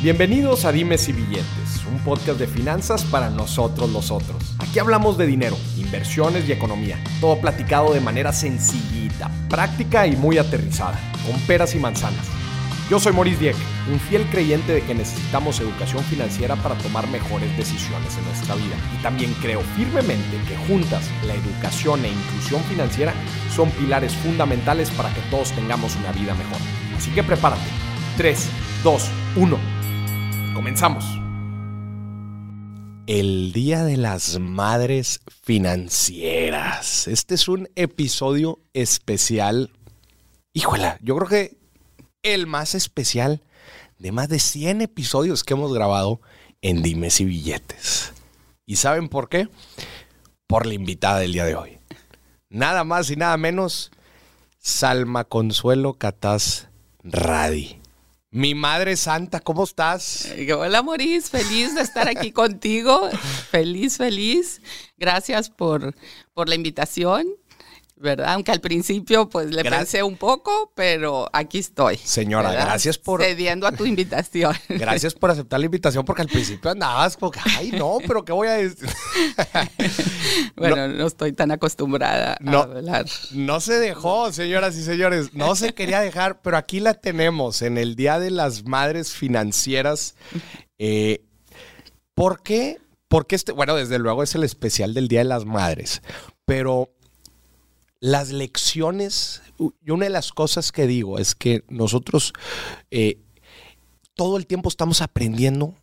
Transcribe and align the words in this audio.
Bienvenidos 0.00 0.64
a 0.64 0.70
Dimes 0.70 1.08
y 1.08 1.12
Billetes, 1.12 1.84
un 1.90 1.98
podcast 2.04 2.38
de 2.38 2.46
finanzas 2.46 3.02
para 3.02 3.30
nosotros 3.30 3.90
los 3.90 4.12
otros. 4.12 4.54
Aquí 4.60 4.78
hablamos 4.78 5.18
de 5.18 5.26
dinero, 5.26 5.56
inversiones 5.76 6.48
y 6.48 6.52
economía, 6.52 7.02
todo 7.20 7.40
platicado 7.40 7.92
de 7.92 8.00
manera 8.00 8.32
sencillita, 8.32 9.28
práctica 9.50 10.06
y 10.06 10.14
muy 10.14 10.38
aterrizada, 10.38 11.00
con 11.26 11.40
peras 11.48 11.74
y 11.74 11.80
manzanas. 11.80 12.24
Yo 12.88 13.00
soy 13.00 13.12
Maurice 13.12 13.40
Dieck, 13.40 13.56
un 13.92 13.98
fiel 13.98 14.22
creyente 14.30 14.72
de 14.72 14.82
que 14.82 14.94
necesitamos 14.94 15.58
educación 15.58 16.04
financiera 16.04 16.54
para 16.54 16.76
tomar 16.76 17.08
mejores 17.08 17.56
decisiones 17.56 18.16
en 18.18 18.24
nuestra 18.26 18.54
vida. 18.54 18.76
Y 18.96 19.02
también 19.02 19.34
creo 19.42 19.62
firmemente 19.74 20.38
que 20.46 20.56
juntas 20.68 21.10
la 21.26 21.34
educación 21.34 22.04
e 22.04 22.08
inclusión 22.10 22.62
financiera 22.70 23.14
son 23.52 23.68
pilares 23.72 24.14
fundamentales 24.14 24.92
para 24.92 25.12
que 25.12 25.22
todos 25.22 25.50
tengamos 25.50 25.96
una 25.96 26.12
vida 26.12 26.34
mejor. 26.34 26.58
Así 26.96 27.10
que 27.10 27.24
prepárate. 27.24 27.68
3, 28.16 28.48
2, 28.84 29.10
1. 29.34 29.77
Comenzamos. 30.58 31.04
El 33.06 33.52
Día 33.52 33.84
de 33.84 33.96
las 33.96 34.40
Madres 34.40 35.20
Financieras. 35.44 37.06
Este 37.06 37.36
es 37.36 37.46
un 37.46 37.68
episodio 37.76 38.58
especial. 38.72 39.70
Híjola, 40.52 40.98
yo 41.00 41.14
creo 41.14 41.28
que 41.28 41.56
el 42.24 42.48
más 42.48 42.74
especial 42.74 43.40
de 44.00 44.10
más 44.10 44.28
de 44.28 44.40
100 44.40 44.80
episodios 44.80 45.44
que 45.44 45.54
hemos 45.54 45.72
grabado 45.72 46.20
en 46.60 46.82
Dimes 46.82 47.20
y 47.20 47.26
Billetes. 47.26 48.12
¿Y 48.66 48.74
saben 48.74 49.08
por 49.08 49.28
qué? 49.28 49.48
Por 50.48 50.66
la 50.66 50.74
invitada 50.74 51.20
del 51.20 51.34
día 51.34 51.44
de 51.44 51.54
hoy. 51.54 51.78
Nada 52.50 52.82
más 52.82 53.12
y 53.12 53.14
nada 53.14 53.36
menos, 53.36 53.92
Salma 54.58 55.22
Consuelo 55.22 55.94
Catás 55.94 56.66
Radi. 57.04 57.77
Mi 58.30 58.54
madre 58.54 58.96
santa, 58.98 59.40
¿cómo 59.40 59.64
estás? 59.64 60.28
Hola, 60.54 60.82
Moris, 60.82 61.30
feliz 61.30 61.74
de 61.74 61.80
estar 61.80 62.08
aquí 62.08 62.30
contigo. 62.32 63.08
Feliz, 63.50 63.96
feliz. 63.96 64.60
Gracias 64.98 65.48
por, 65.48 65.94
por 66.34 66.46
la 66.46 66.54
invitación. 66.54 67.26
¿Verdad? 68.00 68.32
Aunque 68.34 68.52
al 68.52 68.60
principio 68.60 69.28
pues 69.28 69.50
le 69.50 69.62
pensé 69.64 70.02
un 70.02 70.16
poco, 70.16 70.72
pero 70.74 71.28
aquí 71.32 71.58
estoy. 71.58 71.96
Señora, 71.96 72.52
gracias 72.52 72.98
por... 72.98 73.22
Cediendo 73.22 73.66
a 73.66 73.72
tu 73.72 73.86
invitación. 73.86 74.54
Gracias 74.68 75.14
por 75.14 75.30
aceptar 75.30 75.60
la 75.60 75.66
invitación 75.66 76.04
porque 76.04 76.22
al 76.22 76.28
principio 76.28 76.70
andabas 76.70 77.16
como 77.16 77.32
ay 77.56 77.72
no, 77.72 77.98
pero 78.06 78.24
¿qué 78.24 78.32
voy 78.32 78.48
a 78.48 78.52
decir? 78.52 78.88
bueno, 80.56 80.88
no, 80.88 81.06
estoy 81.06 81.32
tan 81.32 81.50
acostumbrada 81.50 82.36
a 82.44 82.62
hablar. 82.62 83.06
No 83.32 83.60
se 83.60 83.74
dejó, 83.74 84.32
señoras 84.32 84.76
y 84.76 84.82
señores, 84.82 85.34
no 85.34 85.56
se 85.56 85.74
quería 85.74 86.00
dejar, 86.00 86.40
pero 86.42 86.56
aquí 86.56 86.80
la 86.80 86.94
tenemos 86.94 87.62
en 87.62 87.78
el 87.78 87.96
Día 87.96 88.18
de 88.18 88.30
las 88.30 88.64
Madres 88.64 89.12
Financieras. 89.12 90.14
Eh, 90.78 91.24
¿Por 92.14 92.42
qué? 92.42 92.78
Porque 93.08 93.36
este, 93.36 93.52
bueno, 93.52 93.74
desde 93.74 93.98
luego 93.98 94.22
es 94.22 94.34
el 94.34 94.44
especial 94.44 94.94
del 94.94 95.08
Día 95.08 95.20
de 95.20 95.24
las 95.24 95.44
Madres, 95.44 96.02
pero 96.44 96.90
las 98.00 98.30
lecciones, 98.30 99.42
y 99.58 99.90
una 99.90 100.04
de 100.04 100.10
las 100.10 100.32
cosas 100.32 100.72
que 100.72 100.86
digo 100.86 101.18
es 101.18 101.34
que 101.34 101.64
nosotros 101.68 102.32
eh, 102.90 103.18
todo 104.14 104.36
el 104.36 104.46
tiempo 104.46 104.68
estamos 104.68 105.02
aprendiendo 105.02 105.74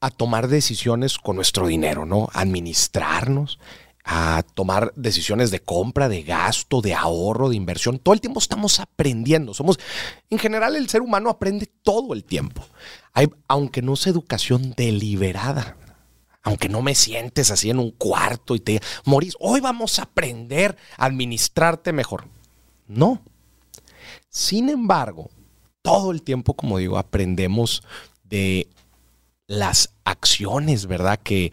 a 0.00 0.10
tomar 0.10 0.48
decisiones 0.48 1.18
con 1.18 1.36
nuestro 1.36 1.66
dinero, 1.66 2.04
¿no? 2.04 2.28
administrarnos, 2.32 3.58
a 4.04 4.42
tomar 4.54 4.92
decisiones 4.96 5.50
de 5.50 5.60
compra, 5.60 6.10
de 6.10 6.22
gasto, 6.22 6.82
de 6.82 6.92
ahorro, 6.92 7.48
de 7.48 7.56
inversión. 7.56 7.98
Todo 7.98 8.12
el 8.12 8.20
tiempo 8.20 8.38
estamos 8.38 8.80
aprendiendo. 8.80 9.54
Somos, 9.54 9.78
en 10.28 10.38
general, 10.38 10.76
el 10.76 10.90
ser 10.90 11.00
humano 11.00 11.30
aprende 11.30 11.66
todo 11.82 12.12
el 12.12 12.24
tiempo. 12.24 12.66
Hay, 13.14 13.28
aunque 13.48 13.80
no 13.80 13.94
es 13.94 14.06
educación 14.06 14.74
deliberada, 14.76 15.78
aunque 16.44 16.68
no 16.68 16.82
me 16.82 16.94
sientes 16.94 17.50
así 17.50 17.70
en 17.70 17.78
un 17.78 17.90
cuarto 17.90 18.54
y 18.54 18.60
te 18.60 18.80
morís, 19.04 19.34
hoy 19.40 19.60
vamos 19.60 19.98
a 19.98 20.02
aprender 20.02 20.76
a 20.96 21.06
administrarte 21.06 21.92
mejor. 21.92 22.26
No. 22.86 23.22
Sin 24.28 24.68
embargo, 24.68 25.30
todo 25.80 26.12
el 26.12 26.22
tiempo, 26.22 26.54
como 26.54 26.78
digo, 26.78 26.98
aprendemos 26.98 27.82
de 28.24 28.68
las 29.46 29.94
acciones, 30.04 30.86
¿verdad? 30.86 31.18
Que 31.22 31.52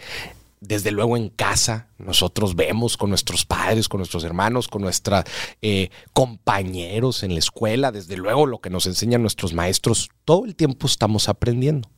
desde 0.60 0.92
luego 0.92 1.16
en 1.16 1.30
casa 1.30 1.88
nosotros 1.98 2.56
vemos 2.56 2.98
con 2.98 3.10
nuestros 3.10 3.46
padres, 3.46 3.88
con 3.88 4.00
nuestros 4.00 4.26
hermanos, 4.26 4.68
con 4.68 4.82
nuestros 4.82 5.24
eh, 5.62 5.90
compañeros 6.12 7.24
en 7.24 7.34
la 7.34 7.40
escuela, 7.40 7.92
desde 7.94 8.18
luego 8.18 8.46
lo 8.46 8.60
que 8.60 8.70
nos 8.70 8.86
enseñan 8.88 9.22
nuestros 9.22 9.54
maestros, 9.54 10.10
todo 10.26 10.46
el 10.46 10.56
tiempo 10.56 10.86
estamos 10.86 11.30
aprendiendo. 11.30 11.90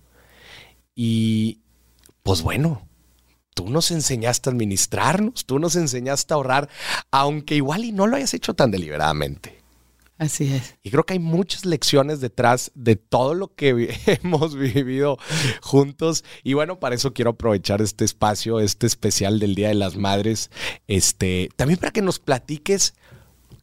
Y 0.96 1.63
pues 2.24 2.42
bueno, 2.42 2.88
tú 3.54 3.70
nos 3.70 3.92
enseñaste 3.92 4.50
a 4.50 4.54
administrarnos, 4.54 5.46
tú 5.46 5.60
nos 5.60 5.76
enseñaste 5.76 6.34
a 6.34 6.36
ahorrar, 6.36 6.70
aunque 7.12 7.56
igual 7.56 7.86
y 7.86 7.92
no 7.92 8.08
lo 8.08 8.16
hayas 8.16 8.34
hecho 8.34 8.54
tan 8.54 8.72
deliberadamente. 8.72 9.62
Así 10.18 10.54
es. 10.54 10.76
Y 10.84 10.92
creo 10.92 11.06
que 11.06 11.14
hay 11.14 11.20
muchas 11.20 11.66
lecciones 11.66 12.22
detrás 12.22 12.72
de 12.76 12.96
todo 12.96 13.34
lo 13.34 13.54
que 13.54 14.00
hemos 14.06 14.56
vivido 14.56 15.18
juntos. 15.62 16.24
Y 16.44 16.54
bueno, 16.54 16.80
para 16.80 16.96
eso 16.96 17.14
quiero 17.14 17.32
aprovechar 17.32 17.82
este 17.82 18.06
espacio, 18.06 18.60
este 18.60 18.88
especial 18.88 19.40
del 19.40 19.56
Día 19.56 19.70
de 19.70 19.74
las 19.74 19.98
Madres. 19.98 20.50
Este, 20.88 21.50
también 21.56 21.80
para 21.80 21.92
que 21.92 22.02
nos 22.02 22.20
platiques 22.20 22.94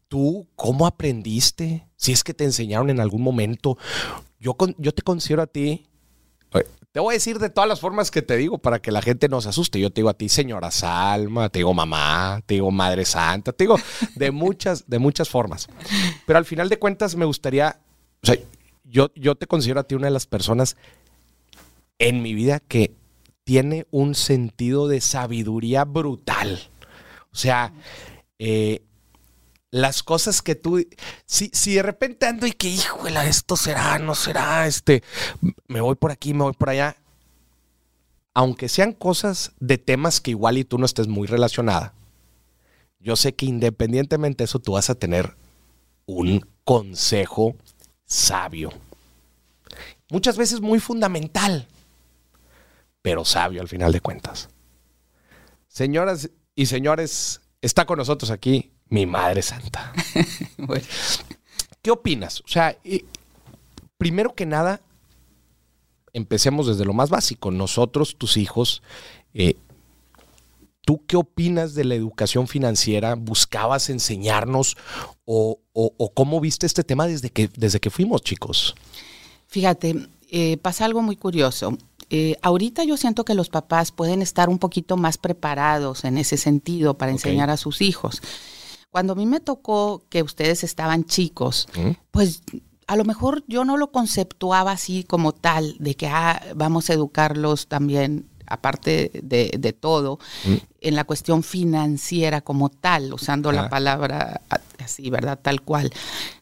tú 0.09 0.49
cómo 0.57 0.87
aprendiste, 0.87 1.87
si 1.97 2.13
es 2.13 2.25
que 2.25 2.35
te 2.35 2.45
enseñaron 2.45 2.91
en 2.91 3.01
algún 3.01 3.23
momento. 3.23 3.79
Yo, 4.41 4.57
yo 4.77 4.93
te 4.93 5.03
considero 5.03 5.43
a 5.43 5.47
ti 5.47 5.87
te 6.93 6.99
voy 7.01 7.13
a 7.13 7.17
decir 7.17 7.39
de 7.39 7.51
todas 7.51 7.69
las 7.69 7.81
formas 7.81 8.11
que 8.11 8.23
te 8.23 8.37
digo 8.37 8.59
para 8.59 8.81
que 8.81 8.91
la 8.91 9.01
gente 9.01 9.29
no 9.29 9.41
se 9.41 9.49
asuste. 9.49 9.79
Yo 9.79 9.91
te 9.91 10.01
digo 10.01 10.09
a 10.09 10.15
ti, 10.15 10.29
señora 10.29 10.71
Salma, 10.71 11.49
te 11.49 11.61
digo 11.61 11.73
mamá, 11.73 12.43
te 12.47 12.55
digo 12.55 12.71
Madre 12.71 13.05
Santa, 13.05 13.53
te 13.53 13.65
digo 13.65 13.77
de 14.17 14.31
muchas, 14.31 14.89
de 14.89 14.99
muchas 14.99 15.29
formas. 15.29 15.69
Pero 16.27 16.39
al 16.39 16.45
final 16.45 16.69
de 16.69 16.79
cuentas 16.79 17.15
me 17.15 17.25
gustaría, 17.25 17.81
o 18.23 18.27
sea, 18.27 18.37
yo, 18.85 19.11
yo 19.15 19.37
te 19.37 19.47
considero 19.47 19.81
a 19.81 19.85
ti 19.85 19.95
una 19.95 20.09
de 20.09 20.13
las 20.13 20.27
personas 20.27 20.77
en 21.99 22.23
mi 22.23 22.35
vida 22.35 22.59
que 22.59 22.97
tiene 23.45 23.87
un 23.91 24.17
sentido 24.17 24.89
de 24.89 25.01
sabiduría 25.01 25.85
brutal. 25.85 26.71
O 27.33 27.37
sea, 27.37 27.73
eh, 28.41 28.83
las 29.71 30.03
cosas 30.03 30.43
que 30.43 30.55
tú, 30.55 30.85
si, 31.27 31.51
si 31.53 31.75
de 31.75 31.83
repente 31.83 32.27
ando 32.27 32.47
y 32.47 32.53
que, 32.53 32.69
híjole, 32.69 33.29
esto 33.29 33.57
será, 33.57 33.99
no 33.99 34.15
será, 34.15 34.67
este, 34.67 35.03
me 35.69 35.81
voy 35.81 35.95
por 35.95 36.11
aquí, 36.11 36.35
me 36.35 36.45
voy 36.45 36.53
por 36.53 36.71
allá, 36.71 36.97
aunque 38.35 38.69
sean 38.69 38.93
cosas 38.93 39.53
de 39.61 39.79
temas 39.79 40.21
que 40.21 40.33
igual 40.33 40.59
y 40.59 40.65
tú 40.65 40.79
no 40.79 40.87
estés 40.87 41.07
muy 41.07 41.27
relacionada, 41.27 41.95
yo 42.99 43.17
sé 43.17 43.35
que 43.35 43.47
independientemente 43.47 44.43
de 44.43 44.47
eso 44.47 44.59
tú 44.59 44.73
vas 44.73 44.91
a 44.91 44.95
tener 44.95 45.35
un 46.07 46.47
consejo 46.65 47.57
sabio. 48.05 48.73
Muchas 50.11 50.37
veces 50.37 50.61
muy 50.61 50.81
fundamental, 50.81 51.69
pero 53.01 53.25
sabio 53.25 53.61
al 53.61 53.69
final 53.69 53.93
de 53.93 54.01
cuentas. 54.01 54.49
Señoras 55.69 56.31
y 56.57 56.67
señores, 56.67 57.41
está 57.63 57.87
con 57.87 57.99
nosotros 57.99 58.31
aquí 58.31 58.70
mi 58.91 59.07
Madre 59.07 59.41
Santa. 59.41 59.93
¿Qué 61.83 61.91
opinas? 61.91 62.41
O 62.41 62.49
sea, 62.49 62.77
primero 63.97 64.35
que 64.35 64.45
nada, 64.45 64.81
empecemos 66.13 66.67
desde 66.67 66.85
lo 66.85 66.93
más 66.93 67.09
básico. 67.09 67.51
Nosotros, 67.51 68.17
tus 68.17 68.37
hijos, 68.37 68.83
eh, 69.33 69.57
¿tú 70.83 71.03
qué 71.07 71.17
opinas 71.17 71.75
de 71.75 71.85
la 71.85 71.95
educación 71.95 72.49
financiera? 72.49 73.15
¿Buscabas 73.15 73.91
enseñarnos 73.91 74.77
o, 75.25 75.61
cómo 76.15 76.41
viste 76.41 76.67
este 76.67 76.85
tema 76.85 77.07
desde 77.07 77.31
que, 77.31 77.49
desde 77.57 77.81
que 77.81 77.91
fuimos 77.91 78.23
chicos? 78.23 78.75
Fíjate, 79.47 80.09
eh, 80.31 80.59
pasa 80.59 80.85
algo 80.85 81.03
muy 81.03 81.17
curioso. 81.17 81.79
Eh, 82.11 82.37
ahorita 82.43 82.83
yo 82.83 82.97
siento 82.97 83.25
que 83.25 83.35
los 83.35 83.49
papás 83.49 83.93
pueden 83.93 84.21
estar 84.21 84.49
un 84.49 84.59
poquito 84.59 84.97
más 84.97 85.17
preparados 85.17 86.05
en 86.05 86.19
ese 86.19 86.37
sentido 86.37 86.95
para 86.95 87.13
enseñar 87.13 87.51
a 87.51 87.57
sus 87.57 87.81
hijos. 87.81 88.21
Cuando 88.91 89.13
a 89.13 89.17
mí 89.17 89.27
me 89.27 89.41
tocó 89.41 90.05
que 90.09 90.23
ustedes 90.23 90.65
estaban 90.65 91.05
chicos, 91.05 91.69
pues 92.11 92.43
a 92.87 92.97
lo 92.97 93.05
mejor 93.05 93.45
yo 93.47 93.65
no 93.65 93.77
lo 93.77 93.93
conceptuaba 93.93 94.73
así 94.73 95.05
como 95.05 95.33
tal, 95.33 95.77
de 95.79 95.95
que 95.95 96.09
ah, 96.09 96.43
vamos 96.57 96.91
a 96.91 96.95
educarlos 96.95 97.69
también, 97.69 98.29
aparte 98.47 99.13
de, 99.23 99.73
todo, 99.73 100.19
en 100.81 100.97
la 100.97 101.05
cuestión 101.05 101.45
financiera 101.45 102.41
como 102.41 102.69
tal, 102.69 103.15
usando 103.15 103.53
la 103.53 103.69
palabra 103.69 104.41
así, 104.83 105.09
¿verdad? 105.09 105.39
Tal 105.41 105.63
cual. 105.63 105.93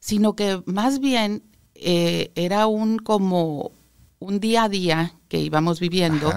Sino 0.00 0.34
que 0.34 0.62
más 0.64 1.00
bien 1.00 1.42
eh, 1.74 2.32
era 2.34 2.66
un 2.66 2.98
como 2.98 3.72
un 4.20 4.41
día 4.41 4.65
a 4.65 4.69
día 4.69 5.15
que 5.29 5.38
íbamos 5.38 5.81
viviendo 5.81 6.32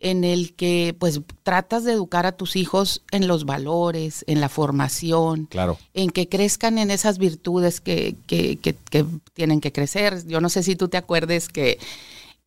en 0.00 0.24
el 0.24 0.54
que 0.54 0.96
pues 0.98 1.20
tratas 1.42 1.84
de 1.84 1.92
educar 1.92 2.26
a 2.26 2.32
tus 2.32 2.56
hijos 2.56 3.02
en 3.10 3.28
los 3.28 3.44
valores, 3.44 4.24
en 4.26 4.40
la 4.40 4.48
formación, 4.48 5.46
claro. 5.46 5.78
en 5.94 6.10
que 6.10 6.28
crezcan 6.28 6.78
en 6.78 6.90
esas 6.90 7.18
virtudes 7.18 7.80
que, 7.80 8.16
que, 8.26 8.56
que, 8.58 9.04
tienen 9.34 9.60
que 9.60 9.72
crecer. 9.72 10.26
Yo 10.26 10.40
no 10.40 10.48
sé 10.48 10.62
si 10.62 10.76
tú 10.76 10.88
te 10.88 10.96
acuerdes 10.96 11.48
que 11.48 11.78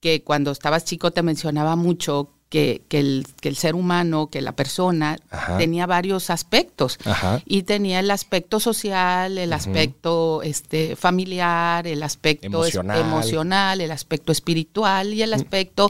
que 0.05 0.23
cuando 0.23 0.51
estabas 0.51 0.85
chico 0.85 1.09
te 1.09 1.23
mencionaba 1.23 1.75
mucho 1.75 2.29
que, 2.55 3.25
el, 3.41 3.55
ser 3.57 3.75
humano, 3.75 4.29
que 4.29 4.39
la 4.39 4.53
persona 4.53 5.17
tenía 5.57 5.85
varios 5.85 6.29
aspectos. 6.29 6.97
Y 7.45 7.63
tenía 7.63 7.99
el 7.99 8.09
aspecto 8.09 8.61
social, 8.61 9.37
el 9.37 9.51
aspecto 9.51 10.41
este, 10.41 10.95
familiar, 10.95 11.85
el 11.85 12.01
aspecto 12.01 12.65
emocional. 12.65 13.81
el 13.81 13.91
aspecto 13.91 14.31
espiritual 14.31 15.13
y 15.13 15.21
el 15.21 15.33
aspecto 15.33 15.89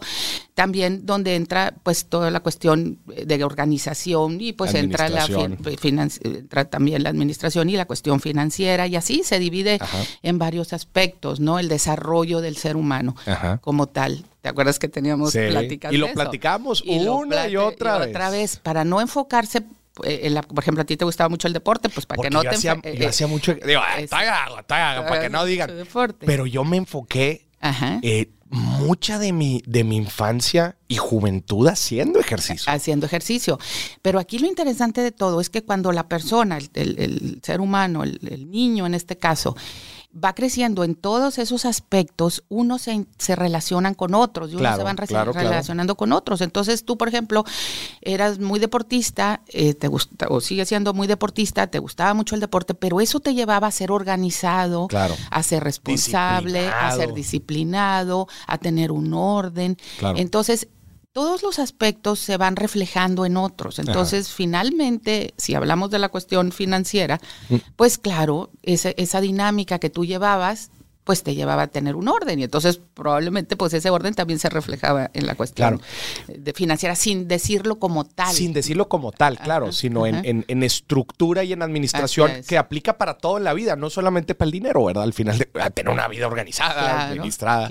también 0.56 1.06
donde 1.06 1.36
entra 1.36 1.76
pues 1.84 2.06
toda 2.06 2.32
la 2.32 2.40
cuestión 2.40 2.98
de 3.06 3.44
organización 3.44 4.40
y 4.40 4.54
pues 4.54 4.74
entra, 4.74 5.10
la 5.10 5.26
entra 5.26 6.66
también 6.66 7.04
la 7.04 7.10
administración 7.10 7.70
y 7.70 7.76
la 7.76 7.86
cuestión 7.86 8.22
financiera 8.22 8.88
y 8.88 8.96
así 8.96 9.22
se 9.24 9.38
divide 9.38 9.80
en 10.24 10.40
varios 10.40 10.74
aspectos, 10.74 11.40
¿no? 11.40 11.60
El 11.60 11.68
desarrollo 11.68 12.42
del 12.42 12.56
ser 12.56 12.76
humano 12.76 13.16
como 13.62 13.88
tal. 13.88 14.26
¿Te 14.46 14.50
acuerdas 14.50 14.78
que 14.78 14.88
teníamos 14.88 15.32
sí. 15.32 15.40
Y 15.90 15.98
lo 15.98 16.14
platicamos 16.14 16.84
una 16.84 17.48
y 17.48 17.58
otra 17.58 17.98
vez. 17.98 18.10
Otra 18.10 18.30
vez, 18.30 18.58
para 18.58 18.86
no 18.86 19.02
enfocarse 19.02 19.64
eh, 20.04 20.40
por 20.48 20.60
ejemplo, 20.64 20.84
a 20.84 20.86
ti 20.86 20.98
te 20.98 21.04
gustaba 21.04 21.30
mucho 21.30 21.48
el 21.48 21.54
deporte, 21.54 21.90
pues 21.90 22.06
para 22.06 22.22
que 22.22 22.30
no 22.30 22.44
te... 22.44 22.50
Hacía, 22.50 22.76
yo 22.76 22.82
eh, 22.84 23.08
hacía 23.08 23.26
mucho... 23.26 23.56
Digo, 23.56 23.82
eh, 23.98 24.08
para 24.08 25.20
que 25.20 25.30
no 25.32 25.46
digan. 25.46 25.72
Pero 26.20 26.46
yo 26.46 26.64
me 26.64 26.78
enfoqué 26.78 27.48
mucha 28.52 29.18
de 29.18 29.34
mi, 29.34 29.64
de 29.66 29.84
mi 29.84 29.96
infancia 29.96 30.78
y 30.88 30.98
juventud 30.98 31.68
haciendo 31.68 32.20
ejercicio. 32.20 32.72
Haciendo 32.72 33.08
ejercicio. 33.08 33.58
Pero 34.04 34.20
aquí 34.20 34.38
lo 34.38 34.46
interesante 34.46 35.02
de 35.02 35.12
todo 35.12 35.42
es 35.42 35.50
que 35.50 35.64
cuando 35.64 35.92
la 35.92 36.08
persona, 36.08 36.60
el, 36.76 37.40
ser 37.42 37.62
humano, 37.62 38.04
el 38.04 38.52
niño 38.52 38.86
en 38.86 38.94
este 38.94 39.18
caso, 39.18 39.56
va 40.24 40.34
creciendo 40.34 40.84
en 40.84 40.96
todos 40.96 41.38
esos 41.38 41.66
aspectos, 41.66 42.44
unos 42.48 42.84
se, 42.84 43.06
se 43.18 43.36
relacionan 43.36 43.94
con 43.94 44.16
otros 44.16 44.52
y 44.52 44.56
unos 44.56 44.76
se 44.76 44.84
van 44.84 44.98
relacionando 44.98 45.96
con 45.96 46.14
otros. 46.14 46.42
Entonces 46.42 46.86
tú, 46.86 46.98
por 46.98 47.08
ejemplo, 47.08 47.44
eras 48.02 48.40
muy 48.40 48.60
deportista, 48.60 49.42
eh, 49.48 49.74
te 49.74 49.88
gusta, 49.88 50.28
o 50.30 50.40
sigues 50.42 50.70
siendo 50.70 50.94
muy 50.94 51.08
deportista, 51.08 51.68
te 51.68 51.80
gustaba 51.80 52.14
mucho 52.14 52.36
el 52.36 52.42
deporte, 52.42 52.74
pero 52.74 53.02
eso 53.02 53.20
te 53.20 53.34
llevaba 53.34 53.68
a 53.68 53.72
ser 53.72 53.92
organizado, 53.92 54.88
a 55.30 55.44
ser 55.44 55.64
responsable, 55.64 56.68
a 56.68 56.92
ser 56.96 57.14
disciplinado, 57.14 58.28
a 58.48 58.58
tener 58.58 58.92
un 58.92 59.14
orden. 59.14 59.78
Entonces, 60.16 60.68
todos 61.16 61.44
los 61.44 61.60
aspectos 61.60 62.20
se 62.20 62.36
van 62.36 62.58
reflejando 62.58 63.26
en 63.26 63.38
otros. 63.38 63.80
Entonces, 63.80 64.28
finalmente, 64.34 65.34
si 65.38 65.56
hablamos 65.56 65.90
de 65.90 65.98
la 65.98 66.10
cuestión 66.10 66.52
financiera, 66.52 67.22
mm. 67.48 67.56
pues 67.78 67.98
claro, 67.98 68.50
esa, 68.64 68.90
esa 68.90 69.22
dinámica 69.22 69.80
que 69.80 69.90
tú 69.90 70.04
llevabas 70.04 70.72
pues 71.06 71.24
te 71.24 71.36
llevaba 71.36 71.62
a 71.64 71.68
tener 71.68 71.96
un 71.96 72.08
orden 72.08 72.40
y 72.40 72.44
entonces 72.44 72.82
probablemente 72.94 73.56
pues 73.56 73.74
ese 73.74 73.92
orden 73.92 74.16
también 74.16 74.40
se 74.40 74.50
reflejaba 74.50 75.12
en 75.14 75.28
la 75.28 75.36
cuestión 75.36 75.80
de 76.28 76.54
financiera 76.54 76.96
sin 76.96 77.28
decirlo 77.28 77.80
como 77.80 78.04
tal. 78.06 78.34
Sin 78.34 78.52
decirlo 78.54 78.90
como 78.90 79.12
tal, 79.12 79.38
claro, 79.38 79.72
sino 79.72 80.06
En, 80.08 80.44
en, 80.48 80.64
estructura 80.64 81.44
y 81.44 81.54
en 81.54 81.62
administración 81.62 82.32
que 82.48 82.58
aplica 82.58 82.98
para 82.98 83.20
todo 83.20 83.38
en 83.38 83.44
la 83.44 83.54
vida, 83.54 83.76
no 83.76 83.92
solamente 83.92 84.34
para 84.34 84.48
el 84.48 84.52
dinero, 84.52 84.84
¿verdad? 84.84 85.04
Al 85.04 85.14
final 85.14 85.38
de 85.38 85.46
tener 85.46 85.94
una 85.94 86.08
vida 86.08 86.26
organizada, 86.26 87.10
administrada. 87.10 87.70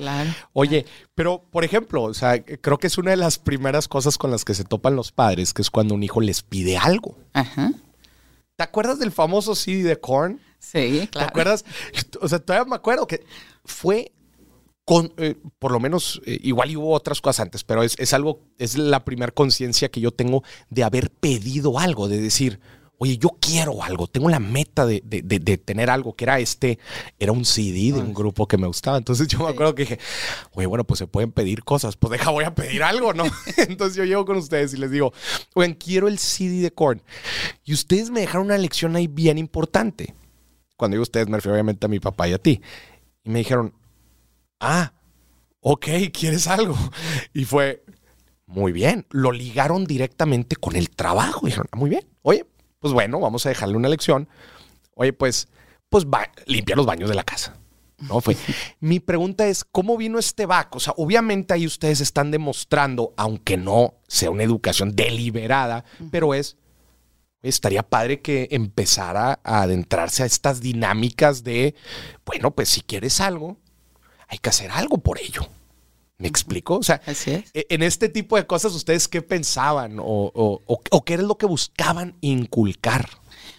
Oye, 0.52 0.86
pero 1.16 1.42
por 1.50 1.64
ejemplo, 1.64 2.04
o 2.04 2.14
sea, 2.14 2.40
creo 2.42 2.78
que 2.78 2.86
es 2.86 2.98
una 2.98 3.10
de 3.10 3.16
las 3.16 3.40
primeras 3.40 3.88
cosas 3.88 4.16
con 4.16 4.30
las 4.30 4.44
que 4.44 4.54
se 4.54 4.62
topan 4.62 4.94
los 4.94 5.10
padres, 5.10 5.52
que 5.52 5.62
es 5.62 5.70
cuando 5.70 5.94
un 5.94 6.04
hijo 6.04 6.20
les 6.20 6.42
pide 6.42 6.76
algo. 6.76 7.16
Ajá. 7.32 7.72
¿Te 8.56 8.62
acuerdas 8.62 9.00
del 9.00 9.10
famoso 9.10 9.56
CD 9.56 9.82
de 9.82 9.98
Korn? 9.98 10.38
Sí, 10.64 11.08
claro. 11.10 11.26
¿Te 11.26 11.30
acuerdas? 11.30 11.64
O 12.20 12.28
sea, 12.28 12.38
todavía 12.38 12.68
me 12.68 12.76
acuerdo 12.76 13.06
que 13.06 13.24
fue 13.64 14.12
con, 14.84 15.12
eh, 15.16 15.36
por 15.58 15.72
lo 15.72 15.80
menos, 15.80 16.20
eh, 16.26 16.38
igual 16.42 16.70
y 16.70 16.76
hubo 16.76 16.92
otras 16.92 17.20
cosas 17.20 17.40
antes, 17.40 17.64
pero 17.64 17.82
es, 17.82 18.12
algo, 18.12 18.40
es 18.58 18.76
la 18.76 19.04
primera 19.04 19.32
conciencia 19.32 19.90
que 19.90 20.00
yo 20.00 20.10
tengo 20.10 20.42
de 20.70 20.84
haber 20.84 21.10
pedido 21.10 21.78
algo, 21.78 22.08
de 22.08 22.20
decir, 22.20 22.60
oye, 22.98 23.16
yo 23.16 23.30
quiero 23.40 23.82
algo, 23.82 24.06
tengo 24.06 24.28
la 24.28 24.40
meta 24.40 24.84
de, 24.86 25.00
tener 25.64 25.90
algo, 25.90 26.14
que 26.14 26.24
era 26.24 26.38
este, 26.38 26.78
era 27.18 27.32
un 27.32 27.44
CD 27.44 27.92
de 27.92 28.00
un 28.00 28.12
grupo 28.12 28.46
que 28.46 28.58
me 28.58 28.66
gustaba. 28.66 28.98
Entonces 28.98 29.26
yo 29.28 29.38
me 29.38 29.48
acuerdo 29.48 29.74
que 29.74 29.82
dije, 29.82 29.98
oye, 30.52 30.66
bueno, 30.66 30.84
pues 30.84 30.98
se 30.98 31.06
pueden 31.06 31.32
pedir 31.32 31.64
cosas, 31.64 31.96
pues 31.96 32.10
deja, 32.12 32.30
voy 32.30 32.44
a 32.44 32.54
pedir 32.54 32.82
algo, 32.82 33.14
¿no? 33.14 33.24
Entonces 33.56 33.96
yo 33.96 34.04
llego 34.04 34.24
con 34.26 34.36
ustedes 34.36 34.74
y 34.74 34.76
les 34.76 34.90
digo, 34.90 35.12
oigan, 35.54 35.74
quiero 35.74 36.08
el 36.08 36.18
CD 36.18 36.60
de 36.60 36.72
Korn. 36.72 37.02
Y 37.64 37.72
ustedes 37.72 38.10
me 38.10 38.20
dejaron 38.20 38.46
una 38.46 38.58
lección 38.58 38.96
ahí 38.96 39.06
bien 39.06 39.38
importante 39.38 40.14
cuando 40.76 40.96
digo 40.96 41.02
ustedes 41.02 41.28
me 41.28 41.36
refiero 41.36 41.54
obviamente 41.54 41.86
a 41.86 41.88
mi 41.88 42.00
papá 42.00 42.28
y 42.28 42.32
a 42.32 42.38
ti. 42.38 42.60
Y 43.24 43.30
me 43.30 43.40
dijeron, 43.40 43.74
ah, 44.60 44.92
ok, 45.60 45.86
¿quieres 46.12 46.46
algo? 46.46 46.76
Y 47.32 47.44
fue, 47.44 47.84
muy 48.46 48.72
bien, 48.72 49.06
lo 49.10 49.32
ligaron 49.32 49.84
directamente 49.84 50.56
con 50.56 50.76
el 50.76 50.90
trabajo. 50.90 51.46
dijeron, 51.46 51.66
ah, 51.72 51.76
muy 51.76 51.90
bien, 51.90 52.06
oye, 52.22 52.46
pues 52.78 52.92
bueno, 52.92 53.20
vamos 53.20 53.46
a 53.46 53.48
dejarle 53.48 53.76
una 53.76 53.88
lección. 53.88 54.28
Oye, 54.94 55.12
pues, 55.12 55.48
pues 55.88 56.06
va, 56.06 56.28
limpia 56.46 56.76
los 56.76 56.86
baños 56.86 57.08
de 57.08 57.14
la 57.14 57.24
casa. 57.24 57.56
¿no? 57.98 58.20
Fue. 58.20 58.36
Mi 58.80 59.00
pregunta 59.00 59.46
es, 59.46 59.64
¿cómo 59.64 59.96
vino 59.96 60.18
este 60.18 60.46
vaco? 60.46 60.78
O 60.78 60.80
sea, 60.80 60.92
obviamente 60.96 61.54
ahí 61.54 61.66
ustedes 61.66 62.00
están 62.00 62.30
demostrando, 62.30 63.14
aunque 63.16 63.56
no 63.56 63.94
sea 64.06 64.30
una 64.30 64.42
educación 64.42 64.94
deliberada, 64.94 65.84
pero 66.10 66.34
es 66.34 66.56
estaría 67.44 67.82
padre 67.82 68.20
que 68.20 68.48
empezara 68.50 69.40
a 69.44 69.62
adentrarse 69.62 70.22
a 70.22 70.26
estas 70.26 70.60
dinámicas 70.60 71.44
de, 71.44 71.74
bueno, 72.24 72.50
pues 72.52 72.70
si 72.70 72.80
quieres 72.80 73.20
algo, 73.20 73.56
hay 74.28 74.38
que 74.38 74.48
hacer 74.48 74.70
algo 74.70 74.98
por 74.98 75.20
ello. 75.20 75.46
¿Me 76.18 76.28
explico? 76.28 76.76
O 76.76 76.82
sea, 76.82 77.00
e, 77.52 77.66
en 77.68 77.82
este 77.82 78.08
tipo 78.08 78.36
de 78.36 78.46
cosas, 78.46 78.72
¿ustedes 78.74 79.08
qué 79.08 79.20
pensaban 79.20 79.96
o, 79.98 80.62
qué 81.04 81.14
era 81.14 81.22
lo 81.22 81.36
que 81.36 81.46
buscaban 81.46 82.14
inculcar? 82.20 83.08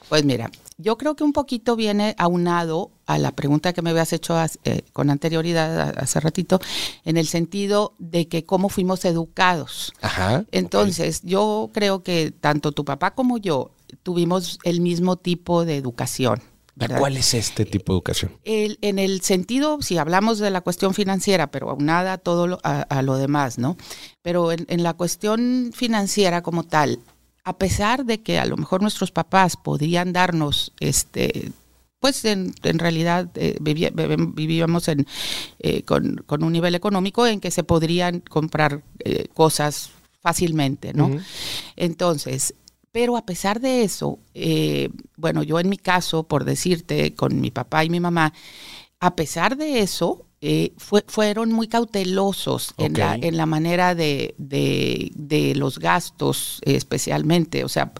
Pues 0.09 0.23
mira, 0.23 0.49
yo 0.77 0.97
creo 0.97 1.15
que 1.15 1.23
un 1.23 1.33
poquito 1.33 1.75
viene 1.75 2.15
aunado 2.17 2.91
a 3.05 3.17
la 3.17 3.31
pregunta 3.31 3.73
que 3.73 3.81
me 3.81 3.89
habías 3.89 4.13
hecho 4.13 4.35
eh, 4.63 4.81
con 4.93 5.09
anterioridad 5.09 5.97
hace 5.99 6.19
ratito, 6.19 6.59
en 7.03 7.17
el 7.17 7.27
sentido 7.27 7.93
de 7.99 8.27
que 8.27 8.45
cómo 8.45 8.69
fuimos 8.69 9.03
educados. 9.05 9.93
Ajá. 10.01 10.45
Entonces, 10.51 11.21
yo 11.23 11.69
creo 11.73 12.03
que 12.03 12.31
tanto 12.31 12.71
tu 12.71 12.85
papá 12.85 13.15
como 13.15 13.37
yo 13.37 13.71
tuvimos 14.03 14.59
el 14.63 14.81
mismo 14.81 15.17
tipo 15.17 15.65
de 15.65 15.77
educación. 15.77 16.41
¿Cuál 16.97 17.15
es 17.15 17.33
este 17.33 17.63
tipo 17.65 17.93
de 17.93 17.97
educación? 17.97 18.31
en 18.43 18.99
el 18.99 19.21
sentido, 19.21 19.81
si 19.81 19.97
hablamos 19.97 20.39
de 20.39 20.49
la 20.49 20.59
cuestión 20.59 20.93
financiera, 20.93 21.47
pero 21.47 21.69
aunada 21.69 22.13
a 22.13 22.17
todo 22.17 22.47
lo, 22.47 22.59
a, 22.63 23.01
lo 23.01 23.15
demás, 23.15 23.57
¿no? 23.57 23.77
Pero 24.21 24.51
en, 24.51 24.83
la 24.83 24.93
cuestión 24.93 25.71
financiera 25.73 26.43
como 26.43 26.63
tal, 26.63 26.99
a 27.45 27.57
pesar 27.57 28.03
de 28.03 28.21
que 28.21 28.39
a 28.39 28.45
lo 28.45 28.57
mejor 28.57 28.81
nuestros 28.81 29.11
papás 29.11 29.55
podrían 29.55 30.11
darnos, 30.11 30.73
este, 30.81 31.53
pues 32.01 32.25
en, 32.25 32.53
realidad 32.61 33.29
eh, 33.35 33.57
vivíamos 33.61 34.89
en, 34.89 35.07
eh, 35.59 35.83
con, 35.83 36.25
un 36.27 36.51
nivel 36.51 36.75
económico 36.75 37.25
en 37.25 37.39
que 37.39 37.51
se 37.51 37.63
podrían 37.63 38.19
comprar 38.19 38.83
eh, 38.99 39.29
cosas 39.33 39.91
fácilmente, 40.21 40.93
¿no? 40.93 41.09
Entonces, 41.77 42.53
pero 42.95 43.17
a 43.17 43.25
pesar 43.25 43.59
de 43.59 43.83
eso, 43.83 44.19
eh, 44.33 44.87
bueno, 45.17 45.43
yo 45.43 45.59
en 45.59 45.67
mi 45.67 45.75
caso, 45.75 46.29
por 46.29 46.45
decirte, 46.45 47.13
con 47.13 47.41
mi 47.41 47.51
papá 47.51 47.83
y 47.83 47.89
mi 47.89 47.99
mamá, 47.99 48.31
a 49.01 49.17
pesar 49.17 49.57
de 49.57 49.81
eso, 49.81 50.29
eh, 50.47 50.73
fueron 51.07 51.51
muy 51.51 51.67
cautelosos 51.67 52.75
en, 52.77 52.93
la, 52.93 53.15
en 53.15 53.35
la 53.35 53.47
manera 53.47 53.95
de, 53.95 54.35
de, 54.37 55.53
los 55.55 55.79
gastos 55.79 56.61
especialmente. 56.63 57.63
O 57.63 57.69
sea, 57.69 57.91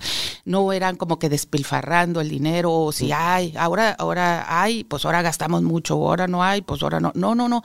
no 0.46 0.72
eran 0.72 0.96
como 0.96 1.18
que 1.18 1.28
despilfarrando 1.28 2.22
el 2.22 2.30
dinero, 2.30 2.72
o 2.72 2.92
si 2.92 3.12
hay, 3.12 3.56
ahora, 3.58 3.94
ahora 3.98 4.62
hay, 4.62 4.84
pues 4.84 5.06
ahora 5.06 5.24
gastamos 5.24 5.64
mucho, 5.64 5.96
ahora 5.96 6.28
no 6.28 6.44
hay, 6.44 6.62
pues 6.62 6.84
ahora 6.84 7.00
no. 7.00 7.12
No, 7.16 7.34
no, 7.34 7.50
no. 7.50 7.64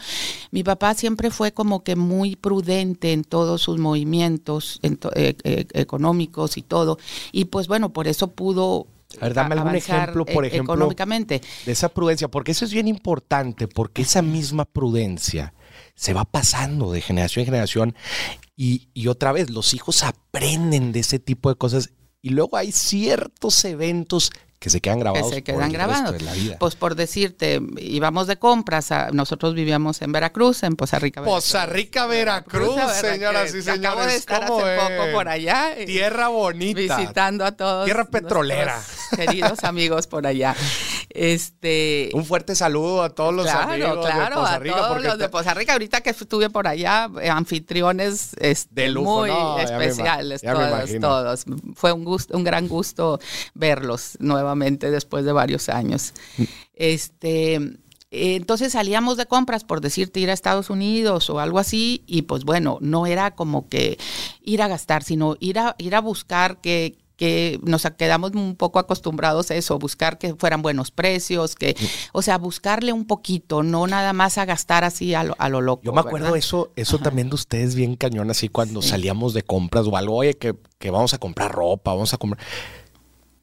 Mi 0.51 0.65
papá 0.65 0.95
siempre 0.95 1.31
fue 1.31 1.53
como 1.53 1.85
que 1.85 1.95
muy 1.95 2.37
prudente 2.37 3.13
en 3.13 3.25
todos 3.25 3.61
sus 3.61 3.79
movimientos 3.79 4.81
eh, 4.83 5.37
eh, 5.45 5.67
económicos 5.75 6.57
y 6.57 6.63
todo. 6.63 6.99
Y 7.33 7.45
pues 7.47 7.69
bueno, 7.69 7.93
por 7.93 8.09
eso 8.09 8.29
pudo 8.29 8.87
a 9.19 9.25
ver, 9.25 9.35
dame 9.35 9.55
algún 9.55 9.75
ejemplo, 9.75 10.25
por 10.25 10.45
e-, 10.45 10.49
ejemplo, 10.49 10.75
económicamente. 10.75 11.41
de 11.67 11.73
esa 11.73 11.89
prudencia, 11.89 12.29
porque 12.29 12.53
eso 12.53 12.65
es 12.65 12.73
bien 12.73 12.89
importante, 12.89 13.67
porque 13.69 14.03
esa 14.03 14.23
misma 14.23 14.65
prudencia 14.65 15.55
se 15.95 16.15
va 16.15 16.25
pasando 16.25 16.93
de 16.93 17.01
generación 17.01 17.43
en 17.43 17.47
generación 17.47 17.95
y, 18.57 18.89
y 18.95 19.09
otra 19.09 19.33
vez 19.33 19.51
los 19.51 19.75
hijos 19.75 20.03
aprenden 20.03 20.93
de 20.93 21.01
ese 21.01 21.19
tipo 21.19 21.49
de 21.49 21.57
cosas 21.57 21.91
y 22.23 22.31
luego 22.31 22.57
hay 22.57 22.73
ciertos 22.73 23.65
eventos 23.65 24.31
que 24.61 24.69
se 24.69 24.83
quedan 24.83 25.01
grabados. 25.01 25.31
Que 25.31 25.37
se 25.37 25.43
quedan 25.43 25.73
grabados. 25.73 26.17
Pues 26.59 26.77
por 26.77 26.95
decirte, 26.95 27.63
íbamos 27.79 28.27
de 28.27 28.39
compras, 28.39 28.91
nosotros 29.11 29.55
vivíamos 29.55 30.03
en 30.03 30.13
Veracruz, 30.13 30.63
en 30.65 30.77
Poza 30.77 30.99
Rica, 30.99 31.23
Veracruz. 31.23 31.45
Poza 31.45 31.65
Rica, 31.65 32.07
Veracruz, 32.07 32.79
señoras 33.01 33.55
y 33.55 33.63
señores. 33.63 33.87
Acabo 33.87 34.03
de 34.03 34.17
estar 34.17 34.45
hace 34.45 34.51
poco 34.51 35.13
por 35.15 35.29
allá. 35.29 35.75
Tierra 35.87 36.29
bonita. 36.29 36.99
Visitando 36.99 37.47
a 37.47 37.53
todos. 37.53 37.87
Tierra 37.87 38.05
petrolera. 38.05 38.79
Queridos 39.17 39.65
amigos 39.65 40.07
por 40.07 40.27
allá. 40.27 40.55
Este, 41.09 42.11
un 42.13 42.27
fuerte 42.27 42.55
saludo 42.55 43.03
a 43.03 43.15
todos 43.15 43.35
los 43.35 43.49
amigos 43.49 44.05
de 44.05 44.13
Poza 44.35 44.59
Rica. 44.59 44.77
A 44.77 44.89
todos 44.89 45.03
los 45.03 45.19
de 45.19 45.29
Poza 45.31 45.55
Rica. 45.55 45.73
Ahorita 45.73 46.03
que 46.03 46.11
estuve 46.11 46.51
por 46.51 46.69
allá, 46.69 47.09
eh, 47.23 47.31
anfitriones 47.31 48.37
este, 48.39 48.91
muy 48.91 49.31
especiales, 49.59 50.43
todos, 50.43 51.01
todos. 51.01 51.45
Fue 51.75 51.93
un 51.93 52.05
gusto, 52.05 52.37
un 52.37 52.45
gran 52.45 52.69
gusto 52.69 53.19
verlos 53.55 54.19
nuevamente 54.21 54.50
después 54.57 55.25
de 55.25 55.33
varios 55.33 55.69
años. 55.69 56.13
Mm. 56.39 56.45
Este 56.75 57.81
entonces 58.11 58.73
salíamos 58.73 59.17
de 59.17 59.27
compras, 59.27 59.63
por 59.63 59.81
decirte, 59.81 60.19
ir 60.19 60.31
a 60.31 60.33
Estados 60.33 60.69
Unidos 60.69 61.31
o 61.31 61.39
algo 61.39 61.61
así, 61.61 62.03
y 62.07 62.23
pues 62.23 62.45
bueno, 62.45 62.79
no 62.81 63.07
era 63.07 63.37
como 63.37 63.69
que 63.69 63.99
ir 64.43 64.63
a 64.63 64.69
gastar, 64.69 65.05
sino 65.05 65.37
ir 65.39 65.61
a, 65.61 65.77
ir 65.79 65.95
a 65.95 66.01
buscar 66.01 66.61
que, 66.61 66.99
que 67.15 67.61
nos 67.63 67.87
quedamos 67.97 68.33
un 68.33 68.57
poco 68.57 68.81
acostumbrados 68.81 69.53
a 69.53 69.55
eso, 69.55 69.79
buscar 69.79 70.19
que 70.19 70.35
fueran 70.35 70.61
buenos 70.61 70.91
precios, 70.91 71.55
que, 71.55 71.77
o 72.13 72.21
sea, 72.21 72.37
buscarle 72.37 72.93
un 72.93 73.07
poquito, 73.07 73.63
no 73.63 73.87
nada 73.87 74.13
más 74.13 74.39
a 74.39 74.45
gastar 74.45 74.83
así 74.83 75.15
a 75.15 75.23
lo, 75.23 75.37
a 75.39 75.49
lo 75.49 75.61
loco. 75.61 75.83
Yo 75.85 75.93
me 75.93 76.01
acuerdo 76.01 76.35
eso, 76.35 76.73
eso 76.75 76.99
también 76.99 77.29
de 77.29 77.37
ustedes 77.37 77.77
bien 77.77 77.95
cañón, 77.95 78.29
así 78.29 78.49
cuando 78.49 78.83
salíamos 78.83 79.35
de 79.35 79.45
compras 79.45 79.87
o 79.87 79.97
algo, 79.97 80.17
oye, 80.17 80.35
que, 80.35 80.57
que 80.81 80.91
vamos 80.91 81.15
a 81.15 81.19
comprar 81.19 81.53
ropa, 81.53 81.93
vamos 81.93 82.13
a 82.13 82.17
comprar 82.17 82.45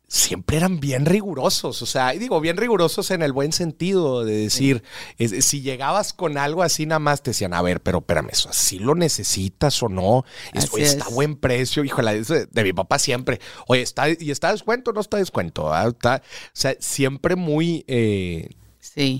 siempre 0.07 0.57
eran 0.57 0.79
bien 0.79 1.05
rigurosos, 1.05 1.81
o 1.81 1.85
sea, 1.85 2.11
digo, 2.11 2.39
bien 2.39 2.55
rigurosos 2.55 3.11
en 3.11 3.21
el 3.21 3.33
buen 3.33 3.51
sentido 3.51 4.23
de 4.23 4.37
decir, 4.37 4.83
si 5.17 5.61
llegabas 5.61 6.13
con 6.13 6.37
algo 6.37 6.63
así 6.63 6.85
nada 6.85 6.99
más 6.99 7.21
te 7.21 7.31
decían, 7.31 7.53
a 7.53 7.61
ver, 7.61 7.81
pero 7.81 7.99
espérame, 7.99 8.29
eso 8.31 8.49
así 8.49 8.79
lo 8.79 8.95
necesitas 8.95 9.83
o 9.83 9.89
no, 9.89 10.23
está 10.53 11.05
a 11.05 11.09
buen 11.09 11.35
precio, 11.35 11.83
híjole, 11.83 12.23
de, 12.23 12.45
de 12.45 12.63
mi 12.63 12.71
papá 12.71 12.99
siempre, 12.99 13.41
oye, 13.67 13.81
está, 13.81 14.07
¿y 14.09 14.31
está 14.31 14.51
descuento 14.51 14.91
o 14.91 14.93
no 14.93 15.01
está 15.01 15.17
descuento? 15.17 15.73
Ah, 15.73 15.87
o 15.89 16.19
sea, 16.53 16.75
siempre 16.79 17.35
muy... 17.35 17.83
Eh, 17.87 18.49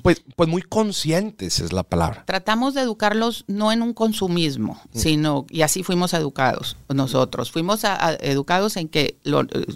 pues, 0.03 0.24
pues 0.36 0.50
muy 0.50 0.62
conscientes 0.62 1.59
es 1.59 1.74
la 1.74 1.83
palabra. 1.83 2.24
Tratamos 2.25 2.74
de 2.74 2.81
educarlos 2.81 3.45
no 3.47 3.71
en 3.71 3.81
un 3.81 3.93
consumismo, 3.93 4.81
mm. 4.93 4.97
sino, 4.97 5.45
y 5.50 5.62
así 5.62 5.83
fuimos 5.83 6.13
educados 6.13 6.77
nosotros. 6.89 7.51
Fuimos 7.51 7.81
educados 8.19 8.77
en 8.77 8.89
que 8.89 9.17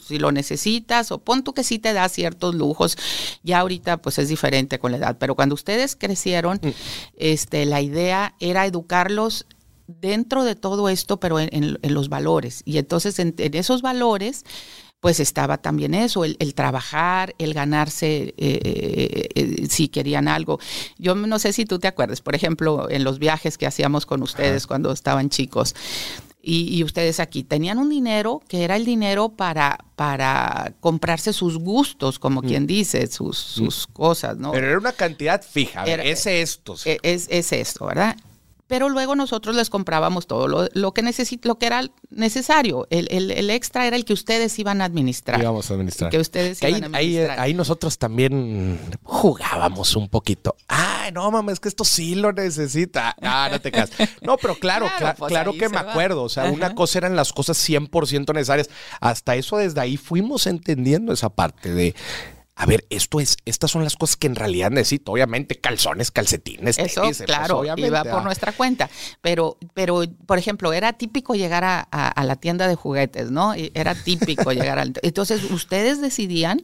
si 0.08 0.20
lo 0.20 0.32
necesitas, 0.32 1.12
o 1.12 1.20
pon 1.20 1.44
tú 1.44 1.54
que 1.54 1.64
sí 1.64 1.80
te 1.80 1.94
da 1.94 2.08
ciertos 2.10 2.56
lujos, 2.56 2.98
ya 3.44 3.60
ahorita 3.60 3.98
pues 3.98 4.18
es 4.20 4.30
diferente 4.30 4.80
con 4.80 4.92
la 4.92 4.98
edad, 4.98 5.18
pero 5.20 5.36
cuando 5.36 5.56
ustedes 5.56 5.96
crecieron, 5.96 6.60
mm. 6.62 6.70
este, 7.18 7.66
la 7.66 7.82
idea 7.82 8.36
era 8.40 8.66
educarlos 8.66 9.46
dentro 9.88 10.44
de 10.44 10.56
todo 10.56 10.90
esto, 10.90 11.20
pero 11.20 11.40
en, 11.40 11.78
los 11.82 12.10
valores. 12.10 12.62
Y 12.66 12.78
entonces 12.78 13.20
en 13.20 13.36
esos 13.38 13.82
valores 13.82 14.46
pues 15.02 15.20
estaba 15.20 15.58
también 15.58 15.96
eso, 15.96 16.24
el, 16.24 16.54
trabajar, 16.54 17.34
el 17.40 17.56
ganarse 17.56 18.36
eh, 18.38 18.60
eh, 18.64 19.30
eh, 19.34 19.68
si 19.68 19.90
querían 19.90 20.28
algo. 20.28 20.60
Yo 21.00 21.16
no 21.16 21.40
sé 21.40 21.54
si 21.54 21.66
tú 21.66 21.80
te 21.80 21.88
acuerdas, 21.88 22.22
por 22.22 22.36
ejemplo, 22.36 22.88
en 22.90 23.04
los 23.04 23.18
viajes 23.18 23.58
que 23.58 23.66
hacíamos 23.66 24.06
con 24.06 24.22
ustedes 24.22 24.68
cuando 24.68 24.92
estaban 24.92 25.30
chicos. 25.30 25.76
Y, 26.44 26.84
ustedes 26.84 27.20
aquí 27.20 27.44
tenían 27.44 27.78
un 27.78 27.90
dinero 27.90 28.42
que 28.48 28.64
era 28.64 28.76
el 28.76 28.84
dinero 28.84 29.30
para, 29.30 29.78
para 29.96 30.74
comprarse 30.80 31.34
sus 31.34 31.60
gustos, 31.60 32.18
como 32.18 32.42
mm. 32.42 32.46
quien 32.46 32.68
dice, 32.68 33.06
sus, 33.08 33.38
sus 33.38 33.88
mm. 33.88 33.94
cosas, 33.94 34.38
¿no? 34.38 34.52
Pero 34.52 34.68
era 34.68 34.78
una 34.80 34.92
cantidad 34.92 35.44
fija, 35.44 35.84
es 35.84 36.26
esto. 36.26 36.76
Es, 37.04 37.28
es 37.30 37.52
esto, 37.52 37.86
¿verdad? 37.86 38.18
Pero 38.72 38.88
luego 38.88 39.18
nosotros 39.18 39.54
les 39.54 39.70
comprábamos 39.70 40.28
todo 40.28 40.48
lo, 40.48 40.70
lo 40.72 40.94
que 40.94 41.02
lo 41.42 41.58
que 41.58 41.66
era 41.66 41.84
necesario. 42.10 42.88
El, 42.90 43.10
el, 43.12 43.50
extra 43.50 43.86
era 43.86 43.98
el 43.98 44.06
que 44.06 44.14
ustedes 44.14 44.58
iban 44.60 44.82
a 44.82 44.86
administrar. 44.86 45.42
Íbamos 45.42 45.70
a 45.70 45.74
administrar. 45.74 46.10
Que 46.10 46.20
ustedes 46.20 46.64
iban 46.64 46.96
ahí, 46.96 47.18
a 47.18 47.24
administrar. 47.24 47.40
Ahí, 47.42 47.54
nosotros 47.54 47.98
también 47.98 48.80
jugábamos 49.04 49.98
un 49.98 50.08
poquito. 50.08 50.56
Ay, 50.70 51.12
no 51.12 51.30
mames, 51.32 51.56
es 51.56 51.60
que 51.60 51.68
esto 51.68 51.84
sí 51.84 52.16
lo 52.16 52.32
necesita. 52.32 53.14
Ah, 53.22 53.50
no 53.52 53.60
te 53.60 53.74
casas. 53.74 54.08
No, 54.22 54.38
pero 54.38 54.56
claro, 54.56 54.88
claro, 54.98 55.52
pues 55.52 55.60
que 55.60 55.68
me 55.68 55.78
acuerdo. 55.78 56.24
O 56.24 56.30
sea, 56.30 56.46
una 56.46 56.74
cosa 56.74 57.00
eran 57.00 57.18
las 57.18 57.34
cosas 57.34 57.58
100% 57.70 58.34
necesarias. 58.34 58.70
Hasta 59.02 59.36
eso 59.36 59.58
desde 59.58 59.82
ahí 59.82 59.98
fuimos 59.98 60.48
entendiendo 60.48 61.12
esa 61.12 61.28
parte 61.28 61.74
de 61.74 61.94
a 62.62 62.68
ver, 62.68 62.86
esto 62.92 63.20
es, 63.20 63.38
estas 63.44 63.72
son 63.72 63.84
las 63.84 63.96
cosas 63.96 64.18
que 64.18 64.28
en 64.28 64.36
realidad 64.36 64.70
necesito. 64.70 65.14
Obviamente, 65.14 65.60
calzones, 65.60 66.12
calcetines, 66.12 66.78
Eso, 66.78 67.02
pues, 67.02 67.24
claro, 67.24 67.64
iba 67.76 68.04
por 68.04 68.24
nuestra 68.24 68.52
cuenta. 68.52 68.88
Pero, 69.20 69.58
pero, 69.74 70.04
por 70.28 70.38
ejemplo, 70.38 70.72
era 70.72 70.94
típico 70.94 71.34
llegar 71.34 71.64
a, 71.66 72.24
la 72.24 72.36
tienda 72.36 72.68
de 72.68 72.76
juguetes, 72.76 73.32
¿no? 73.32 73.56
Era 73.56 73.96
típico 73.96 74.52
llegar 74.54 74.78
al. 74.78 74.94
Entonces, 75.02 75.50
ustedes 75.50 76.02
decidían, 76.02 76.62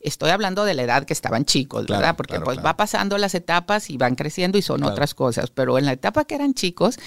estoy 0.00 0.30
hablando 0.30 0.64
de 0.64 0.74
la 0.74 0.82
edad 0.82 1.04
que 1.04 1.12
estaban 1.12 1.44
chicos, 1.44 1.86
¿verdad? 1.86 2.16
Porque 2.16 2.40
pues 2.40 2.58
va 2.58 2.76
pasando 2.76 3.16
las 3.16 3.36
etapas 3.36 3.90
y 3.90 3.96
van 3.96 4.16
creciendo 4.16 4.58
y 4.58 4.62
son 4.62 4.82
otras 4.82 5.14
cosas. 5.14 5.50
Pero 5.50 5.78
en 5.78 5.86
la 5.86 5.92
etapa 5.92 6.24
que 6.24 6.34
eran 6.34 6.54
chicos, 6.54 6.98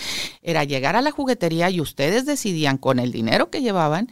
era 0.42 0.64
llegar 0.64 0.96
a 0.96 1.02
la 1.02 1.12
juguetería 1.12 1.70
y 1.70 1.82
ustedes 1.82 2.26
decidían 2.26 2.78
con 2.78 3.00
el 3.00 3.12
dinero 3.12 3.50
que 3.50 3.62
llevaban 3.62 4.10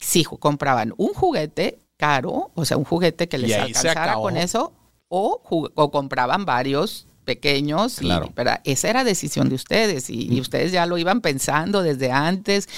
si 0.00 0.24
compraban 0.24 0.94
un 0.96 1.14
juguete 1.14 1.78
caro, 2.00 2.50
o 2.54 2.64
sea, 2.64 2.78
un 2.78 2.84
juguete 2.84 3.28
que 3.28 3.36
les 3.36 3.52
alcanzara 3.52 4.14
con 4.14 4.38
eso, 4.38 4.72
o, 5.08 5.90
compraban 5.92 6.46
varios 6.46 7.06
pequeños, 7.26 7.96
claro. 7.98 8.32
pero 8.34 8.52
esa 8.64 8.88
era 8.88 9.04
decisión 9.04 9.50
de 9.50 9.54
ustedes 9.54 10.08
y, 10.08 10.30
mm. 10.30 10.40
ustedes 10.40 10.72
ya 10.72 10.86
lo 10.86 10.96
iban 10.96 11.20
pensando 11.20 11.82
desde 11.82 12.10
antes, 12.10 12.68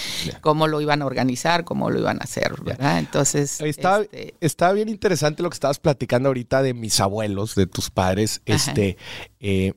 cómo 0.40 0.66
lo 0.66 0.80
iban 0.80 1.02
a 1.02 1.06
organizar, 1.06 1.64
cómo 1.64 1.88
lo 1.88 2.00
iban 2.00 2.18
a 2.20 2.24
hacer, 2.24 2.52
¿verdad? 2.62 2.98
Entonces... 2.98 3.60
Estaba, 3.60 4.04
este 4.40 4.72
bien 4.74 4.88
interesante 4.88 5.42
lo 5.42 5.50
que 5.50 5.54
estabas 5.54 5.78
platicando 5.78 6.28
ahorita 6.28 6.62
de 6.62 6.74
mis 6.74 6.98
abuelos, 7.00 7.54
de 7.54 7.66
tus 7.66 7.90
padres, 7.90 8.42
este... 8.44 8.96
Eh, 9.38 9.72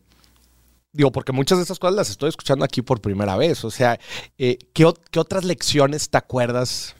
digo, 0.91 1.11
porque 1.11 1.33
muchas 1.33 1.59
de 1.59 1.65
esas 1.65 1.77
cosas 1.77 1.95
las 1.95 2.09
estoy 2.09 2.29
escuchando 2.29 2.65
aquí 2.65 2.81
por 2.81 3.01
primera 3.01 3.35
vez. 3.35 3.63
O 3.65 3.71
sea, 3.71 3.99
eh, 4.37 4.57
¿qué, 4.73 4.91
¿qué, 5.11 5.19
otras 5.19 5.43
lecciones 5.43 6.09
te 6.09 6.17
acuerdas 6.17 6.95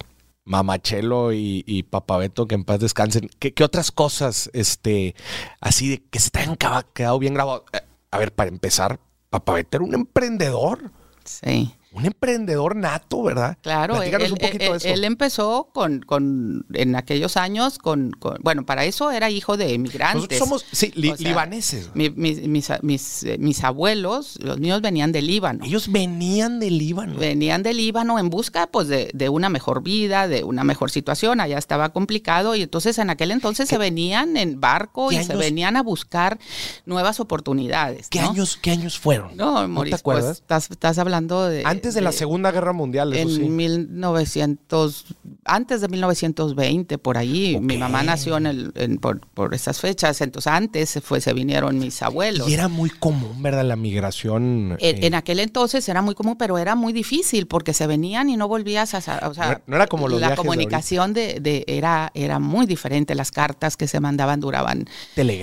Mamachelo 0.45 1.33
y, 1.33 1.63
y 1.67 1.83
Papabeto, 1.83 2.47
que 2.47 2.55
en 2.55 2.63
paz 2.63 2.79
descansen. 2.79 3.29
¿Qué, 3.39 3.63
otras 3.63 3.91
cosas, 3.91 4.49
este, 4.53 5.15
así 5.59 5.89
de 5.89 6.03
que 6.03 6.19
se 6.19 6.29
te 6.29 6.39
hayan 6.39 6.57
quedado 6.93 7.19
bien 7.19 7.33
grabados? 7.33 7.63
Eh, 7.73 7.81
a 8.11 8.17
ver, 8.19 8.33
para 8.33 8.49
empezar, 8.49 8.99
Papabeto 9.29 9.77
era 9.77 9.85
un 9.85 9.93
emprendedor. 9.93 10.91
Sí 11.23 11.75
un 11.95 12.05
emprendedor 12.05 12.75
nato, 12.75 13.23
¿verdad? 13.23 13.57
Claro, 13.61 14.01
él, 14.01 14.13
un 14.31 14.37
poquito 14.37 14.71
de 14.71 14.77
eso. 14.77 14.87
él, 14.87 15.05
empezó 15.05 15.69
con, 15.73 16.01
con, 16.01 16.65
en 16.73 16.95
aquellos 16.95 17.37
años, 17.37 17.77
con, 17.77 18.11
bueno, 18.41 18.65
para 18.65 18.83
eso 18.83 19.11
era 19.11 19.29
hijo 19.29 19.55
de 19.55 19.73
emigrantes. 19.73 20.15
Nosotros 20.15 20.39
somos, 20.39 20.65
sí, 20.71 20.91
libaneses. 20.95 21.91
mis, 21.93 22.41
mis, 22.81 23.63
abuelos, 23.63 24.37
los 24.41 24.59
míos 24.59 24.81
venían 24.81 25.13
del 25.13 25.27
Líbano. 25.27 25.63
Ellos 25.63 25.89
venían 25.89 26.59
del 26.59 26.77
Líbano. 26.77 27.17
Venían 27.17 27.63
del 27.63 27.77
Líbano 27.77 28.19
en 28.19 28.29
busca, 28.29 28.67
pues, 28.67 28.89
de, 28.89 29.09
de 29.13 29.29
una 29.29 29.47
mejor 29.47 29.81
vida, 29.81 30.27
de 30.27 30.43
una 30.43 30.65
mejor 30.65 30.91
situación. 30.91 31.39
Allá 31.39 31.57
estaba 31.57 31.89
complicado 31.89 32.55
y 32.55 32.63
entonces 32.63 32.97
en 32.97 33.09
aquel 33.09 33.31
entonces 33.31 33.69
se 33.69 33.77
venían 33.77 34.35
en 34.35 34.59
barco 34.59 35.13
y 35.13 35.23
se 35.23 35.35
venían 35.35 35.77
a 35.77 35.83
buscar 35.83 36.39
nuevas 36.85 37.21
oportunidades. 37.21 38.09
¿Qué, 38.09 38.19
años, 38.19 38.59
¿qué 38.61 38.71
años 38.71 38.99
fueron? 38.99 39.37
No, 39.37 39.65
¿No 39.67 39.83
te 39.83 39.91
pues, 39.91 40.01
acuerdas? 40.01 40.37
estás, 40.39 40.69
estás 40.69 40.97
hablando 40.97 41.47
de 41.47 41.63
antes 41.65 41.84
de 41.93 42.01
la 42.01 42.11
Segunda 42.11 42.51
Guerra 42.51 42.73
Mundial, 42.73 43.13
eso 43.13 43.41
en 43.41 43.55
1900, 43.55 45.05
antes 45.45 45.81
de 45.81 45.87
1920, 45.87 46.97
por 46.97 47.17
ahí. 47.17 47.57
Mi 47.61 47.77
mamá 47.77 48.03
nació 48.03 48.37
en 48.37 48.45
el, 48.47 48.99
por, 48.99 49.19
por, 49.19 49.53
esas 49.53 49.79
fechas, 49.79 50.21
entonces 50.21 50.51
antes 50.51 50.89
se, 50.89 51.01
fue, 51.01 51.21
se 51.21 51.33
vinieron 51.33 51.77
mis 51.79 52.01
abuelos. 52.01 52.49
Y 52.49 52.53
era 52.53 52.67
muy 52.67 52.89
común, 52.89 53.41
¿verdad? 53.41 53.65
La 53.65 53.75
migración. 53.75 54.77
En, 54.79 55.13
eh, 55.13 55.17
aquel 55.17 55.39
entonces 55.39 55.87
era 55.87 56.01
muy 56.01 56.15
común, 56.15 56.35
pero 56.37 56.57
era 56.57 56.75
muy 56.75 56.93
difícil 56.93 57.47
porque 57.47 57.73
se 57.73 57.87
venían 57.87 58.29
y 58.29 58.37
no 58.37 58.47
volvías 58.47 58.93
a... 58.93 59.27
O 59.27 59.33
sea, 59.33 59.61
no, 59.67 59.75
era 59.75 59.87
como 59.87 60.07
los 60.07 60.19
La 60.19 60.35
comunicación 60.35 61.13
de, 61.13 61.63
era, 61.67 62.11
era 62.13 62.39
muy 62.39 62.65
diferente. 62.65 63.15
Las 63.15 63.31
cartas 63.31 63.77
que 63.77 63.87
se 63.87 63.99
mandaban 63.99 64.39
duraban 64.39 64.85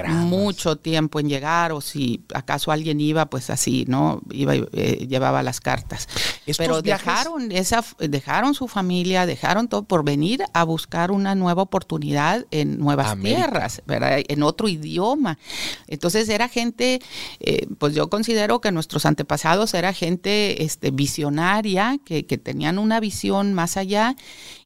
mucho 0.09 0.77
tiempo 0.77 1.21
en 1.21 1.29
llegar 1.29 1.73
o 1.73 1.81
si 1.81 2.25
acaso 2.35 2.73
alguien 2.73 3.01
iba, 3.01 3.27
pues 3.27 3.51
así, 3.51 3.85
¿no? 3.89 4.23
Iba 4.31 4.57
y 4.57 4.65
eh, 4.73 5.07
llevaba 5.09 5.43
las 5.43 5.61
cartas. 5.61 6.09
Pero 6.57 6.83
dejaron, 6.83 7.53
esa, 7.53 7.85
dejaron 7.99 8.55
su 8.55 8.69
familia, 8.69 9.27
dejaron 9.27 9.69
todo 9.69 9.85
por 9.85 10.05
venir 10.05 10.45
a 10.53 10.65
buscar 10.65 11.11
una 11.11 11.35
nueva 11.35 11.63
oportunidad 11.63 12.47
en 12.51 12.79
nuevas 12.79 13.17
tierras, 13.21 13.83
¿verdad? 13.87 14.21
en 14.27 14.43
otro 14.43 14.69
idioma. 14.69 15.39
Entonces 15.87 16.29
era 16.29 16.49
gente, 16.49 17.01
eh, 17.41 17.67
pues 17.79 17.95
yo 17.95 18.09
considero 18.11 18.61
que 18.61 18.73
nuestros 18.73 19.07
antepasados 19.07 19.75
era 19.75 19.93
gente 19.93 20.65
este, 20.65 20.91
visionaria, 20.91 21.99
que, 22.05 22.27
que 22.27 22.39
tenían 22.39 22.79
una 22.79 23.01
visión 23.01 23.55
más 23.55 23.77
allá 23.77 24.17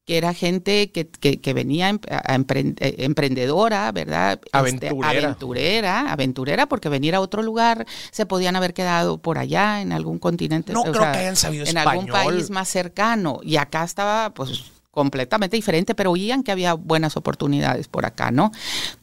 que 0.07 0.17
era 0.17 0.33
gente 0.33 0.93
que, 0.93 1.09
que, 1.09 1.53
venía 1.53 1.91
eh, 1.91 2.95
emprendedora, 2.99 3.91
¿verdad? 3.91 4.41
Este, 4.45 4.89
aventurera. 4.89 5.09
aventurera, 5.09 6.13
aventurera, 6.13 6.67
porque 6.69 6.89
venir 6.89 7.17
a 7.17 7.21
otro 7.21 7.43
lugar 7.43 7.87
se 8.13 8.25
podían 8.25 8.55
haber 8.55 8.73
quedado 8.73 9.19
por 9.19 9.37
allá, 9.37 9.81
en 9.81 9.91
algún 9.91 10.21
continente. 10.21 10.73
No 10.73 10.85
creo 10.85 11.01
que 11.13 11.19
hayan 11.19 11.35
sabido 11.35 11.67
En 11.67 11.77
algún 11.77 12.07
país 12.07 12.51
más 12.51 12.69
cercano. 12.69 13.41
Y 13.43 13.57
acá 13.57 13.83
estaba, 13.83 14.33
pues, 14.33 14.67
completamente 14.93 15.57
diferente, 15.57 15.97
pero 15.97 16.13
oían 16.13 16.45
que 16.45 16.53
había 16.53 16.75
buenas 16.75 17.17
oportunidades 17.17 17.89
por 17.89 18.07
acá, 18.07 18.31
¿no? 18.31 18.53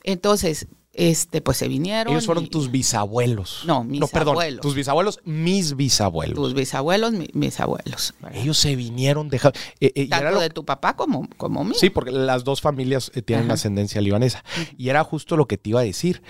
Entonces, 0.04 0.68
este, 0.94 1.42
pues 1.42 1.58
se 1.58 1.68
vinieron. 1.68 2.14
Ellos 2.14 2.28
fueron 2.28 2.48
tus 2.48 2.70
bisabuelos. 2.70 3.64
No, 3.66 3.84
mis 3.84 4.00
perdón, 4.12 4.34
abuelos. 4.34 4.62
Tus 4.62 4.76
bisabuelos, 4.76 5.20
mis 5.26 5.76
bisabuelos. 5.76 6.36
Tus 6.36 6.54
bisabuelos, 6.54 7.14
mis 7.34 7.60
abuelos. 7.60 8.14
Ellos 8.32 8.58
se 8.58 8.76
vinieron, 8.76 9.28
dejaron. 9.30 9.60
Eh, 9.80 9.92
eh, 9.96 10.08
Tanto 10.08 10.40
de 10.40 10.52
tu 10.52 10.66
papá 10.66 10.96
como, 10.96 11.28
como 11.38 11.64
mío. 11.64 11.74
Sí, 11.76 11.90
porque 11.90 12.12
las 12.12 12.44
dos 12.44 12.62
familias 12.62 13.12
eh, 13.16 13.24
tienen 13.24 13.50
ascendencia 13.50 14.02
libanesa. 14.02 14.44
Y 14.78 14.90
era 14.90 15.04
justo 15.04 15.36
lo 15.36 15.48
que 15.48 15.58
te 15.58 15.72
iba 15.72 15.80
a 15.80 15.84
decir. 15.84 16.22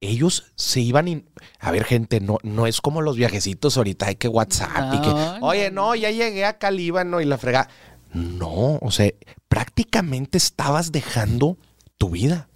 ellos 0.00 0.52
se 0.54 0.80
iban 0.80 1.24
a 1.58 1.70
ver 1.70 1.84
gente 1.84 2.20
no 2.20 2.38
no 2.42 2.66
es 2.66 2.80
como 2.80 3.00
los 3.00 3.16
viajecitos 3.16 3.76
ahorita 3.76 4.06
hay 4.06 4.16
que 4.16 4.28
WhatsApp 4.28 4.94
y 4.94 5.00
que 5.00 5.08
oye 5.40 5.70
no 5.70 5.94
ya 5.94 6.10
llegué 6.10 6.44
a 6.44 6.58
Calíbano 6.58 7.20
y 7.22 7.24
la 7.24 7.38
frega 7.38 7.68
no 8.12 8.78
o 8.82 8.90
sea 8.90 9.10
prácticamente 9.48 10.36
estabas 10.36 10.92
dejando 10.92 11.56
tu 11.96 12.10
vida 12.10 12.48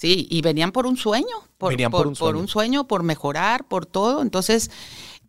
Sí, 0.00 0.26
y 0.30 0.40
venían 0.40 0.72
por 0.72 0.86
un 0.86 0.96
sueño, 0.96 1.26
por, 1.58 1.72
venían 1.72 1.90
por, 1.90 2.06
un 2.06 2.16
sueño. 2.16 2.32
por 2.32 2.40
un 2.40 2.48
sueño, 2.48 2.88
por 2.88 3.02
mejorar, 3.02 3.68
por 3.68 3.84
todo. 3.84 4.22
Entonces, 4.22 4.70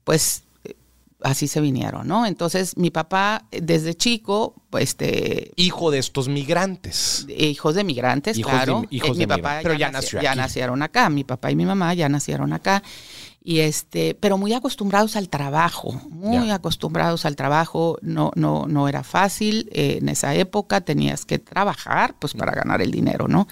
pues 0.06 0.46
eh, 0.64 0.78
así 1.24 1.50
se 1.50 1.60
vinieron, 1.60 2.08
¿no? 2.08 2.26
Entonces, 2.26 2.78
mi 2.78 2.90
papá 2.90 3.44
desde 3.52 3.96
chico, 3.96 4.56
pues, 4.70 4.92
este... 4.92 5.52
Hijo 5.58 5.92
de 5.92 6.00
estos 6.00 6.30
migrantes. 6.30 7.28
Hijos 7.28 7.76
de 7.76 7.84
migrantes, 7.84 8.40
claro. 8.40 8.86
hijos 8.90 9.10
eh, 9.10 9.20
de 9.20 9.28
mi 9.28 9.28
papá 9.28 9.60
Pero 9.62 9.74
ya, 9.74 9.92
nació 9.92 10.22
ya 10.22 10.36
nacieron 10.36 10.82
acá, 10.84 11.10
mi 11.10 11.26
papá 11.26 11.52
y 11.52 11.58
mi 11.58 11.66
mamá 11.66 11.94
ya 11.94 12.08
nacieron 12.08 12.54
acá. 12.54 12.82
Y 13.44 13.60
este, 13.60 14.16
pero 14.16 14.38
muy 14.38 14.54
acostumbrados 14.54 15.18
al 15.18 15.28
trabajo, 15.28 15.92
muy 16.12 16.50
acostumbrados 16.50 17.26
al 17.26 17.36
trabajo, 17.36 17.98
no, 18.02 18.32
no, 18.36 18.68
no 18.68 18.88
era 18.88 19.04
fácil. 19.04 19.68
Eh, 19.74 19.98
en 20.00 20.08
esa 20.08 20.34
época 20.34 20.80
tenías 20.80 21.26
que 21.26 21.40
trabajar, 21.40 22.16
pues, 22.20 22.36
para 22.36 22.54
ganar 22.54 22.82
el 22.82 22.92
dinero, 22.92 23.28
¿no? 23.28 23.50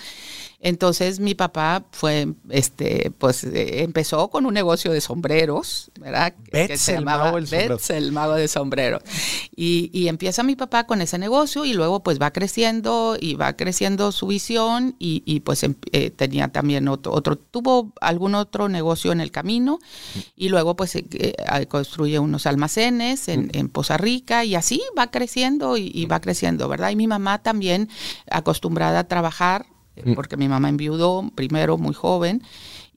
Entonces 0.62 1.22
mi 1.22 1.36
papá 1.36 1.86
fue, 1.92 2.34
este, 2.50 3.12
pues 3.18 3.46
eh, 3.46 3.82
empezó 3.82 4.30
con 4.30 4.46
un 4.46 4.54
negocio 4.54 4.92
de 4.92 5.00
sombreros, 5.00 5.90
¿verdad? 5.98 6.34
que 6.52 6.78
se 6.78 6.96
llamaba 6.96 7.30
el, 7.38 7.48
el 7.90 8.12
mago 8.12 8.36
de 8.36 8.50
sombreros. 8.50 9.02
Y, 9.56 9.90
y, 9.94 10.10
empieza 10.10 10.44
mi 10.44 10.58
papá 10.58 10.86
con 10.86 11.02
ese 11.02 11.18
negocio 11.18 11.64
y 11.64 11.74
luego 11.74 12.04
pues 12.04 12.20
va 12.22 12.32
creciendo 12.32 13.16
y 13.20 13.36
va 13.36 13.56
creciendo 13.56 14.12
su 14.12 14.28
visión 14.28 14.96
y, 15.00 15.24
y 15.26 15.40
pues 15.40 15.64
em, 15.64 15.76
eh, 15.94 16.10
tenía 16.10 16.50
también 16.50 16.90
otro, 16.90 17.14
otro, 17.14 17.38
tuvo 17.38 17.94
algún 18.02 18.36
otro 18.36 18.68
negocio 18.68 19.14
en 19.14 19.22
el 19.22 19.32
camino 19.32 19.80
y 20.36 20.50
luego 20.50 20.76
pues 20.76 20.96
eh, 20.96 21.06
construye 21.70 22.20
unos 22.20 22.46
almacenes 22.46 23.30
en, 23.30 23.50
en, 23.54 23.70
Poza 23.70 23.96
Rica 23.98 24.44
y 24.44 24.56
así 24.56 24.82
va 24.98 25.10
creciendo 25.10 25.78
y, 25.78 25.90
y 25.94 26.06
va 26.06 26.20
creciendo, 26.20 26.68
¿verdad? 26.68 26.90
Y 26.90 26.98
mi 26.98 27.08
mamá 27.08 27.42
también 27.42 27.88
acostumbrada 28.30 29.00
a 29.00 29.08
trabajar. 29.08 29.68
Porque 30.16 30.38
mi 30.38 30.48
mamá 30.48 30.70
enviudó 30.70 31.30
primero 31.36 31.78
muy 31.78 31.94
joven 31.94 32.42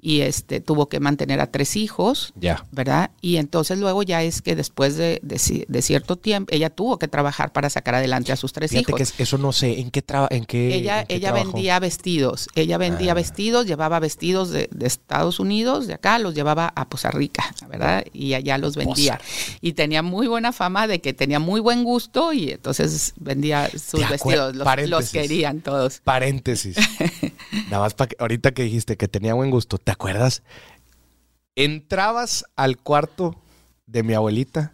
y 0.04 0.22
este 0.22 0.60
tuvo 0.60 0.88
que 0.88 0.98
mantener 0.98 1.40
a 1.40 1.46
tres 1.46 1.76
hijos, 1.76 2.34
ya. 2.34 2.66
¿verdad? 2.72 3.12
Y 3.20 3.36
entonces 3.36 3.78
luego 3.78 4.02
ya 4.02 4.24
es 4.24 4.42
que 4.42 4.56
después 4.56 4.96
de, 4.96 5.20
de, 5.22 5.82
cierto 5.82 6.16
tiempo, 6.16 6.52
ella 6.52 6.70
tuvo 6.70 6.98
que 6.98 7.06
trabajar 7.06 7.52
para 7.52 7.70
sacar 7.70 7.94
adelante 7.94 8.32
a 8.32 8.36
sus 8.36 8.52
tres 8.52 8.72
hijos. 8.72 9.12
Que 9.12 9.22
eso 9.22 9.38
no 9.38 9.52
sé, 9.52 9.78
¿en 9.78 9.92
qué 9.92 10.02
trabaja? 10.02 10.34
En 10.34 10.44
qué, 10.44 10.74
ella 10.74 11.06
ella 11.08 11.30
vendía 11.30 11.78
vestidos, 11.78 12.48
ella 12.56 12.78
vendía 12.78 13.12
ah. 13.12 13.14
vestidos, 13.14 13.66
llevaba 13.66 14.00
vestidos 14.00 14.50
de, 14.50 14.68
Estados 14.80 15.38
Unidos, 15.38 15.86
de 15.86 15.94
acá, 15.94 16.18
los 16.18 16.34
llevaba 16.34 16.72
a 16.74 16.88
Poza 16.88 17.12
Rica, 17.12 17.54
¿verdad? 17.68 18.04
Y 18.12 18.34
allá 18.34 18.58
los 18.58 18.74
vendía. 18.74 19.20
Y 19.60 19.74
tenía 19.74 20.02
muy 20.02 20.26
buena 20.26 20.52
fama 20.52 20.88
de 20.88 21.00
que 21.00 21.14
tenía 21.14 21.38
muy 21.38 21.60
buen 21.60 21.84
gusto 21.84 22.32
y 22.32 22.50
entonces 22.50 23.14
vendía 23.20 23.70
sus 23.70 24.08
vestidos, 24.08 24.56
los, 24.56 24.88
los, 24.88 25.10
querían 25.10 25.60
todos. 25.60 26.00
Paréntesis. 26.00 26.76
Nada 27.70 27.80
más 27.80 27.94
para 27.94 28.08
que 28.08 28.16
ahorita 28.18 28.52
que 28.52 28.62
dijiste 28.62 28.96
que 28.96 29.08
tenía 29.08 29.34
buen 29.34 29.50
gusto, 29.50 29.78
¿te 29.78 29.92
acuerdas? 29.92 30.42
Entrabas 31.54 32.44
al 32.56 32.78
cuarto 32.78 33.36
de 33.86 34.02
mi 34.02 34.14
abuelita 34.14 34.72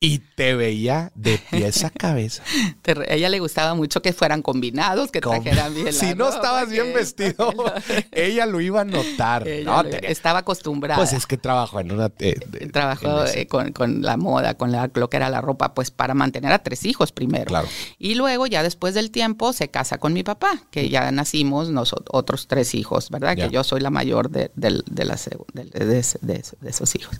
y 0.00 0.20
te 0.20 0.54
veía 0.54 1.10
de 1.16 1.40
pies 1.50 1.82
a 1.82 1.90
cabeza. 1.90 2.44
a 2.86 3.14
ella 3.14 3.28
le 3.28 3.40
gustaba 3.40 3.74
mucho 3.74 4.00
que 4.00 4.12
fueran 4.12 4.42
combinados, 4.42 5.10
que 5.10 5.20
trajeran 5.20 5.74
bien 5.74 5.92
Si 5.92 6.14
no 6.14 6.28
estabas 6.28 6.70
bien 6.70 6.92
vestido, 6.94 7.52
ella 8.12 8.46
lo 8.46 8.60
iba 8.60 8.82
a 8.82 8.84
notar. 8.84 9.46
Estaba 9.48 10.40
acostumbrada. 10.40 10.96
Pues 11.00 11.12
es 11.12 11.26
que 11.26 11.36
trabajó 11.36 11.80
en 11.80 11.90
una... 11.90 12.12
Eh, 12.20 12.38
trabajó 12.72 13.24
eh, 13.26 13.48
con, 13.48 14.02
la 14.02 14.16
moda, 14.16 14.54
con 14.54 14.70
la, 14.70 14.88
lo 14.94 15.10
que 15.10 15.16
era 15.16 15.30
la 15.30 15.40
ropa, 15.40 15.74
pues 15.74 15.90
para 15.90 16.14
mantener 16.14 16.52
a 16.52 16.60
tres 16.60 16.84
hijos 16.84 17.10
primero. 17.10 17.46
Claro. 17.46 17.66
Y 17.98 18.14
luego 18.14 18.46
ya 18.46 18.62
después 18.62 18.94
del 18.94 19.10
tiempo 19.10 19.52
se 19.52 19.68
casa 19.68 19.98
con 19.98 20.12
mi 20.12 20.22
papá, 20.22 20.62
que 20.70 20.88
ya 20.88 21.10
nacimos 21.10 21.70
nosotros, 21.70 22.08
otros 22.12 22.46
tres 22.46 22.74
hijos, 22.76 23.10
¿verdad? 23.10 23.34
Que 23.34 23.50
yo 23.50 23.64
soy 23.64 23.80
la 23.80 23.90
mayor 23.90 24.30
de, 24.30 24.52
de, 24.54 24.82
de 24.92 26.42
esos 26.66 26.94
hijos. 26.94 27.16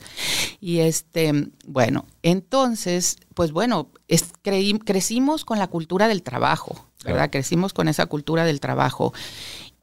Y 0.61 0.79
este, 0.79 1.51
bueno, 1.67 2.07
entonces, 2.23 3.17
pues 3.35 3.53
bueno, 3.53 3.89
crecimos 4.85 5.45
con 5.45 5.59
la 5.59 5.69
cultura 5.69 6.09
del 6.09 6.23
trabajo, 6.23 6.87
¿verdad? 7.05 7.31
Crecimos 7.31 7.73
con 7.73 7.89
esa 7.89 8.07
cultura 8.07 8.45
del 8.45 8.61
trabajo. 8.61 9.13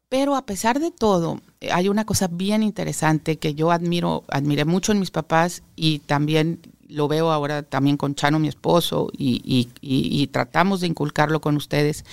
Pero 0.09 0.35
a 0.35 0.45
pesar 0.45 0.79
de 0.79 0.91
todo, 0.91 1.41
hay 1.71 1.89
una 1.89 2.05
cosa 2.05 2.27
bien 2.27 2.61
interesante 2.63 3.37
que 3.37 3.55
yo 3.55 3.71
admiro, 3.71 4.23
admiré 4.29 4.65
mucho 4.65 4.91
en 4.91 4.99
mis 4.99 5.11
papás 5.11 5.63
y 5.75 5.99
también 5.99 6.59
lo 6.87 7.07
veo 7.07 7.31
ahora 7.31 7.63
también 7.63 7.97
con 7.97 8.15
Chano, 8.15 8.37
mi 8.37 8.47
esposo, 8.47 9.09
y, 9.17 10.29
tratamos 10.31 10.81
de 10.81 10.87
inculcarlo 10.87 11.41
con 11.41 11.55
ustedes, 11.55 12.05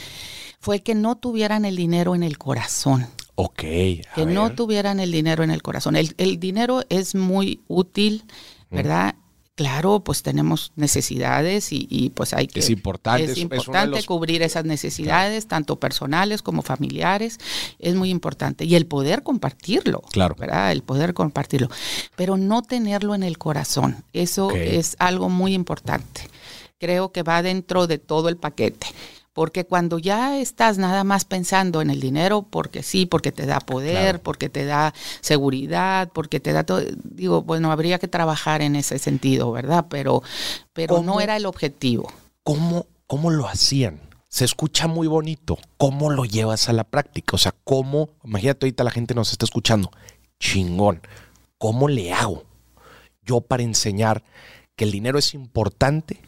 fue 0.61 0.81
que 0.81 0.95
no 0.95 1.17
tuvieran 1.17 1.65
el 1.65 1.77
dinero 1.77 2.15
en 2.15 2.23
el 2.23 2.39
corazón. 2.39 3.07
Ok. 3.35 3.61
que 3.61 4.27
no 4.27 4.53
tuvieran 4.55 5.01
el 5.01 5.11
dinero 5.11 5.43
en 5.43 5.51
el 5.51 5.63
corazón. 5.63 5.97
El, 5.97 6.15
el 6.19 6.39
dinero 6.39 6.83
es 6.91 7.15
muy 7.15 7.61
útil, 7.67 8.25
¿verdad? 8.71 9.17
Claro, 9.62 10.01
pues 10.01 10.25
tenemos 10.25 10.72
necesidades 10.75 11.68
y, 11.70 12.11
pues 12.16 12.35
hay 12.35 12.48
que... 12.48 12.59
Es 12.59 12.68
importante. 12.68 13.31
Es 13.31 13.38
importante 13.38 14.03
cubrir 14.03 14.42
esas 14.42 14.64
necesidades, 14.64 15.46
tanto 15.46 15.77
personales 15.79 16.42
como 16.42 16.62
familiares. 16.62 17.38
Es 17.79 17.94
muy 17.94 18.11
importante. 18.11 18.64
Y 18.64 18.75
el 18.75 18.87
poder 18.87 19.22
compartirlo. 19.22 20.01
Claro. 20.11 20.35
¿Verdad? 20.37 20.72
El 20.72 20.83
poder 20.83 21.14
compartirlo. 21.14 21.68
Pero 22.16 22.37
no 22.37 22.62
tenerlo 22.62 23.14
en 23.14 23.22
el 23.22 23.38
corazón. 23.38 24.05
Eso 24.12 24.51
es 24.51 24.96
algo 24.98 25.29
muy 25.29 25.55
importante. 25.55 26.22
Creo 26.81 27.12
que 27.12 27.22
va 27.22 27.40
dentro 27.40 27.87
de 27.87 27.98
todo 27.98 28.29
el 28.29 28.38
paquete. 28.38 28.88
Porque 29.33 29.64
cuando 29.64 29.99
ya 29.99 30.38
estás 30.38 30.77
nada 30.77 31.05
más 31.05 31.25
pensando 31.25 31.81
en 31.81 31.88
el 31.88 32.01
dinero, 32.01 32.42
porque 32.42 32.83
sí, 32.83 33.07
porque 33.07 33.33
te 33.33 33.47
da 33.47 33.61
poder, 33.61 34.21
porque 34.21 34.51
te 34.51 34.66
da 34.66 34.92
seguridad, 35.23 36.11
porque 36.12 36.38
te 36.38 36.53
da 36.53 36.64
todo, 36.64 36.83
digo, 37.03 37.42
bueno, 37.42 37.73
habría 37.73 37.99
que 37.99 38.09
trabajar 38.09 38.61
en 38.61 38.77
ese 38.77 38.99
sentido, 38.99 39.51
¿verdad? 39.51 39.87
Pero, 39.88 40.23
pero 40.75 41.03
no 41.03 41.21
era 41.21 41.37
el 41.37 41.47
objetivo. 41.47 42.12
¿Cómo, 42.42 42.87
¿Cómo 43.07 43.31
lo 43.31 43.49
hacían? 43.49 44.01
Se 44.29 44.45
escucha 44.45 44.87
muy 44.87 45.07
bonito. 45.07 45.59
¿Cómo 45.79 46.11
lo 46.11 46.25
llevas 46.25 46.68
a 46.68 46.73
la 46.73 46.85
práctica? 46.85 47.37
O 47.37 47.38
sea, 47.38 47.55
¿cómo? 47.64 48.11
Imagínate 48.25 48.66
ahorita 48.66 48.85
la 48.85 48.90
gente 48.90 49.14
nos 49.14 49.33
está 49.33 49.45
escuchando. 49.45 49.90
Chingón. 50.38 51.01
¿Cómo 51.57 51.88
le 51.88 52.12
hago 52.12 52.45
yo 53.25 53.40
para 53.40 53.62
enseñar 53.62 54.25
que 54.75 54.85
el 54.85 54.90
dinero 54.90 55.18
es 55.18 55.35
importante, 55.35 56.21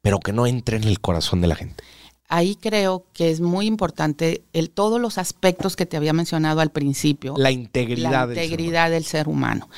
pero 0.00 0.20
que 0.20 0.32
no 0.32 0.46
entre 0.46 0.76
en 0.76 0.84
el 0.84 1.00
corazón 1.00 1.40
de 1.40 1.48
la 1.48 1.56
gente? 1.56 1.82
Ahí 2.30 2.56
creo 2.56 3.04
que 3.12 3.30
es 3.30 3.40
muy 3.40 3.66
importante 3.66 4.44
el, 4.52 4.70
todos 4.70 5.00
los 5.00 5.18
aspectos 5.18 5.76
que 5.76 5.84
te 5.84 5.96
había 5.96 6.12
mencionado 6.12 6.60
al 6.60 6.70
principio. 6.70 7.34
La 7.36 7.50
integridad, 7.50 8.28
la 8.28 8.42
integridad 8.42 8.90
del, 8.90 9.04
ser 9.04 9.28
humano. 9.28 9.68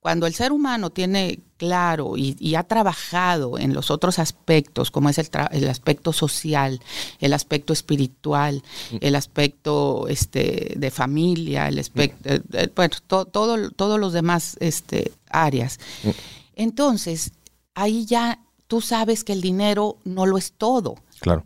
Cuando 0.00 0.28
el 0.28 0.34
ser 0.34 0.52
humano 0.52 0.90
tiene 0.90 1.40
claro 1.56 2.16
y, 2.16 2.54
ha 2.54 2.62
trabajado 2.62 3.58
en 3.58 3.74
los 3.74 3.90
otros 3.90 4.20
aspectos, 4.20 4.92
como 4.92 5.08
es 5.08 5.18
el, 5.18 5.68
aspecto 5.68 6.12
social, 6.12 6.80
el 7.18 7.32
aspecto 7.32 7.72
espiritual, 7.72 8.62
mm. 8.92 8.96
el 9.00 9.16
aspecto 9.16 10.06
este, 10.08 10.74
de 10.76 10.90
familia, 10.92 11.66
el 11.66 11.80
aspecto, 11.80 12.28
mm. 12.28 12.32
eh, 12.32 12.42
eh, 12.52 12.72
bueno, 12.76 12.94
todo, 13.08 13.26
todos 13.26 14.00
los 14.00 14.12
demás 14.12 14.56
este, 14.60 15.10
áreas, 15.28 15.80
mm. 16.04 16.10
entonces 16.54 17.32
ahí 17.74 18.06
ya 18.06 18.45
tú 18.66 18.80
sabes 18.80 19.24
que 19.24 19.32
el 19.32 19.40
dinero 19.40 19.98
no 20.04 20.26
lo 20.26 20.38
es 20.38 20.52
todo 20.52 20.96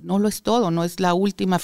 no 0.02 0.18
lo 0.18 0.28
es 0.28 0.42
todo, 0.42 0.70
no 0.70 0.84
es 0.84 1.00
la 1.00 1.14
última, 1.14 1.58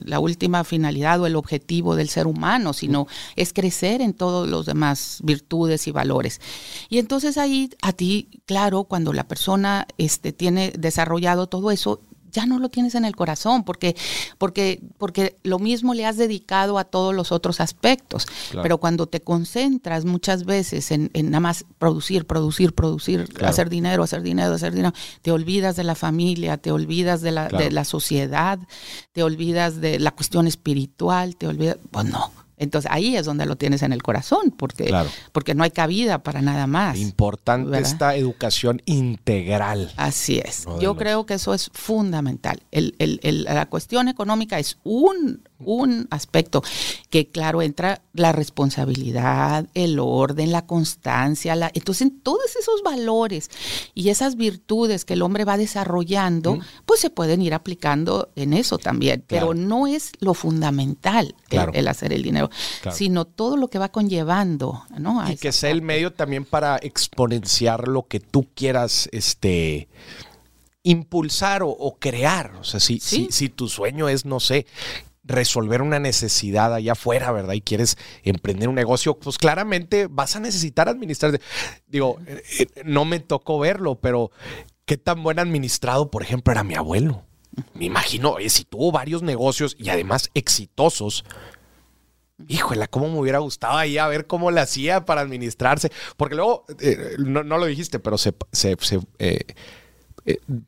la 0.00 0.20
última 0.20 0.64
finalidad 0.64 1.20
o 1.20 1.26
el 1.26 1.36
objetivo 1.36 1.96
del 1.96 2.08
ser 2.08 2.26
humano, 2.26 2.72
sino 2.72 3.06
es 3.34 3.52
crecer 3.52 4.02
en 4.02 4.14
todos 4.14 4.48
los 4.48 4.66
demás 4.66 5.20
virtudes 5.22 5.86
y 5.86 5.90
valores. 5.90 6.40
Y 6.88 6.98
entonces 6.98 7.38
ahí 7.38 7.70
a 7.82 7.92
ti, 7.92 8.28
claro, 8.44 8.84
cuando 8.84 9.12
la 9.12 9.26
persona 9.26 9.86
este, 9.98 10.32
tiene 10.32 10.72
desarrollado 10.78 11.46
todo 11.46 11.70
eso, 11.70 12.00
ya 12.36 12.44
no 12.44 12.58
lo 12.58 12.68
tienes 12.68 12.94
en 12.94 13.06
el 13.06 13.16
corazón, 13.16 13.64
porque, 13.64 13.96
porque, 14.36 14.82
porque 14.98 15.38
lo 15.42 15.58
mismo 15.58 15.94
le 15.94 16.04
has 16.04 16.18
dedicado 16.18 16.78
a 16.78 16.84
todos 16.84 17.14
los 17.14 17.32
otros 17.32 17.60
aspectos. 17.60 18.26
Pero 18.62 18.76
cuando 18.78 19.06
te 19.06 19.20
concentras 19.20 20.04
muchas 20.04 20.44
veces 20.44 20.90
en, 20.90 21.10
nada 21.14 21.40
más 21.40 21.64
producir, 21.78 22.26
producir, 22.26 22.74
producir, 22.74 23.26
hacer 23.42 23.70
dinero, 23.70 24.02
hacer 24.02 24.22
dinero, 24.22 24.54
hacer 24.54 24.74
dinero, 24.74 24.92
te 25.22 25.32
olvidas 25.32 25.76
de 25.76 25.84
la 25.84 25.94
familia, 25.94 26.58
te 26.58 26.70
olvidas 26.72 27.22
de 27.22 27.32
la, 27.32 27.48
de 27.48 27.70
la 27.70 27.84
sociedad, 27.84 28.58
te 29.12 29.22
olvidas 29.22 29.80
de 29.80 29.98
la 29.98 30.10
cuestión 30.10 30.46
espiritual, 30.46 31.36
te 31.36 31.46
olvidas, 31.46 31.78
pues 31.90 32.04
no 32.04 32.45
entonces 32.56 32.90
ahí 32.92 33.16
es 33.16 33.26
donde 33.26 33.46
lo 33.46 33.56
tienes 33.56 33.82
en 33.82 33.92
el 33.92 34.02
corazón, 34.02 34.52
porque, 34.56 34.94
porque 35.32 35.54
no 35.54 35.64
hay 35.64 35.70
cabida 35.70 36.22
para 36.22 36.40
nada 36.40 36.66
más. 36.66 36.98
Importante 36.98 37.78
esta 37.78 38.16
educación 38.16 38.82
integral. 38.86 39.92
Así 39.96 40.38
es. 40.38 40.64
Yo 40.80 40.96
creo 40.96 41.26
que 41.26 41.34
eso 41.34 41.54
es 41.54 41.70
fundamental. 41.72 42.62
El, 42.70 42.94
el, 42.98 43.20
el, 43.22 43.44
la 43.44 43.66
cuestión 43.66 44.08
económica 44.08 44.58
es 44.58 44.78
un 44.84 45.42
un 45.58 46.06
aspecto 46.10 46.62
que 47.10 47.28
claro 47.28 47.62
entra 47.62 48.02
la 48.12 48.32
responsabilidad, 48.32 49.66
el 49.74 49.98
orden, 49.98 50.52
la 50.52 50.66
constancia, 50.66 51.54
la, 51.56 51.70
entonces 51.74 52.10
todos 52.22 52.56
esos 52.56 52.82
valores 52.82 53.50
y 53.94 54.10
esas 54.10 54.36
virtudes 54.36 55.04
que 55.04 55.14
el 55.14 55.22
hombre 55.22 55.44
va 55.44 55.56
desarrollando, 55.56 56.58
pues 56.84 57.00
se 57.00 57.10
pueden 57.10 57.42
ir 57.42 57.54
aplicando 57.54 58.30
en 58.36 58.52
eso 58.52 58.78
también, 58.78 59.24
pero 59.26 59.54
no 59.54 59.86
es 59.86 60.12
lo 60.20 60.34
fundamental 60.34 61.34
el, 61.50 61.88
hacer 61.88 62.12
el 62.12 62.22
dinero, 62.22 62.45
sino 62.92 63.24
todo 63.24 63.56
lo 63.56 63.68
que 63.68 63.78
va 63.78 63.90
conllevando, 63.90 64.84
¿no? 64.98 65.22
y 65.30 65.36
que 65.36 65.52
sea 65.52 65.70
el 65.70 65.82
medio 65.82 66.12
también 66.12 66.44
para 66.44 66.76
exponenciar 66.76 67.88
lo 67.88 68.06
que 68.06 68.20
tú 68.20 68.46
quieras, 68.54 69.08
este 69.12 69.88
impulsar 70.86 71.62
o, 71.64 71.96
crear. 71.98 72.54
O 72.60 72.64
sea, 72.64 72.78
si, 72.78 73.00
si, 73.00 73.48
tu 73.48 73.68
sueño 73.68 74.08
es, 74.08 74.24
no 74.24 74.38
sé, 74.38 74.66
resolver 75.24 75.82
una 75.82 75.98
necesidad 75.98 76.72
allá 76.72 76.92
afuera, 76.92 77.32
¿verdad? 77.32 77.54
Y 77.54 77.60
quieres 77.60 77.98
emprender 78.22 78.68
un 78.68 78.76
negocio, 78.76 79.18
pues 79.18 79.36
claramente 79.36 80.06
vas 80.08 80.36
a 80.36 80.40
necesitar 80.40 80.88
administrar. 80.88 81.40
Digo, 81.88 82.20
eh, 82.26 82.42
eh, 82.60 82.82
no 82.84 83.04
me 83.04 83.18
tocó 83.18 83.58
verlo, 83.58 83.96
pero 83.96 84.30
qué 84.84 84.96
tan 84.96 85.24
buen 85.24 85.40
administrado, 85.40 86.10
por 86.10 86.22
ejemplo, 86.22 86.52
era 86.52 86.62
mi 86.62 86.76
abuelo. 86.76 87.24
Me 87.74 87.86
imagino, 87.86 88.36
si 88.48 88.64
tuvo 88.64 88.92
varios 88.92 89.22
negocios 89.22 89.74
y 89.78 89.88
además 89.88 90.30
exitosos, 90.34 91.24
híjole, 92.48 92.86
cómo 92.88 93.10
me 93.10 93.18
hubiera 93.18 93.38
gustado 93.38 93.76
ahí 93.76 93.98
a 93.98 94.06
ver 94.08 94.26
cómo 94.26 94.50
le 94.50 94.60
hacía 94.60 95.04
para 95.04 95.20
administrarse. 95.20 95.90
Porque 96.16 96.34
luego, 96.34 96.64
eh, 96.80 97.16
no, 97.18 97.42
lo 97.42 97.66
dijiste, 97.66 97.98
pero 97.98 98.18
se, 98.18 98.34
se, 98.52 98.76
eh, 99.18 99.40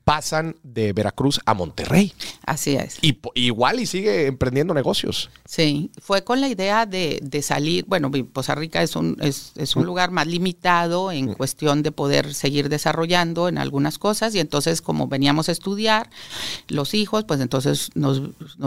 pasan 0.05 0.57
de 0.63 0.93
Veracruz 0.93 1.41
a 1.45 1.55
Monterrey. 1.55 2.13
Así 2.47 2.77
es. 2.77 2.99
Y 3.03 3.19
igual 3.35 3.81
y 3.81 3.87
sigue 3.87 4.27
emprendiendo 4.27 4.73
negocios. 4.73 5.31
Sí, 5.45 5.91
fue 6.01 6.23
con 6.23 6.41
la 6.41 6.49
idea 6.49 6.87
de, 6.87 7.21
salir, 7.43 7.85
bueno, 7.87 8.11
Poza 8.33 8.55
Rica 8.55 8.83
es 8.83 8.95
un, 8.95 9.17
es, 9.21 9.77
un 9.77 9.85
lugar 9.85 10.11
más 10.11 10.27
limitado 10.27 11.11
en 11.11 11.35
cuestión 11.35 11.83
de 11.83 11.91
poder 11.91 12.35
seguir 12.35 12.69
desarrollando 12.69 13.49
en 13.49 13.59
algunas 13.59 13.99
cosas 13.99 14.35
y 14.35 14.41
entonces 14.41 14.83
como 14.83 15.09
veníamos 15.09 15.49
a 15.49 15.53
estudiar 15.53 16.11
los 16.69 16.95
hijos, 16.95 17.25
pues 17.25 17.41
entonces 17.41 17.91
nos, 17.95 18.23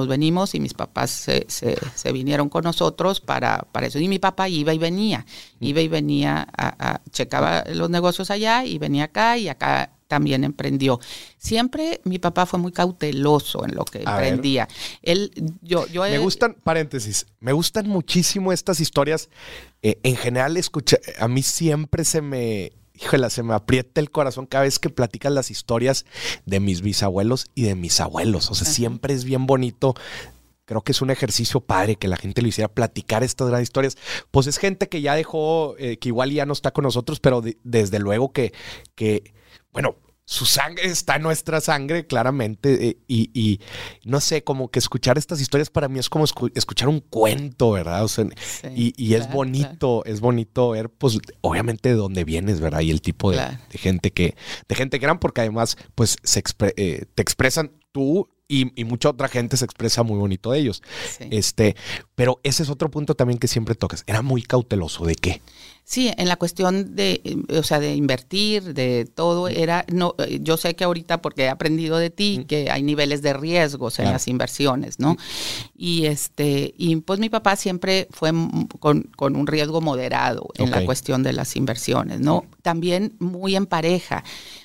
venimos 0.08 0.56
y 0.56 0.60
mis 0.60 0.74
papás 0.74 1.12
se, 1.12 1.46
se, 1.48 2.12
vinieron 2.12 2.50
con 2.50 2.64
nosotros 2.64 3.22
para, 3.22 3.68
para 3.72 3.88
eso. 3.88 4.00
Y 4.00 4.08
mi 4.08 4.20
papá 4.20 4.50
iba 4.50 4.74
y 4.74 4.78
venía, 4.78 5.26
iba 5.60 5.82
y 5.82 5.88
venía, 5.88 6.48
a, 6.58 7.00
checaba 7.12 7.64
los 7.74 7.90
negocios 7.90 8.32
allá 8.32 8.66
y 8.66 8.78
venía 8.78 9.06
acá 9.06 9.38
y 9.38 9.48
acá 9.48 9.92
también 10.12 10.44
emprendió. 10.44 11.00
Siempre 11.38 12.02
mi 12.04 12.20
papá 12.20 12.46
fue 12.46 12.60
muy 12.60 12.74
cauteloso 12.74 13.64
en 13.64 13.76
lo 13.76 13.86
que 13.86 14.00
emprendía. 14.00 14.68
Él, 15.02 15.32
yo, 15.62 15.88
yo 15.88 16.02
me 16.02 16.18
gustan, 16.18 16.58
paréntesis, 16.62 17.28
me 17.40 17.54
gustan 17.54 17.88
muchísimo 17.88 18.52
estas 18.52 18.82
historias. 18.82 19.30
Eh, 19.82 20.00
en 20.04 20.18
general, 20.18 20.58
escucha, 20.58 20.98
a 21.18 21.30
mí 21.30 21.44
siempre 21.44 22.04
se 22.04 22.22
me, 22.22 22.74
híjole, 22.94 23.30
se 23.30 23.42
me 23.42 23.54
aprieta 23.54 24.02
el 24.02 24.12
corazón 24.12 24.48
cada 24.48 24.66
vez 24.66 24.80
que 24.80 24.90
platicas 24.90 25.32
las 25.32 25.50
historias 25.50 26.06
de 26.46 26.60
mis 26.60 26.82
bisabuelos 26.82 27.48
y 27.56 27.64
de 27.64 27.76
mis 27.76 28.02
abuelos. 28.02 28.52
O 28.52 28.54
sea, 28.54 28.68
siempre 28.68 29.14
es 29.14 29.24
bien 29.24 29.46
bonito 29.46 29.96
creo 30.72 30.84
que 30.84 30.94
es 30.94 31.02
un 31.02 31.10
ejercicio 31.10 31.60
padre 31.60 31.98
que 31.98 32.08
la 32.08 32.16
gente 32.16 32.42
lo 32.42 32.48
hiciera 32.48 32.70
platicar 32.70 33.24
estas 33.24 33.50
grandes 33.50 33.68
historias. 33.68 33.98
Pues 34.32 34.48
es 34.48 34.58
gente 34.58 34.88
que 34.88 35.02
ya 35.02 35.16
dejó, 35.16 35.76
eh, 35.78 35.98
que 35.98 36.08
igual 36.08 36.32
ya 36.32 36.46
no 36.46 36.54
está 36.54 36.72
con 36.72 36.84
nosotros, 36.84 37.20
pero 37.20 37.44
desde 37.64 38.00
luego 38.00 38.32
que, 38.32 38.54
que 38.96 39.34
bueno, 39.72 39.96
su 40.32 40.46
sangre 40.46 40.86
está 40.86 41.18
en 41.18 41.24
nuestra 41.24 41.60
sangre, 41.60 42.08
claramente. 42.08 42.88
Eh, 42.88 42.98
y, 43.08 43.60
no 44.06 44.22
sé, 44.22 44.44
como 44.44 44.70
que 44.70 44.80
escuchar 44.80 45.18
estas 45.18 45.42
historias 45.42 45.70
para 45.70 45.90
mí 45.90 46.00
es 46.00 46.10
como 46.10 46.24
escuchar 46.56 46.88
un 46.88 47.02
cuento, 47.02 47.72
¿verdad? 47.72 48.08
y, 48.74 49.14
es 49.14 49.30
bonito, 49.30 50.06
es 50.06 50.22
bonito 50.22 50.70
ver, 50.70 50.90
pues, 50.90 51.20
obviamente 51.42 51.90
de 51.90 51.96
dónde 51.96 52.24
vienes, 52.24 52.62
¿verdad? 52.62 52.80
Y 52.80 52.92
el 52.92 53.02
tipo 53.02 53.32
de, 53.32 53.40
gente 53.72 54.12
que, 54.12 54.36
de 54.70 54.76
gente 54.76 55.00
que 55.00 55.06
eran, 55.06 55.20
porque 55.20 55.42
además, 55.42 55.76
pues, 55.96 56.16
se 56.24 56.42
eh, 56.78 57.06
te 57.14 57.22
expresan 57.22 57.74
tú 57.92 58.30
y, 58.52 58.84
mucha 58.84 59.10
otra 59.10 59.30
gente 59.30 59.56
se 59.56 59.66
expresa 59.66 60.04
muy 60.04 60.20
bonito 60.20 60.52
de 60.52 60.60
ellos. 60.60 60.84
Este, 61.20 61.76
pero 62.16 62.40
ese 62.44 62.64
es 62.64 62.70
otro 62.70 62.92
punto 62.92 63.16
también 63.16 63.40
que 63.40 63.48
siempre 63.48 63.76
tocas. 63.76 64.04
Era 64.08 64.22
muy 64.22 64.42
cauteloso 64.42 65.06
de 65.06 65.16
qué. 65.16 65.42
Sí, 65.84 66.10
en 66.16 66.28
la 66.28 66.38
cuestión 66.38 66.96
de, 66.96 67.22
eh, 67.24 67.58
o 67.58 67.64
sea, 67.64 67.80
de 67.80 67.96
invertir, 67.96 68.74
de 68.74 69.06
todo, 69.06 69.48
era, 69.50 69.86
no, 69.92 70.16
eh, 70.20 70.40
yo 70.42 70.56
sé 70.56 70.76
que 70.76 70.84
ahorita 70.84 71.22
porque 71.22 71.44
he 71.44 71.50
aprendido 71.50 71.98
de 71.98 72.10
ti 72.10 72.46
que 72.48 72.70
hay 72.72 72.82
niveles 72.82 73.22
de 73.22 73.34
riesgos 73.34 74.00
en 74.00 74.06
las 74.06 74.28
inversiones, 74.28 75.00
¿no? 75.00 75.18
Y 75.76 76.06
este, 76.06 76.74
y 76.78 76.96
pues 76.98 77.20
mi 77.20 77.30
papá 77.30 77.56
siempre 77.56 78.08
fue 78.12 78.32
con, 78.80 79.04
con 79.16 79.36
un 79.36 79.48
riesgo 79.48 79.82
moderado 79.82 80.48
en 80.56 80.72
la 80.72 80.86
cuestión 80.86 81.24
de 81.24 81.34
las 81.34 81.56
inversiones, 81.56 82.22
¿no? 82.22 82.46
También 82.62 83.16
muy 83.20 83.56
en 83.56 83.66
pareja. 83.66 84.24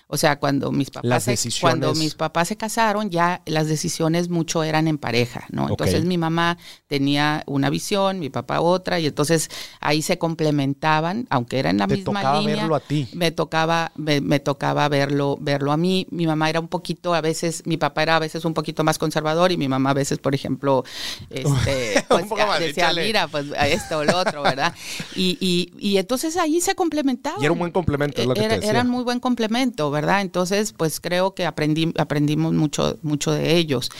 O 0.09 0.17
sea, 0.17 0.39
cuando 0.39 0.71
mis 0.71 0.91
papás, 0.91 1.25
se, 1.25 1.37
cuando 1.61 1.93
mis 1.95 2.15
papás 2.15 2.47
se 2.47 2.57
casaron, 2.57 3.11
ya 3.11 3.43
las 3.45 3.67
decisiones 3.67 4.29
mucho 4.29 4.63
eran 4.63 4.87
en 4.87 4.99
pareja, 4.99 5.47
¿no? 5.51 5.69
Entonces 5.69 6.05
mi 6.05 6.17
mamá 6.17 6.59
tenía 6.87 7.43
una 7.47 7.71
visión, 7.71 8.21
mi 8.21 8.31
papá 8.31 8.61
otra, 8.61 9.01
y 9.01 9.07
entonces 9.07 9.51
ahí 9.81 10.03
se 10.03 10.17
complementaban, 10.17 11.27
aunque 11.29 11.59
era 11.59 11.71
en 11.71 11.79
la 11.79 11.89
misma 11.89 12.21
tocaba 12.21 12.39
línea. 12.39 12.57
Verlo 12.57 12.77
a 12.77 12.81
ti. 12.81 13.09
Me 13.15 13.33
tocaba, 13.33 13.91
me, 13.97 14.39
tocaba 14.39 14.89
verlo, 14.89 15.39
verlo 15.41 15.73
a 15.73 15.77
mí. 15.77 16.07
Mi 16.11 16.25
mamá 16.29 16.51
era 16.51 16.61
un 16.61 16.69
poquito, 16.69 17.13
a 17.13 17.21
veces, 17.21 17.65
mi 17.67 17.77
papá 17.77 18.05
era 18.05 18.15
a 18.15 18.21
veces 18.21 18.45
un 18.45 18.55
poquito 18.55 18.85
más 18.85 18.99
conservador, 18.99 19.51
y 19.51 19.57
mi 19.57 19.67
mamá 19.67 19.91
a 19.91 19.95
veces, 19.95 20.21
por 20.21 20.37
ejemplo, 20.37 20.85
este, 21.31 22.05
pues, 22.09 22.27
decía, 22.61 22.93
mira, 22.93 23.27
pues 23.27 23.47
esto 23.67 23.99
o 23.99 24.05
lo 24.05 24.19
otro, 24.19 24.43
¿verdad? 24.43 24.73
Y, 25.17 25.37
y, 25.41 25.73
y, 25.79 25.97
entonces 25.97 26.37
ahí 26.37 26.61
se 26.61 26.77
complementaban. 26.77 27.43
Y 27.43 27.45
era 27.45 27.53
un 27.53 27.59
buen 27.59 27.73
complemento, 27.73 28.23
es 28.23 28.29
lo 28.29 28.35
que 28.35 28.41
era, 28.41 28.51
te 28.51 28.55
decía. 28.57 28.71
Eran 28.71 28.89
muy 28.89 29.03
buen 29.03 29.19
complemento, 29.19 29.91
¿verdad? 29.97 30.21
Entonces, 30.21 30.75
pues 30.75 31.01
creo 31.01 31.35
que 31.35 31.47
aprendí, 31.47 31.93
aprendimos 31.97 32.53
mucho, 32.53 32.99
mucho 33.01 33.33
de 33.33 33.57
ellos. 33.57 33.91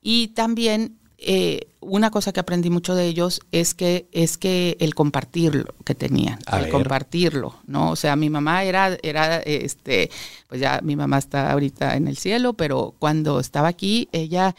Y 0.00 0.28
también 0.28 0.96
eh, 1.18 1.68
una 1.80 2.10
cosa 2.10 2.32
que 2.32 2.40
aprendí 2.40 2.70
mucho 2.70 2.94
de 2.94 3.06
ellos 3.06 3.40
es 3.52 3.74
que 3.74 4.06
es 4.12 4.38
que 4.38 4.78
el 4.80 4.94
compartirlo 4.94 5.74
que 5.84 5.94
tenían, 5.94 6.38
el 6.52 6.70
compartirlo, 6.70 7.54
¿no? 7.66 7.90
O 7.90 7.96
sea, 7.96 8.16
mi 8.16 8.30
mamá 8.30 8.64
era 8.64 8.96
era 9.02 9.38
este, 9.38 10.10
pues 10.48 10.60
ya 10.60 10.80
mi 10.82 10.96
mamá 10.96 11.18
está 11.18 11.52
ahorita 11.52 11.96
en 11.96 12.08
el 12.08 12.16
cielo, 12.16 12.54
pero 12.54 12.94
cuando 12.98 13.40
estaba 13.40 13.68
aquí 13.68 14.08
ella 14.12 14.54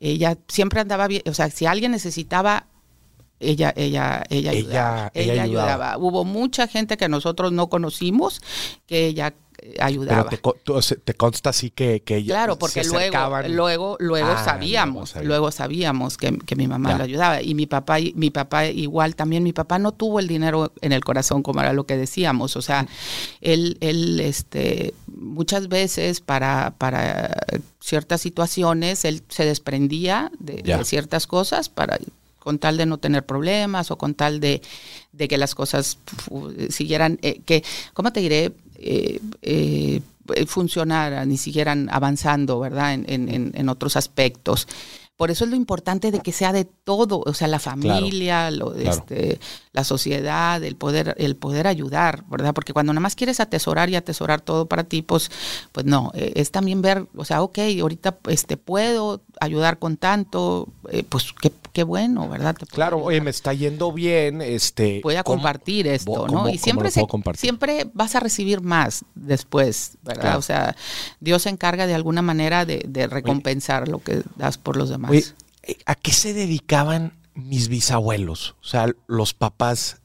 ella 0.00 0.38
siempre 0.48 0.80
andaba 0.80 1.08
bien, 1.08 1.22
o 1.26 1.34
sea, 1.34 1.50
si 1.50 1.66
alguien 1.66 1.92
necesitaba 1.92 2.66
ella, 3.42 3.72
ella, 3.76 4.22
ella, 4.30 4.52
ella, 4.52 5.10
ella, 5.14 5.42
ayudaba. 5.42 5.98
Hubo 5.98 6.24
mucha 6.24 6.68
gente 6.68 6.96
que 6.96 7.08
nosotros 7.08 7.52
no 7.52 7.68
conocimos 7.68 8.40
que 8.86 9.06
ella 9.06 9.34
ayudaba. 9.80 10.28
Pero 10.28 10.56
te, 11.04 11.14
consta 11.14 11.50
así 11.50 11.70
que, 11.70 12.00
que 12.00 12.24
Claro, 12.24 12.58
porque 12.58 12.84
luego, 12.84 13.40
luego, 13.48 13.96
luego 14.00 14.30
ah, 14.30 14.44
sabíamos, 14.44 15.14
luego 15.22 15.50
sabíamos 15.50 16.16
que, 16.16 16.56
mi 16.56 16.66
mamá 16.66 16.96
lo 16.96 17.04
ayudaba. 17.04 17.42
Y 17.42 17.54
mi 17.54 17.66
papá, 17.66 17.98
mi 18.14 18.30
papá 18.30 18.66
igual 18.66 19.16
también, 19.16 19.42
mi 19.42 19.52
papá 19.52 19.78
no 19.78 19.92
tuvo 19.92 20.20
el 20.20 20.28
dinero 20.28 20.72
en 20.80 20.92
el 20.92 21.04
corazón 21.04 21.42
como 21.42 21.60
era 21.60 21.72
lo 21.72 21.84
que 21.84 21.96
decíamos. 21.96 22.56
O 22.56 22.62
sea, 22.62 22.86
él, 23.40 23.76
él 23.80 24.20
este, 24.20 24.94
muchas 25.06 25.68
veces 25.68 26.20
para, 26.20 26.74
para 26.78 27.36
ciertas 27.80 28.20
situaciones, 28.20 29.04
él 29.04 29.22
se 29.28 29.44
desprendía 29.44 30.30
de, 30.38 30.62
de 30.62 30.84
ciertas 30.84 31.26
cosas 31.26 31.68
para 31.68 31.98
con 32.42 32.58
tal 32.58 32.76
de 32.76 32.86
no 32.86 32.98
tener 32.98 33.24
problemas 33.24 33.90
o 33.90 33.96
con 33.96 34.14
tal 34.14 34.40
de, 34.40 34.60
de 35.12 35.28
que 35.28 35.38
las 35.38 35.54
cosas 35.54 35.98
siguieran, 36.68 37.18
eh, 37.22 37.40
que, 37.44 37.64
¿cómo 37.94 38.12
te 38.12 38.20
diré? 38.20 38.52
Eh, 38.76 39.20
eh, 39.42 40.02
funcionara, 40.46 41.24
ni 41.24 41.36
siguieran 41.36 41.88
avanzando, 41.90 42.58
¿verdad? 42.60 42.94
En, 42.94 43.04
en, 43.08 43.52
en, 43.54 43.68
otros 43.68 43.96
aspectos 43.96 44.66
por 45.22 45.30
eso 45.30 45.44
es 45.44 45.50
lo 45.50 45.56
importante 45.56 46.10
de 46.10 46.18
que 46.18 46.32
sea 46.32 46.52
de 46.52 46.64
todo, 46.64 47.22
o 47.24 47.32
sea, 47.32 47.46
la 47.46 47.60
familia, 47.60 48.50
lo, 48.50 48.74
Este, 48.74 49.38
la 49.72 49.84
sociedad, 49.84 50.60
el 50.64 50.74
poder, 50.74 51.14
el 51.16 51.36
poder 51.36 51.68
ayudar, 51.68 52.24
¿verdad? 52.28 52.52
Porque 52.52 52.72
cuando 52.72 52.92
nada 52.92 53.02
más 53.02 53.14
quieres 53.14 53.38
atesorar 53.38 53.88
y 53.88 53.94
atesorar 53.94 54.40
todo 54.40 54.66
para 54.66 54.82
ti, 54.82 55.02
pues, 55.02 55.30
pues 55.70 55.86
no, 55.86 56.10
eh, 56.14 56.32
es 56.34 56.50
también 56.50 56.82
ver, 56.82 57.06
o 57.14 57.24
sea, 57.24 57.42
ok, 57.42 57.58
ahorita 57.80 58.18
este, 58.26 58.56
puedo 58.56 59.20
ayudar 59.38 59.78
con 59.78 59.96
tanto, 59.96 60.66
eh, 60.90 61.04
pues 61.08 61.32
qué, 61.40 61.52
qué, 61.72 61.82
bueno, 61.84 62.28
¿verdad? 62.28 62.56
claro, 62.70 62.98
oye, 62.98 63.20
me 63.20 63.30
está 63.30 63.52
yendo 63.52 63.92
bien, 63.92 64.42
este... 64.42 65.00
Voy 65.02 65.16
a 65.16 65.24
compartir 65.24 65.86
esto, 65.86 66.28
¿no? 66.28 66.48
y 66.48 66.58
siempre, 66.58 66.90
siempre 67.34 67.90
vas 67.94 68.14
a 68.14 68.20
recibir 68.20 68.60
más 68.60 69.04
después, 69.14 69.96
¿verdad? 70.02 70.36
O 70.36 70.42
sea, 70.42 70.76
Dios 71.20 71.42
se 71.42 71.48
encarga 71.48 71.86
de 71.86 71.94
alguna 71.94 72.22
manera 72.22 72.64
de, 72.64 73.08
recompensar 73.08 73.88
lo 73.88 73.98
que 74.00 74.22
das 74.36 74.58
por 74.58 74.76
los 74.76 74.90
demás. 74.90 75.10
Oye, 75.10 75.24
¿a 75.86 75.94
qué 75.94 76.12
se 76.12 76.34
dedicaban 76.34 77.14
mis 77.34 77.68
bisabuelos? 77.68 78.54
O 78.60 78.64
sea, 78.64 78.86
los 79.06 79.34
papás 79.34 80.01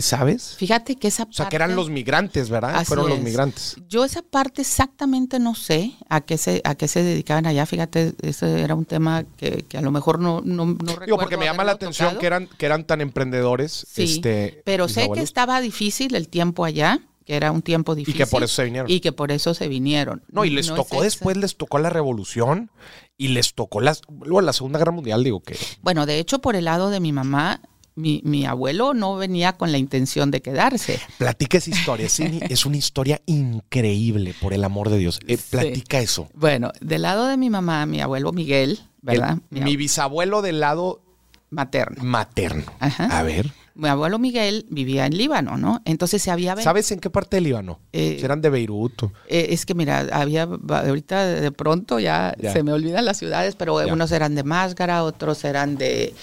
¿Sabes? 0.00 0.54
Fíjate 0.56 0.96
que 0.96 1.08
esa 1.08 1.24
parte. 1.24 1.34
O 1.34 1.36
sea, 1.36 1.48
que 1.48 1.56
eran 1.56 1.76
los 1.76 1.90
migrantes, 1.90 2.48
¿verdad? 2.48 2.82
Fueron 2.84 3.10
los 3.10 3.20
migrantes. 3.20 3.76
Yo 3.86 4.04
esa 4.04 4.22
parte 4.22 4.62
exactamente 4.62 5.38
no 5.38 5.54
sé 5.54 5.92
a 6.08 6.22
qué 6.22 6.38
se, 6.38 6.62
a 6.64 6.74
qué 6.76 6.88
se 6.88 7.02
dedicaban 7.02 7.46
allá. 7.46 7.66
Fíjate, 7.66 8.14
ese 8.22 8.62
era 8.62 8.74
un 8.74 8.86
tema 8.86 9.24
que, 9.36 9.66
a 9.76 9.82
lo 9.82 9.90
mejor 9.90 10.18
no, 10.18 10.40
no, 10.42 10.64
no 10.64 10.76
recuerdo. 10.76 11.04
Digo, 11.04 11.18
porque 11.18 11.36
me 11.36 11.44
llama 11.44 11.64
la 11.64 11.72
atención 11.72 12.16
que 12.18 12.26
eran, 12.26 12.46
que 12.46 12.64
eran 12.64 12.84
tan 12.84 13.02
emprendedores. 13.02 13.86
Sí, 13.90 14.04
este, 14.04 14.62
pero 14.64 14.88
sé 14.88 15.10
que 15.12 15.20
estaba 15.20 15.60
difícil 15.60 16.14
el 16.14 16.28
tiempo 16.28 16.64
allá 16.64 17.00
que 17.28 17.36
era 17.36 17.52
un 17.52 17.60
tiempo 17.60 17.94
difícil. 17.94 18.22
Y 18.22 18.24
que 18.24 18.26
por 18.26 18.42
eso 18.42 18.54
se 18.54 18.64
vinieron. 18.64 18.90
Y 18.90 19.00
que 19.00 19.12
por 19.12 19.32
eso 19.32 19.52
se 19.52 19.68
vinieron. 19.68 20.22
No, 20.32 20.46
y 20.46 20.50
les 20.50 20.68
tocó 20.68 21.02
después, 21.02 21.36
les 21.36 21.58
tocó 21.58 21.78
la 21.78 21.90
revolución 21.90 22.70
y 23.18 23.28
les 23.28 23.52
tocó 23.52 23.82
las, 23.82 24.00
luego 24.08 24.40
la 24.40 24.54
Segunda 24.54 24.78
Guerra 24.78 24.92
Mundial, 24.92 25.22
digo 25.22 25.40
que. 25.40 25.54
Bueno, 25.82 26.06
de 26.06 26.20
hecho, 26.20 26.38
por 26.38 26.56
el 26.56 26.64
lado 26.64 26.88
de 26.88 27.00
mi 27.00 27.12
mamá, 27.12 27.60
mi, 27.98 28.22
mi, 28.24 28.46
abuelo 28.46 28.94
no 28.94 29.16
venía 29.16 29.54
con 29.54 29.72
la 29.72 29.78
intención 29.78 30.30
de 30.30 30.40
quedarse. 30.40 31.00
Platica 31.18 31.58
esa 31.58 31.70
historia, 31.70 32.06
es, 32.06 32.64
una 32.64 32.76
historia 32.76 33.20
increíble, 33.26 34.34
por 34.40 34.54
el 34.54 34.62
amor 34.62 34.88
de 34.88 34.98
Dios. 34.98 35.18
Eh, 35.26 35.36
platica 35.50 35.98
eso. 35.98 36.28
Bueno, 36.34 36.70
del 36.80 37.02
lado 37.02 37.26
de 37.26 37.36
mi 37.36 37.50
mamá, 37.50 37.86
mi 37.86 38.00
abuelo 38.00 38.32
Miguel, 38.32 38.78
¿verdad? 39.02 39.38
mi, 39.50 39.76
bisabuelo 39.76 40.42
del 40.42 40.60
lado 40.60 41.02
materno. 41.50 42.04
Materno. 42.04 42.72
A 42.78 43.22
ver. 43.24 43.50
Mi 43.74 43.88
abuelo 43.88 44.18
Miguel 44.18 44.66
vivía 44.70 45.06
en 45.06 45.16
Líbano, 45.16 45.56
¿no? 45.56 45.82
Entonces 45.84 46.22
se 46.22 46.30
había... 46.30 46.56
¿Sabes 46.56 46.90
en 46.92 47.00
qué 47.00 47.10
parte 47.10 47.36
de 47.36 47.40
Líbano? 47.40 47.80
Eh, 47.92 48.20
¿Eran 48.22 48.40
de 48.40 48.50
Beirut? 48.50 49.04
Eh, 49.28 49.48
es 49.50 49.66
que 49.66 49.74
mira, 49.74 50.06
había, 50.12 50.42
ahorita 50.68 51.26
de 51.26 51.52
pronto 51.52 51.98
ya, 51.98 52.34
se 52.40 52.62
me 52.62 52.72
olvidan 52.72 53.04
las 53.04 53.18
ciudades, 53.18 53.56
pero 53.56 53.76
unos 53.76 54.12
eran 54.12 54.34
de 54.34 54.44
Máscara, 54.44 55.04
otros 55.04 55.44
eran 55.44 55.76
de 55.76 56.14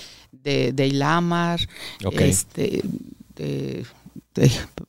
de, 0.43 0.71
de 0.73 0.87
Ilamar, 0.87 1.59
este, 2.11 2.81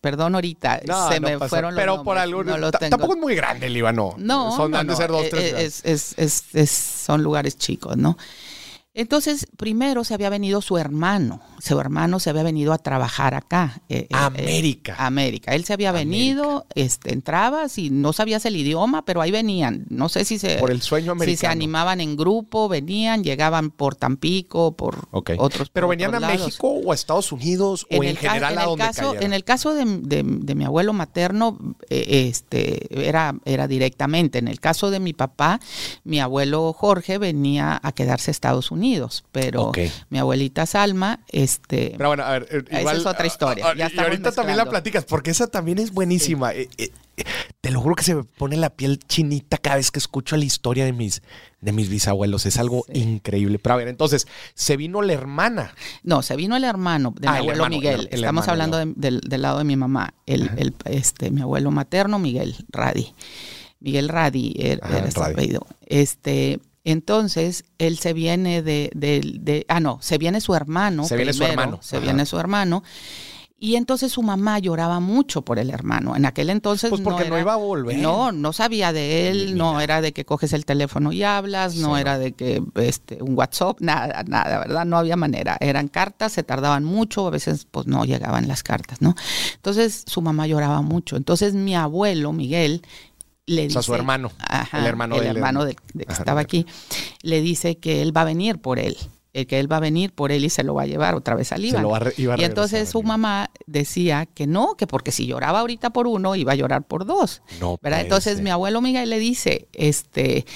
perdón 0.01 0.35
ahorita, 0.35 0.81
se 1.11 1.21
me 1.21 1.39
fueron 1.39 1.75
los 1.75 1.83
Pero 1.83 2.03
por 2.03 2.19
algún 2.19 2.47
tampoco 2.91 3.15
es 3.15 3.21
muy 3.21 3.35
grande 3.35 3.67
el 3.67 3.73
Líbano. 3.73 4.15
No, 4.19 4.57
son, 4.57 4.71
no, 4.71 4.85
de 4.85 4.97
ser 4.97 5.11
dos, 5.11 5.25
eh, 5.25 5.31
tres 5.31 5.83
es, 5.85 6.71
son 6.71 7.23
lugares 7.23 7.57
chicos, 7.57 7.97
¿no? 7.97 8.17
Entonces, 8.99 9.47
primero 9.59 10.05
se 10.05 10.15
había 10.15 10.31
venido 10.31 10.63
su 10.63 10.79
hermano, 10.79 11.43
su 11.59 11.79
hermano 11.79 12.19
se 12.19 12.31
había 12.31 12.43
venido 12.43 12.73
a 12.73 12.79
trabajar 12.79 13.35
acá. 13.35 13.83
Eh, 13.91 14.07
eh, 14.09 14.09
América. 14.11 14.97
América. 14.99 15.55
Él 15.55 15.67
se 15.67 15.75
había 15.75 15.93
venido, 15.93 16.65
este, 16.75 17.13
entraba, 17.13 17.69
si 17.69 17.91
no 17.91 18.15
sabías 18.15 18.47
el 18.47 18.57
idioma, 18.57 19.05
pero 19.05 19.21
ahí 19.21 19.31
venían. 19.31 19.85
No 19.91 20.09
sé 20.09 20.25
si 20.25 20.39
se... 20.39 20.57
Por 20.57 20.71
el 20.71 20.81
sueño 20.81 21.13
americano. 21.13 21.37
Si 21.37 21.41
se 21.43 21.47
animaban 21.47 22.01
en 22.01 22.17
grupo, 22.17 22.71
venían, 22.71 23.23
llegaban 23.23 23.71
por 23.71 23.97
Tampico, 23.97 24.73
por 24.73 25.09
otros 25.11 25.69
¿Pero 25.69 25.89
venían 25.89 26.15
a 26.15 26.21
México 26.21 26.67
o 26.67 26.91
a 26.91 26.95
Estados 26.95 27.31
Unidos 27.33 27.87
o 27.91 28.03
en 28.03 28.17
general 28.17 28.57
a 28.57 28.65
donde 28.65 28.83
caso, 28.83 29.15
En 29.21 29.35
el 29.35 29.45
caso 29.45 29.75
de, 29.75 29.85
mi 29.85 30.65
abuelo 30.65 30.95
materno, 30.95 31.59
eh, 31.91 32.29
este, 32.31 33.07
era, 33.07 33.35
era 33.45 33.69
directamente. 33.69 34.39
En 34.39 34.49
el 34.49 34.59
caso 34.59 34.89
de 34.89 35.01
mi 35.01 35.13
papá, 35.13 35.61
mi 36.05 36.19
abuelo 36.19 36.73
Jorge 36.73 37.19
venía 37.19 37.79
a 37.83 37.93
quedarse 37.93 38.31
a 38.31 38.33
Estados 38.33 38.71
Unidos 38.71 38.86
pero 39.33 39.73
mi 40.11 40.19
abuelita 40.19 40.67
Salma, 40.67 41.21
este... 41.29 41.95
Pero 41.97 42.11
bueno, 42.11 42.25
a 42.25 42.39
ver, 42.39 42.65
esa 42.71 42.93
es 42.93 43.07
otra 43.07 43.27
historia. 43.27 43.67
y 43.75 43.99
ahorita 43.99 44.33
también 44.33 44.57
la 44.57 44.69
platicas, 44.69 45.05
porque 45.05 45.31
esa 45.31 45.47
también 45.47 45.79
es 45.79 45.93
buenísima. 45.93 46.53
Eh, 46.53 46.69
eh, 46.79 46.91
te 47.61 47.71
lo 47.71 47.81
juro 47.81 47.95
que 47.95 48.05
se 48.05 48.15
me 48.15 48.25
pone 48.25 48.57
la 48.57 48.71
piel 48.71 48.99
chinita 48.99 49.59
cada 49.59 49.77
vez 49.77 49.91
que 49.91 49.99
escucho 49.99 50.37
la 50.37 50.45
historia 50.45 50.85
de 50.85 50.93
mis, 50.93 51.23
de 51.61 51.73
mis 51.73 51.89
bisabuelos. 51.89 52.47
Es 52.47 52.59
algo 52.59 52.85
increíble. 52.93 53.59
Pero 53.59 53.75
a 53.75 53.79
ver, 53.79 53.89
entonces, 53.89 54.27
¿se 54.55 54.77
vino 54.77 55.03
la 55.03 55.13
hermana? 55.13 55.75
No, 56.03 56.23
se 56.23 56.37
vino 56.37 56.57
el 56.57 56.65
hermano 56.65 57.15
de 57.19 57.29
mi 57.29 57.35
ah, 57.35 57.39
abuelo 57.39 57.69
Miguel. 57.69 58.09
Estamos 58.11 58.49
hablando 58.49 58.79
del, 58.79 59.21
lado 59.29 59.59
de 59.59 59.65
mi 59.65 59.77
mamá. 59.77 60.15
El, 60.27 60.75
este, 60.85 61.31
mi 61.31 61.41
abuelo 61.41 61.71
materno, 61.71 62.19
Miguel 62.19 62.55
Radi. 62.69 63.15
Miguel 63.81 64.09
Radi 64.09 64.55
era, 64.59 64.89
era 64.89 65.09
Este, 65.87 66.61
entonces, 66.87 67.65
él 67.79 67.99
se 67.99 68.13
viene 68.13 68.63
de, 68.63 68.91
de, 68.95 69.67
ah, 69.69 69.81
no, 69.81 69.99
se 70.01 70.19
viene 70.19 70.41
su 70.41 70.55
hermano. 70.55 71.03
Se 71.03 71.17
viene 71.17 71.33
su 71.33 71.43
hermano. 71.43 71.81
Se 71.83 71.99
viene 71.99 72.25
su 72.27 72.39
hermano. 72.39 72.85
Y 73.59 73.75
entonces 73.75 74.13
su 74.13 74.23
mamá 74.23 74.61
lloraba 74.61 75.01
mucho 75.01 75.43
por 75.43 75.59
el 75.59 75.71
hermano. 75.71 76.15
En 76.15 76.27
aquel 76.27 76.49
entonces. 76.49 76.91
Pues 76.91 77.01
porque 77.01 77.29
no, 77.29 77.41
iba 77.41 77.55
a 77.55 77.57
volver. 77.57 77.97
No, 77.99 78.31
no 78.31 78.53
sabía 78.53 78.93
de 78.93 79.31
él, 79.31 79.57
no 79.57 79.81
era 79.81 80.01
de 80.01 80.13
que 80.13 80.25
coges 80.25 80.53
el 80.53 80.65
teléfono 80.65 81.11
y 81.11 81.25
hablas, 81.25 81.75
no 81.75 81.97
era 81.99 82.19
de 82.19 82.33
que 82.33 82.63
este, 82.77 83.21
un 83.21 83.37
WhatsApp, 83.37 83.81
nada, 83.81 84.23
nada, 84.29 84.61
¿verdad? 84.61 84.85
No 84.85 84.97
había 84.97 85.17
manera. 85.17 85.57
Eran 85.59 85.89
cartas, 85.89 86.35
se 86.35 86.45
tardaban 86.45 86.85
mucho, 86.85 87.27
a 87.27 87.31
veces 87.31 87.67
pues 87.69 87.89
no 87.89 88.05
llegaban 88.05 88.47
las 88.47 88.63
cartas, 88.63 89.03
¿no? 89.03 89.17
Entonces 89.55 90.05
su 90.07 90.23
mamá 90.23 90.47
lloraba 90.47 90.83
mucho. 90.83 91.17
Entonces 91.17 91.55
mi 91.55 91.75
abuelo, 91.75 92.33
Miguel, 92.33 92.83
le 93.47 93.63
dice, 93.63 93.79
o 93.79 93.83
sea, 93.83 93.87
su 93.87 93.95
hermano, 93.95 94.33
el 94.73 94.87
hermano, 94.87 95.17
el 95.17 95.27
hermano 95.27 95.65
de, 95.65 95.77
que 95.77 96.13
estaba 96.13 96.41
aquí, 96.41 96.67
le 97.23 97.41
dice 97.41 97.79
que 97.79 98.03
él 98.03 98.17
va 98.17 98.23
a 98.23 98.25
venir 98.25 98.59
por 98.59 98.79
él, 98.79 98.97
eh, 99.37 99.45
que 99.45 99.61
él 99.61 99.71
va 99.71 99.77
a 99.77 99.81
venir 99.81 100.15
por 100.15 100.33
él 100.33 100.47
y 100.47 100.49
se 100.49 100.65
lo 100.65 100.73
va 100.73 100.85
a 100.85 100.87
llevar 100.87 101.15
otra 101.15 101.35
vez 101.35 101.53
al 101.53 101.61
Líbano. 101.61 101.91
y 102.17 102.43
entonces 102.43 102.89
su 102.89 103.03
mamá 103.03 103.51
decía 103.67 104.25
que 104.25 104.47
no, 104.47 104.77
que 104.79 104.87
porque 104.87 105.13
si 105.13 105.27
lloraba 105.27 105.61
ahorita 105.61 105.91
por 105.91 106.07
uno, 106.07 106.35
iba 106.37 106.53
a 106.53 106.55
llorar 106.55 106.87
por 106.87 107.05
dos. 107.05 107.43
No 107.61 107.79
Entonces 107.83 108.41
mi 108.41 108.49
abuelo 108.49 108.81
Miguel 108.81 109.11
le 109.11 109.19
dice, 109.19 109.69
este, 109.75 110.47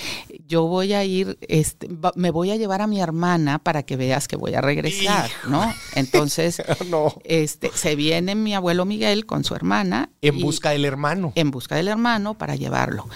yo 0.48 0.64
voy 0.64 0.94
a 0.94 1.04
ir, 1.04 1.36
este, 1.46 1.90
me 2.14 2.30
voy 2.30 2.52
a 2.52 2.56
llevar 2.56 2.80
a 2.80 2.86
mi 2.86 3.02
hermana 3.02 3.58
para 3.58 3.82
que 3.82 3.96
veas 3.96 4.28
que 4.28 4.36
voy 4.36 4.54
a 4.54 4.62
regresar, 4.62 5.28
¿no? 5.46 5.70
Entonces, 5.94 6.62
este, 7.24 7.70
se 7.74 7.96
viene 7.96 8.34
mi 8.34 8.54
abuelo 8.54 8.86
Miguel 8.86 9.26
con 9.26 9.44
su 9.44 9.54
hermana. 9.54 10.08
En 10.22 10.40
busca 10.40 10.70
del 10.70 10.86
hermano. 10.86 11.34
En 11.34 11.50
busca 11.50 11.76
del 11.76 11.88
hermano 11.88 12.38
para 12.38 12.56
llevarlo. 12.56 13.06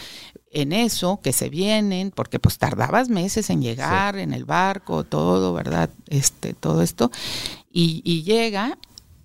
En 0.56 0.72
eso, 0.72 1.20
que 1.20 1.32
se 1.32 1.48
vienen, 1.48 2.12
porque 2.12 2.38
pues 2.38 2.58
tardabas 2.58 3.08
meses 3.08 3.50
en 3.50 3.60
llegar, 3.60 4.16
en 4.16 4.32
el 4.32 4.44
barco, 4.44 5.02
todo, 5.02 5.52
¿verdad? 5.52 5.90
Este, 6.08 6.54
todo 6.54 6.80
esto. 6.80 7.10
Y, 7.72 8.22
llega, 8.22 8.78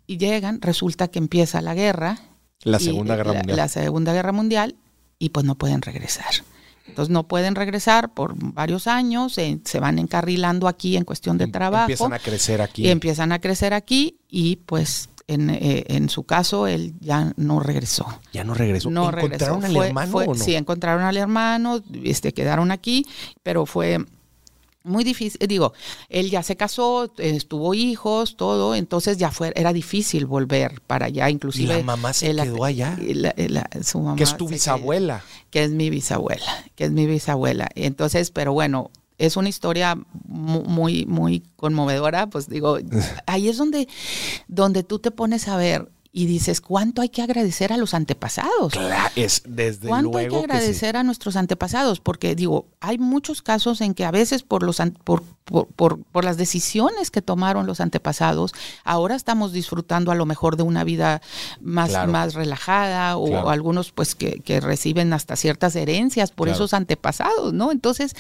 y 0.08 0.18
llegan, 0.18 0.60
resulta 0.60 1.08
que 1.08 1.20
empieza 1.20 1.62
la 1.62 1.76
guerra. 1.76 2.20
La 2.64 2.80
Segunda 2.80 3.16
Guerra 3.16 3.34
Mundial. 3.34 3.58
La 3.58 3.68
Segunda 3.68 4.14
Guerra 4.14 4.32
Mundial, 4.32 4.76
y 5.20 5.30
pues 5.30 5.46
no 5.46 5.54
pueden 5.54 5.84
regresar. 5.84 6.34
Entonces 6.88 7.14
no 7.14 7.28
pueden 7.28 7.54
regresar 7.54 8.12
por 8.14 8.34
varios 8.36 8.88
años, 8.88 9.34
se 9.34 9.80
van 9.80 10.00
encarrilando 10.00 10.68
aquí 10.68 10.98
en 10.98 11.06
cuestión 11.06 11.38
de 11.38 11.44
em, 11.44 11.52
trabajo. 11.52 11.84
Empiezan 11.84 12.14
a 12.14 12.20
crecer 12.20 12.62
aquí. 12.62 12.88
Y 12.88 12.90
empiezan 12.90 13.32
a 13.32 13.40
crecer 13.40 13.76
aquí 13.76 14.18
y 14.28 14.56
pues 14.58 15.09
en, 15.30 15.50
eh, 15.52 15.86
en, 15.88 16.10
su 16.10 16.24
caso, 16.24 16.68
él 16.68 16.94
ya 17.00 17.34
no 17.38 17.60
regresó. 17.60 18.06
Ya 18.34 18.44
no 18.44 18.54
regresó. 18.54 18.90
No 18.90 19.10
¿Encontraron 19.10 19.64
al 19.64 19.76
hermano 19.76 20.18
o 20.18 20.26
no? 20.26 20.36
Sí, 20.36 20.56
encontraron 20.56 21.04
al 21.04 21.18
hermano, 21.18 21.84
este, 22.04 22.34
quedaron 22.34 22.72
aquí, 22.72 23.06
pero 23.44 23.66
fue 23.66 24.00
muy 24.84 25.04
difícil, 25.04 25.40
digo, 25.48 25.74
él 26.10 26.30
ya 26.30 26.42
se 26.42 26.56
casó, 26.56 27.12
estuvo 27.18 27.74
hijos, 27.74 28.38
todo, 28.38 28.74
entonces 28.76 29.18
ya 29.18 29.30
fue, 29.30 29.52
era 29.56 29.72
difícil 29.72 30.26
volver 30.26 30.82
para 30.88 31.08
allá, 31.08 31.30
inclusive. 31.30 31.78
La 31.78 31.84
mamá 31.84 32.14
se 32.14 32.34
quedó 32.34 32.64
allá. 32.64 32.98
su 33.84 34.00
mamá 34.00 34.16
que 34.16 34.24
es 34.24 34.36
tu 34.36 34.48
bisabuela. 34.48 35.24
que 35.52 35.64
es 35.64 35.72
mi 35.72 35.90
bisabuela, 35.90 36.66
que 36.76 36.86
es 36.86 36.92
mi 36.92 37.06
bisabuela. 37.06 37.70
Entonces, 37.76 38.32
pero 38.32 38.54
bueno, 38.54 38.90
es 39.20 39.38
una 39.38 39.50
historia 39.50 39.98
muy, 40.26 41.06
muy 41.06 41.44
conmovedora, 41.56 42.28
pues 42.28 42.50
digo, 42.50 42.78
ahí 43.28 43.50
es 43.50 43.58
donde, 43.58 43.88
donde 44.48 44.84
tú 44.84 45.00
te 45.00 45.12
pones 45.12 45.48
a 45.48 45.58
ver 45.58 45.90
y 46.12 46.26
dices, 46.26 46.60
¿cuánto 46.60 47.04
hay 47.04 47.10
que 47.10 47.22
agradecer 47.22 47.72
a 47.72 47.78
los 47.78 47.94
antepasados? 47.94 48.74
Claro, 48.74 49.12
es 49.16 49.44
desde 49.46 49.88
¿Cuánto 49.88 50.18
hay 50.18 50.28
que 50.28 50.38
agradecer 50.38 50.98
a 50.98 51.04
nuestros 51.04 51.36
antepasados? 51.36 52.00
Porque 52.00 52.34
digo, 52.34 52.66
hay 52.80 52.98
muchos 52.98 53.44
casos 53.44 53.80
en 53.82 53.94
que 53.94 54.06
a 54.06 54.12
veces 54.12 54.42
por, 54.42 54.64
los, 54.64 54.82
por, 55.04 55.22
por, 55.46 55.68
por, 56.02 56.26
las 56.26 56.38
decisiones 56.38 57.12
que 57.12 57.22
tomaron 57.22 57.68
los 57.68 57.80
antepasados, 57.80 58.54
ahora 58.84 59.16
estamos 59.16 59.54
disfrutando 59.54 60.12
a 60.12 60.16
lo 60.16 60.26
mejor 60.26 60.58
de 60.58 60.64
una 60.64 60.84
vida 60.84 61.22
más, 61.62 61.92
más 62.08 62.34
relajada 62.34 63.16
o, 63.16 63.50
algunos 63.50 63.92
pues 63.92 64.16
que, 64.16 64.40
que, 64.40 64.62
reciben 64.62 65.14
hasta 65.14 65.36
ciertas 65.36 65.76
herencias 65.76 66.32
por 66.32 66.50
esos 66.50 66.74
antepasados, 66.74 67.54
¿no? 67.54 67.72
Entonces 67.72 68.16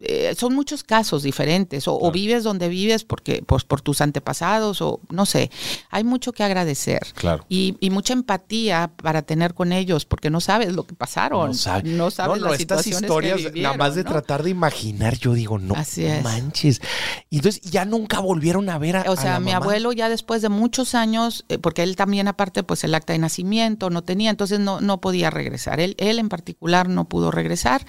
eh, 0.00 0.34
son 0.38 0.54
muchos 0.54 0.84
casos 0.84 1.22
diferentes, 1.22 1.88
o, 1.88 2.10
vives 2.12 2.44
donde 2.44 2.68
vives 2.68 3.04
porque, 3.04 3.42
pues, 3.46 3.64
por 3.64 3.80
tus 3.80 4.00
antepasados, 4.00 4.82
o 4.82 5.00
no 5.10 5.24
sé, 5.24 5.50
hay 5.90 6.04
mucho 6.04 6.32
que 6.32 6.44
agradecer. 6.44 7.00
Claro. 7.14 7.44
Y, 7.48 7.76
mucha 7.96 8.12
empatía 8.12 8.90
para 8.94 9.22
tener 9.22 9.54
con 9.54 9.72
ellos, 9.72 10.04
porque 10.04 10.28
no 10.28 10.42
sabes 10.42 10.74
lo 10.74 10.86
que 10.86 10.94
pasaron. 10.94 11.52
No, 11.84 12.10
sabes 12.10 12.42
las 12.42 12.60
estas 12.60 12.86
historias, 12.86 13.40
nada 13.54 13.74
más 13.74 13.94
de 13.94 14.04
tratar 14.04 14.42
de 14.42 14.50
imaginar, 14.50 15.16
yo 15.16 15.32
digo, 15.32 15.58
no 15.58 15.74
manches. 16.22 16.82
Y 17.30 17.36
entonces 17.36 17.62
ya 17.62 17.86
nunca 17.86 18.20
volvieron 18.20 18.68
a 18.68 18.78
ver 18.78 18.96
a 18.96 19.10
O 19.10 19.16
sea, 19.16 19.40
mi 19.40 19.52
abuelo 19.52 19.92
ya 19.92 20.10
después 20.10 20.42
de 20.42 20.50
muchos 20.50 20.94
años, 20.94 21.46
eh, 21.48 21.56
porque 21.56 21.82
él 21.82 21.96
también 21.96 22.28
aparte, 22.28 22.62
pues 22.62 22.84
el 22.84 22.94
acta 22.94 23.14
de 23.14 23.18
nacimiento 23.18 23.88
no 23.88 24.04
tenía, 24.04 24.28
entonces 24.28 24.60
no, 24.60 24.82
no 24.82 25.00
podía 25.00 25.30
regresar. 25.30 25.80
Él, 25.80 25.94
él 25.98 26.18
en 26.18 26.28
particular 26.28 26.90
no 26.90 27.06
pudo 27.08 27.30
regresar 27.30 27.86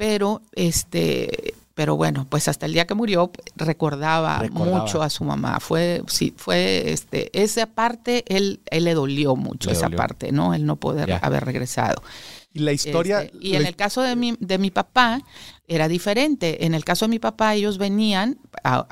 pero 0.00 0.40
este 0.52 1.52
pero 1.74 1.94
bueno, 1.94 2.26
pues 2.28 2.48
hasta 2.48 2.64
el 2.64 2.72
día 2.72 2.86
que 2.86 2.94
murió 2.94 3.30
recordaba, 3.54 4.42
mucho 4.50 5.02
a 5.02 5.10
su 5.10 5.24
mamá. 5.24 5.60
Fue, 5.60 6.02
sí, 6.08 6.34
fue, 6.36 6.90
este, 6.90 7.30
esa 7.38 7.66
parte, 7.66 8.24
él, 8.28 8.60
él 8.70 8.84
le 8.84 8.94
dolió 8.94 9.36
mucho, 9.36 9.70
esa 9.70 9.88
parte, 9.88 10.32
¿no? 10.32 10.52
El 10.52 10.66
no 10.66 10.76
poder 10.76 11.18
haber 11.22 11.44
regresado. 11.44 12.02
Y 12.52 12.60
la 12.60 12.72
historia. 12.72 13.22
Este, 13.22 13.38
y 13.40 13.56
en 13.56 13.64
el 13.64 13.76
caso 13.76 14.02
de 14.02 14.16
mi, 14.16 14.36
de 14.40 14.58
mi 14.58 14.70
papá, 14.70 15.22
era 15.70 15.86
diferente. 15.86 16.66
En 16.66 16.74
el 16.74 16.84
caso 16.84 17.04
de 17.04 17.10
mi 17.10 17.20
papá, 17.20 17.54
ellos 17.54 17.78
venían 17.78 18.38
a, 18.64 18.84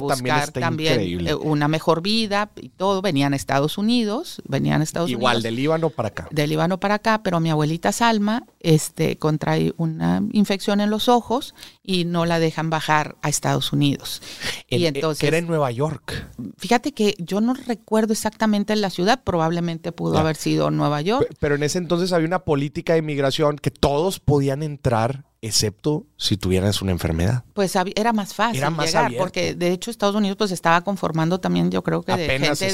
buscar 0.00 0.50
también, 0.50 1.28
eh, 1.28 1.34
una 1.36 1.68
mejor 1.68 2.02
vida 2.02 2.50
y 2.56 2.70
todo. 2.70 3.00
Venían 3.02 3.34
a 3.34 3.36
Estados 3.36 3.78
Unidos, 3.78 4.42
venían 4.48 4.80
a 4.80 4.84
Estados 4.84 5.10
Igual, 5.10 5.36
Unidos. 5.36 5.42
del 5.44 5.54
Líbano 5.54 5.90
para 5.90 6.08
acá. 6.08 6.28
Del 6.32 6.50
Líbano 6.50 6.80
para 6.80 6.94
acá, 6.94 7.22
pero 7.22 7.38
mi 7.38 7.50
abuelita 7.50 7.92
Salma 7.92 8.42
este, 8.58 9.16
contrae 9.16 9.74
una 9.76 10.20
infección 10.32 10.80
en 10.80 10.90
los 10.90 11.08
ojos 11.08 11.54
y 11.84 12.04
no 12.04 12.26
la 12.26 12.40
dejan 12.40 12.68
bajar 12.68 13.16
a 13.22 13.28
Estados 13.28 13.72
Unidos. 13.72 14.20
y 14.68 14.86
entonces, 14.86 15.22
era 15.22 15.38
en 15.38 15.46
Nueva 15.46 15.70
York. 15.70 16.32
Fíjate 16.56 16.90
que 16.90 17.14
yo 17.18 17.40
no 17.40 17.54
recuerdo 17.54 18.12
exactamente 18.12 18.74
la 18.74 18.90
ciudad, 18.90 19.22
probablemente 19.22 19.92
pudo 19.92 20.18
haber 20.18 20.34
sido 20.34 20.72
Nueva 20.72 21.00
York. 21.00 21.28
Pero 21.38 21.54
en 21.54 21.62
ese 21.62 21.78
entonces 21.78 22.12
había 22.12 22.26
una 22.26 22.40
política 22.40 22.94
de 22.94 22.98
inmigración 22.98 23.56
que 23.56 23.70
todos 23.70 24.18
podían 24.18 24.64
entrar 24.64 25.27
excepto 25.40 26.06
si 26.16 26.36
tuvieras 26.36 26.82
una 26.82 26.90
enfermedad. 26.90 27.44
Pues 27.54 27.74
era 27.94 28.12
más 28.12 28.34
fácil 28.34 28.64
llegar, 28.80 29.12
porque 29.16 29.54
de 29.54 29.72
hecho 29.72 29.90
Estados 29.90 30.16
Unidos 30.16 30.36
pues 30.36 30.50
estaba 30.50 30.82
conformando 30.82 31.38
también, 31.38 31.70
yo 31.70 31.82
creo 31.82 32.02
que 32.02 32.16
de 32.16 32.38
gente 32.38 32.72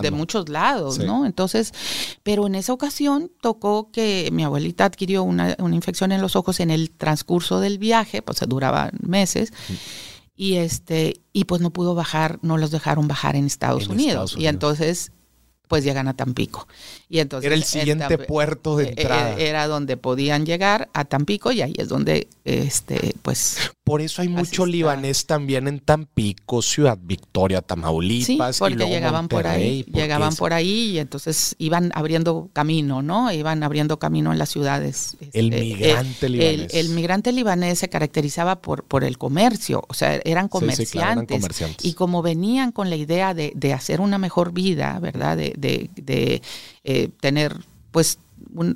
de, 0.00 0.10
muchos 0.10 0.48
lados, 0.48 0.98
¿no? 0.98 1.26
Entonces, 1.26 1.72
pero 2.22 2.46
en 2.46 2.54
esa 2.54 2.72
ocasión 2.72 3.32
tocó 3.40 3.90
que 3.90 4.28
mi 4.32 4.44
abuelita 4.44 4.84
adquirió 4.84 5.24
una, 5.24 5.56
infección 5.72 6.12
en 6.12 6.20
los 6.20 6.36
ojos 6.36 6.60
en 6.60 6.70
el 6.70 6.90
transcurso 6.90 7.58
del 7.60 7.78
viaje, 7.78 8.22
pues 8.22 8.38
se 8.38 8.46
duraba 8.46 8.90
meses. 9.00 9.52
Y 10.36 10.56
este, 10.56 11.20
y 11.32 11.44
pues 11.44 11.60
no 11.60 11.70
pudo 11.70 11.94
bajar, 11.94 12.40
no 12.42 12.58
los 12.58 12.72
dejaron 12.72 13.06
bajar 13.06 13.36
en 13.36 13.46
Estados, 13.46 13.86
Unidos. 13.88 14.34
Y 14.36 14.46
entonces 14.46 15.12
pues 15.74 15.82
llegan 15.82 16.06
a 16.06 16.14
Tampico. 16.14 16.68
Y 17.08 17.18
entonces 17.18 17.46
era 17.46 17.56
el 17.56 17.64
siguiente 17.64 18.16
puerto 18.16 18.76
de 18.76 18.84
e, 18.84 18.86
e, 18.86 18.90
entrada. 18.90 19.34
Era 19.36 19.66
donde 19.66 19.96
podían 19.96 20.46
llegar 20.46 20.88
a 20.92 21.04
Tampico 21.04 21.50
y 21.50 21.62
ahí 21.62 21.74
es 21.76 21.88
donde 21.88 22.28
este 22.44 23.12
pues 23.22 23.72
por 23.84 24.00
eso 24.00 24.22
hay 24.22 24.28
mucho 24.28 24.64
libanés 24.64 25.26
también 25.26 25.68
en 25.68 25.78
Tampico, 25.78 26.62
Ciudad 26.62 26.98
Victoria, 27.00 27.60
Tamaulipas. 27.60 28.56
Sí, 28.56 28.58
porque 28.58 28.86
llegaban 28.88 29.28
por 29.28 29.46
ahí, 29.46 29.84
llegaban 29.92 30.34
por 30.36 30.54
ahí 30.54 30.92
y 30.92 30.98
entonces 30.98 31.54
iban 31.58 31.92
abriendo 31.94 32.48
camino, 32.54 33.02
¿no? 33.02 33.30
Iban 33.30 33.62
abriendo 33.62 33.98
camino 33.98 34.32
en 34.32 34.38
las 34.38 34.48
ciudades. 34.48 35.18
el 35.34 35.52
este, 35.52 35.64
migrante 35.64 36.28
libanés. 36.30 36.74
El, 36.74 36.88
migrante 36.88 37.32
libanés 37.32 37.78
se 37.78 37.90
caracterizaba 37.90 38.62
por, 38.62 38.84
por 38.84 39.04
el 39.04 39.18
comercio, 39.18 39.84
o 39.86 39.92
sea, 39.92 40.18
eran 40.24 40.48
comerciantes. 40.48 41.42
Y 41.82 41.92
como 41.92 42.22
venían 42.22 42.72
con 42.72 42.88
la 42.88 42.96
idea 42.96 43.34
de, 43.34 43.52
hacer 43.74 44.00
una 44.00 44.16
mejor 44.16 44.52
vida, 44.52 44.98
¿verdad? 44.98 45.36
De, 45.36 46.40
eh, 46.84 47.10
tener, 47.20 47.54
pues, 47.90 48.18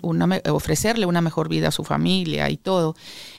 una, 0.03 0.41
ofrecerle 0.51 1.07
una 1.07 1.21
mejor 1.21 1.49
vida 1.49 1.69
a 1.69 1.73
su 1.73 1.85
familia 1.85 2.51
y 2.51 2.57
todo 2.57 2.95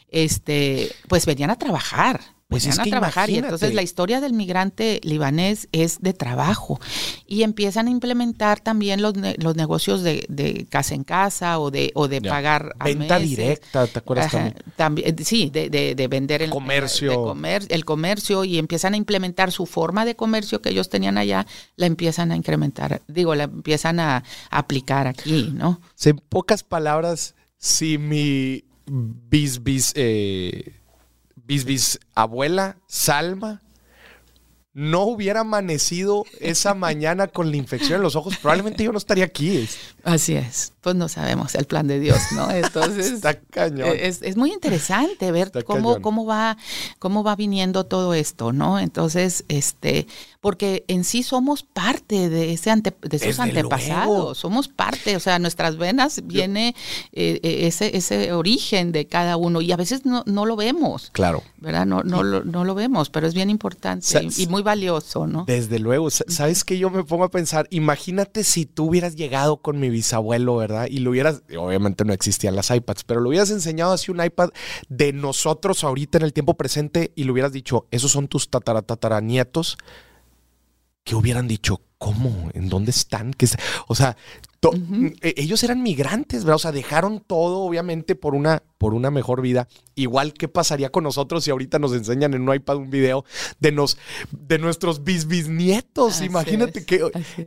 este, 0.10 0.92
pues 1.08 1.26
venían 1.26 1.50
a 1.50 1.58
trabajar. 1.58 2.22
Pues 2.50 2.66
venían 2.66 2.88
a 2.88 2.90
trabajar 2.90 3.30
y 3.30 3.38
entonces 3.38 3.76
la 3.76 3.84
historia 3.84 4.22
del 4.22 4.34
migrante 4.34 5.00
libanés 5.04 5.70
es 5.72 6.02
de 6.02 6.14
trabajo. 6.14 6.80
Y 7.28 7.44
empiezan 7.44 7.86
a 7.86 7.92
implementar 7.92 8.60
también 8.60 9.04
los, 9.04 9.14
los 9.38 9.56
negocios 9.56 10.02
de, 10.02 10.66
casa 10.68 10.96
en 10.96 11.04
casa 11.04 11.60
o 11.60 11.70
de, 11.70 11.92
o 11.94 12.08
de 12.08 12.22
pagar 12.22 12.76
a 12.80 12.86
venta 12.86 13.20
directa, 13.20 13.86
¿te 13.86 14.00
acuerdas 14.00 14.34
también? 14.76 15.16
sí, 15.24 15.52
de, 15.52 15.70
de, 15.70 16.08
vender 16.08 16.42
el 16.42 16.50
comercio, 16.50 17.36
el 17.70 17.86
comercio 17.86 18.44
y 18.44 18.58
empiezan 18.58 18.96
a 18.96 18.98
implementar 18.98 19.52
su 19.52 19.68
forma 19.68 20.04
de 20.04 20.16
comercio 20.16 20.60
que 20.60 20.70
ellos 20.70 20.90
tenían 20.90 21.20
allá, 21.20 21.46
la 21.76 21.86
empiezan 21.86 22.32
a 22.32 22.36
incrementar, 22.36 23.04
digo, 23.08 23.36
la 23.36 23.44
empiezan 23.44 24.00
a, 24.00 24.24
aplicar 24.50 25.06
aquí, 25.06 25.52
¿no? 25.54 25.82
En 26.04 26.18
pocas 26.18 26.64
palabras, 26.64 27.36
si 27.60 28.00
mi 28.00 28.64
bis, 28.88 29.62
bis, 29.62 29.94
eh, 29.96 30.79
bis, 31.50 31.66
bis 31.66 32.00
abuela, 32.14 32.78
Salma, 32.86 33.60
no 34.72 35.02
hubiera 35.06 35.40
amanecido 35.40 36.26
esa 36.40 36.76
mañana 36.76 37.28
con 37.28 37.50
la 37.50 37.58
infección 37.58 37.98
en 37.98 38.04
los 38.04 38.16
ojos, 38.16 38.38
probablemente 38.38 38.84
yo 38.84 38.92
no 38.92 39.00
estaría 39.00 39.26
aquí. 39.26 39.68
Así 40.04 40.36
es. 40.36 40.74
Pues 40.82 40.96
no 40.96 41.10
sabemos 41.10 41.56
el 41.56 41.66
plan 41.66 41.88
de 41.88 42.00
Dios, 42.00 42.20
¿no? 42.34 42.52
Entonces. 42.56 43.12
Está 43.14 43.40
cañón. 43.40 43.90
Es, 44.00 44.38
muy 44.38 44.54
interesante 44.54 45.32
ver 45.32 45.52
cómo, 45.66 46.02
cómo, 46.02 46.26
va, 46.28 46.56
cómo 47.00 47.24
va 47.24 47.36
viniendo 47.36 47.88
todo 47.88 48.14
esto, 48.14 48.54
¿no? 48.54 48.80
Entonces, 48.80 49.44
este, 49.48 50.06
porque 50.42 50.86
en 50.88 51.04
sí 51.04 51.24
somos 51.24 51.64
parte 51.64 52.30
de, 52.30 52.54
ese 52.54 52.74
de 52.74 53.18
esos 53.18 53.40
antepasados, 53.40 54.38
somos 54.38 54.70
parte, 54.70 55.16
o 55.18 55.20
sea, 55.20 55.38
nuestras 55.38 55.78
venas 55.78 56.22
viene 56.26 56.76
eh, 57.12 57.40
eh, 57.44 57.68
ese, 57.68 57.98
ese 57.98 58.32
origen 58.32 58.94
de 58.94 59.06
cada 59.06 59.36
uno 59.36 59.60
y 59.60 59.72
a 59.74 59.76
veces 59.76 60.06
no, 60.06 60.24
no 60.26 60.46
lo 60.46 60.56
vemos. 60.56 61.10
Claro. 61.12 61.44
¿Verdad? 61.58 61.86
No, 61.86 62.04
no, 62.04 62.24
lo, 62.24 62.46
no 62.46 62.64
lo 62.64 62.74
vemos, 62.74 63.10
pero 63.10 63.28
es 63.28 63.34
bien 63.34 63.50
importante 63.50 64.30
y, 64.38 64.48
muy 64.48 64.62
valioso, 64.62 65.28
¿no? 65.28 65.44
Desde 65.46 65.78
luego. 65.80 66.10
¿Sabes 66.10 66.64
que 66.64 66.78
Yo 66.78 66.90
me 66.90 67.04
pongo 67.04 67.26
a 67.26 67.30
pensar, 67.30 67.68
imagínate 67.70 68.46
si 68.46 68.66
tú 68.66 68.86
hubieras 68.86 69.16
llegado 69.16 69.58
con 69.58 69.80
mi 69.80 69.90
bisabuelo, 69.90 70.56
¿verdad? 70.56 70.88
Y 70.90 71.00
lo 71.00 71.12
hubieras, 71.12 71.44
obviamente 71.58 72.06
no 72.06 72.14
existían 72.14 72.56
las 72.56 72.72
iPads, 72.72 73.04
pero 73.04 73.20
lo 73.20 73.30
hubieras 73.30 73.50
enseñado 73.50 73.92
así 73.92 74.10
un 74.10 74.24
iPad 74.24 74.50
de 74.88 75.12
nosotros 75.12 75.84
ahorita 75.84 76.18
en 76.18 76.24
el 76.24 76.32
tiempo 76.32 76.54
presente 76.54 77.12
y 77.16 77.26
le 77.26 77.32
hubieras 77.32 77.52
dicho, 77.52 77.88
esos 77.92 78.12
son 78.12 78.30
tus 78.30 78.50
tataratataranietos 78.50 79.78
que 81.10 81.16
hubieran 81.16 81.48
dicho, 81.48 81.82
¿cómo? 81.98 82.52
¿En 82.54 82.70
dónde 82.70 82.92
están? 82.92 83.34
O 83.88 83.96
sea, 83.96 84.16
e, 85.24 85.34
ellos 85.38 85.64
eran 85.64 85.82
migrantes, 85.82 86.44
¿verdad? 86.44 86.58
O 86.58 86.60
sea, 86.60 86.72
dejaron 86.72 87.20
todo, 87.20 87.62
obviamente, 87.62 88.14
por 88.14 88.36
una, 88.36 88.62
por 88.80 88.94
una 88.96 89.12
mejor 89.12 89.42
vida. 89.42 89.68
Igual, 89.94 90.34
¿qué 90.34 90.48
pasaría 90.48 90.90
con 90.90 91.04
nosotros 91.04 91.44
si 91.44 91.52
ahorita 91.52 91.78
nos 91.78 91.94
enseñan 91.94 92.34
en 92.34 92.48
un 92.48 92.56
iPad 92.56 92.78
un 92.78 92.90
video 92.90 93.26
de, 93.60 93.74
nos, 93.74 93.98
de 94.32 94.58
nuestros 94.58 95.04
bis 95.04 95.28
bisnietos? 95.28 96.22
Imagínate 96.22 96.86
que, 96.86 97.02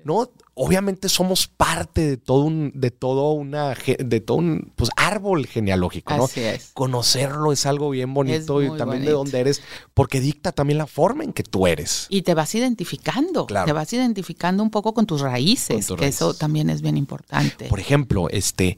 ¿no? 0.04 0.30
Obviamente 0.54 1.08
somos 1.08 1.48
parte 1.48 2.06
de 2.06 2.16
todo 2.18 2.42
un, 2.42 2.70
de 2.74 2.90
todo 2.90 3.32
una, 3.32 3.74
de 3.98 4.20
todo 4.20 4.36
un 4.36 4.72
pues, 4.76 4.90
árbol 4.94 5.46
genealógico, 5.46 6.14
¿no? 6.14 6.24
Así 6.24 6.42
es. 6.42 6.72
Conocerlo 6.74 7.50
es 7.50 7.64
algo 7.64 7.88
bien 7.88 8.12
bonito 8.12 8.62
y 8.62 8.76
también 8.76 9.02
de 9.06 9.12
dónde 9.12 9.40
eres, 9.40 9.62
porque 9.94 10.20
dicta 10.20 10.52
también 10.52 10.76
la 10.76 10.86
forma 10.86 11.24
en 11.24 11.32
que 11.32 11.42
tú 11.42 11.66
eres. 11.66 12.06
Y 12.10 12.20
te 12.20 12.34
vas 12.34 12.54
identificando, 12.54 13.46
claro. 13.46 13.64
te 13.64 13.72
vas 13.72 13.90
identificando 13.94 14.62
un 14.62 14.70
poco 14.70 14.92
con 14.92 15.06
tus 15.06 15.22
raíces, 15.22 15.88
que 15.98 16.08
eso 16.08 16.34
también 16.34 16.68
es 16.68 16.82
bien 16.82 16.98
importante. 16.98 17.70
Por 17.70 17.80
ejemplo, 17.80 18.28
este, 18.28 18.76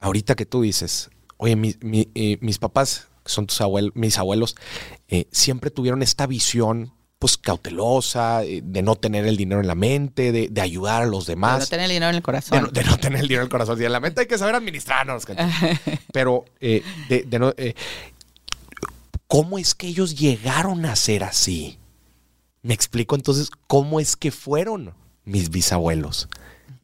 ahorita 0.00 0.34
que 0.34 0.46
tú 0.46 0.62
dices, 0.62 1.10
oye, 1.36 1.76
eh, 2.14 2.38
mis 2.40 2.58
papás, 2.58 3.08
que 3.24 3.32
son 3.32 3.46
tus 3.46 3.60
abuelos, 3.60 3.92
mis 3.94 4.18
abuelos, 4.18 4.56
eh, 5.08 5.26
siempre 5.32 5.70
tuvieron 5.70 6.02
esta 6.02 6.26
visión 6.26 6.92
pues 7.18 7.38
cautelosa, 7.38 8.44
eh, 8.44 8.60
de 8.62 8.82
no 8.82 8.96
tener 8.96 9.26
el 9.26 9.36
dinero 9.36 9.60
en 9.60 9.66
la 9.66 9.74
mente, 9.74 10.30
de, 10.30 10.60
ayudar 10.60 11.02
a 11.02 11.06
los 11.06 11.26
demás. 11.26 11.58
De 11.58 11.60
no 11.60 11.68
tener 11.68 11.84
el 11.84 11.90
dinero 11.92 12.10
en 12.10 12.16
el 12.16 12.22
corazón. 12.22 12.70
De 12.72 12.84
no, 12.84 12.98
tener 12.98 13.20
el 13.20 13.28
dinero 13.28 13.42
en 13.42 13.46
el 13.46 13.50
corazón. 13.50 13.80
Y 13.80 13.84
en 13.84 13.92
la 13.92 14.00
mente 14.00 14.22
hay 14.22 14.26
que 14.26 14.36
saber 14.36 14.54
administrarnos. 14.54 15.24
Pero 16.12 16.44
de, 16.60 17.26
no... 17.38 17.54
¿Cómo 19.26 19.58
es 19.58 19.74
que 19.74 19.86
ellos 19.86 20.18
llegaron 20.18 20.84
a 20.84 20.94
ser 20.96 21.24
así? 21.24 21.78
Me 22.62 22.74
explico 22.74 23.14
entonces 23.14 23.50
cómo 23.66 24.00
es 24.00 24.16
que 24.16 24.30
fueron 24.30 24.94
mis 25.24 25.50
bisabuelos. 25.50 26.28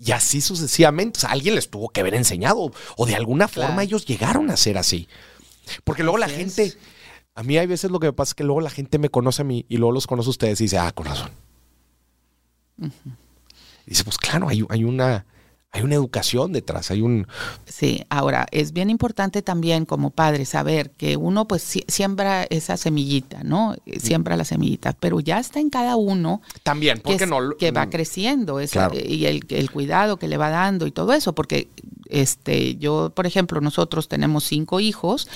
Y 0.02 0.12
así 0.12 0.40
sucesivamente. 0.40 1.18
O 1.18 1.20
sea, 1.20 1.30
alguien 1.30 1.54
les 1.54 1.68
tuvo 1.68 1.90
que 1.90 2.00
haber 2.00 2.14
enseñado. 2.14 2.72
O 2.96 3.06
de 3.06 3.14
alguna 3.14 3.48
forma 3.48 3.82
ellos 3.82 4.06
llegaron 4.06 4.50
a 4.50 4.56
ser 4.56 4.78
así. 4.78 5.08
Porque 5.84 6.02
luego 6.02 6.18
la 6.18 6.28
gente. 6.28 6.72
A 7.34 7.42
mí 7.42 7.58
hay 7.58 7.66
veces 7.66 7.90
lo 7.90 8.00
que 8.00 8.08
me 8.08 8.12
pasa 8.12 8.30
es 8.30 8.34
que 8.34 8.44
luego 8.44 8.60
la 8.60 8.70
gente 8.70 8.98
me 8.98 9.08
conoce 9.08 9.42
a 9.42 9.44
mí 9.44 9.64
y 9.68 9.76
luego 9.76 9.92
los 9.92 10.06
conoce 10.06 10.28
a 10.28 10.30
ustedes 10.30 10.60
y 10.60 10.64
dice, 10.64 10.78
ah, 10.78 10.90
con 10.92 11.06
razón. 11.06 11.30
Dice, 13.86 14.04
pues 14.04 14.18
claro, 14.18 14.48
hay, 14.48 14.64
hay, 14.68 14.84
una, 14.84 15.26
hay 15.72 15.82
una 15.82 15.94
educación 15.94 16.52
detrás, 16.52 16.90
hay 16.90 17.00
un... 17.00 17.28
Sí, 17.64 18.04
ahora 18.10 18.46
es 18.50 18.72
bien 18.72 18.90
importante 18.90 19.40
también 19.40 19.84
como 19.84 20.10
padre 20.10 20.44
saber 20.44 20.90
que 20.90 21.16
uno 21.16 21.46
pues 21.46 21.62
siembra 21.86 22.44
esa 22.50 22.76
semillita, 22.76 23.44
¿no? 23.44 23.76
Siembra 23.98 24.36
la 24.36 24.44
semillita, 24.44 24.94
pero 24.94 25.20
ya 25.20 25.38
está 25.38 25.60
en 25.60 25.70
cada 25.70 25.94
uno. 25.94 26.42
También, 26.64 27.00
porque 27.00 27.18
que, 27.18 27.26
no... 27.26 27.56
Que 27.56 27.70
va 27.70 27.88
creciendo 27.88 28.58
esa, 28.58 28.90
y 28.92 29.26
el, 29.26 29.46
el, 29.48 29.70
cuidado 29.70 30.16
que 30.18 30.26
le 30.26 30.36
va 30.36 30.50
dando 30.50 30.88
y 30.88 30.90
todo 30.90 31.12
eso, 31.12 31.36
porque 31.36 31.68
este, 32.08 32.76
yo, 32.76 33.12
por 33.14 33.26
ejemplo, 33.26 33.60
nosotros 33.60 34.08
tenemos 34.08 34.42
cinco 34.44 34.80
hijos 34.80 35.28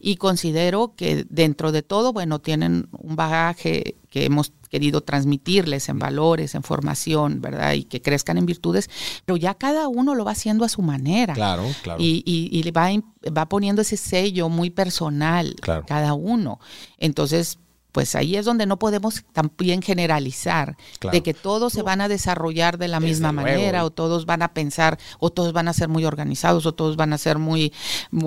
y 0.00 0.16
considero 0.16 0.94
que 0.96 1.26
dentro 1.28 1.70
de 1.70 1.82
todo, 1.82 2.14
bueno, 2.14 2.38
tienen 2.38 2.88
un 2.92 3.14
bagaje 3.14 3.96
que 4.08 4.24
hemos 4.24 4.52
querido 4.72 5.02
transmitirles 5.02 5.90
en 5.90 5.98
valores, 5.98 6.54
en 6.54 6.62
formación, 6.62 7.42
¿verdad? 7.42 7.74
Y 7.74 7.84
que 7.84 8.00
crezcan 8.00 8.38
en 8.38 8.46
virtudes, 8.46 8.88
pero 9.26 9.36
ya 9.36 9.52
cada 9.52 9.86
uno 9.86 10.14
lo 10.14 10.24
va 10.24 10.30
haciendo 10.30 10.64
a 10.64 10.70
su 10.70 10.80
manera. 10.80 11.34
Claro, 11.34 11.64
claro. 11.82 12.00
Y, 12.02 12.22
y, 12.24 12.70
va, 12.70 12.88
va 13.36 13.48
poniendo 13.50 13.82
ese 13.82 13.98
sello 13.98 14.48
muy 14.48 14.70
personal, 14.70 15.54
cada 15.86 16.14
uno. 16.14 16.58
Entonces, 16.96 17.58
pues 17.92 18.14
ahí 18.14 18.36
es 18.36 18.44
donde 18.44 18.66
no 18.66 18.78
podemos 18.78 19.24
también 19.32 19.82
generalizar 19.82 20.76
de 21.10 21.22
que 21.22 21.34
todos 21.34 21.72
se 21.72 21.82
van 21.82 22.00
a 22.00 22.08
desarrollar 22.08 22.78
de 22.78 22.88
la 22.88 23.00
misma 23.00 23.32
manera 23.32 23.84
o 23.84 23.90
todos 23.90 24.26
van 24.26 24.42
a 24.42 24.54
pensar 24.54 24.98
o 25.18 25.30
todos 25.30 25.52
van 25.52 25.68
a 25.68 25.72
ser 25.72 25.88
muy 25.88 26.04
organizados 26.04 26.66
o 26.66 26.72
todos 26.72 26.96
van 26.96 27.12
a 27.12 27.18
ser 27.18 27.38
muy... 27.38 27.72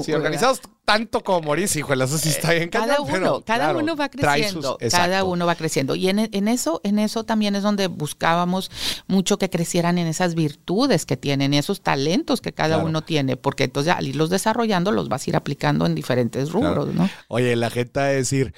sí, 0.03 0.13
organizados 0.13 0.61
tanto 0.85 1.23
como 1.23 1.41
Mauricio, 1.41 1.79
hijo, 1.79 1.93
eso 1.93 2.17
sí 2.19 2.29
está 2.29 2.53
bien. 2.53 2.69
Cada 2.69 3.01
uno, 3.01 3.41
cada 3.43 3.75
uno 3.75 3.95
va 3.95 4.07
creciendo, 4.09 4.77
cada 4.91 5.23
uno 5.23 5.45
va 5.47 5.55
creciendo. 5.55 5.95
Y 5.95 6.09
en, 6.09 6.47
eso, 6.47 6.79
en 6.83 6.99
eso 6.99 7.23
también 7.23 7.55
es 7.55 7.63
donde 7.63 7.87
buscábamos 7.87 8.69
mucho 9.07 9.37
que 9.39 9.49
crecieran 9.49 9.97
en 9.97 10.05
esas 10.05 10.35
virtudes 10.35 11.05
que 11.05 11.17
tienen, 11.17 11.55
esos 11.55 11.81
talentos 11.81 12.39
que 12.39 12.53
cada 12.53 12.77
uno 12.77 13.03
tiene, 13.03 13.35
porque 13.35 13.63
entonces 13.63 13.93
al 13.93 14.07
irlos 14.07 14.29
desarrollando 14.29 14.91
los 14.91 15.09
vas 15.09 15.25
a 15.25 15.29
ir 15.31 15.35
aplicando 15.35 15.87
en 15.87 15.95
diferentes 15.95 16.51
rubros, 16.51 16.93
¿no? 16.93 17.09
Oye, 17.27 17.55
la 17.55 17.71
gente 17.71 17.99
va 17.99 18.05
a 18.05 18.09
decir, 18.09 18.53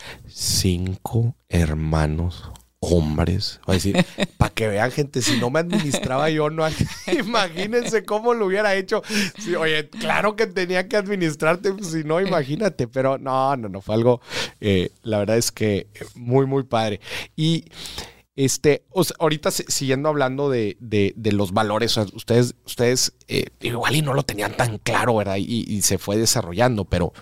cinco 0.98 1.36
hermanos 1.50 2.52
hombres. 2.80 3.60
Va 3.68 3.74
a 3.74 3.76
decir, 3.76 3.98
para 4.38 4.54
que 4.54 4.68
vean, 4.68 4.92
gente, 4.92 5.22
si 5.22 5.40
no 5.40 5.50
me 5.50 5.60
administraba 5.60 6.30
yo, 6.30 6.50
no. 6.50 6.66
Imagínense 7.20 8.04
cómo 8.04 8.34
lo 8.34 8.46
hubiera 8.46 8.76
hecho. 8.76 9.02
oye, 9.60 9.90
claro 9.90 10.36
que 10.36 10.48
tenía 10.48 10.88
que 10.88 10.98
administrarte, 10.98 11.74
pues, 11.74 11.88
si 11.88 12.04
no, 12.04 12.22
imagínate. 12.22 12.88
Pero 12.88 13.18
no, 13.18 13.56
no, 13.56 13.70
no, 13.70 13.82
fue 13.82 13.96
algo, 13.96 14.22
eh, 14.62 14.92
la 15.04 15.20
verdad 15.20 15.38
es 15.38 15.52
que 15.52 15.88
muy, 16.16 16.46
muy 16.46 16.64
padre. 16.64 17.00
Y. 17.36 17.66
Este, 18.40 18.86
ahorita 19.18 19.50
siguiendo 19.50 20.10
hablando 20.10 20.52
de, 20.52 20.78
los 21.32 21.54
valores, 21.54 21.98
ustedes, 21.98 22.54
ustedes 22.68 23.14
eh, 23.28 23.48
igual 23.62 23.96
y 23.96 24.04
no 24.04 24.14
lo 24.14 24.22
tenían 24.22 24.56
tan 24.56 24.78
claro, 24.78 25.16
¿verdad? 25.16 25.38
Y, 25.38 25.66
y 25.68 25.82
se 25.82 25.98
fue 25.98 26.18
desarrollando, 26.18 26.86
pero 26.86 27.14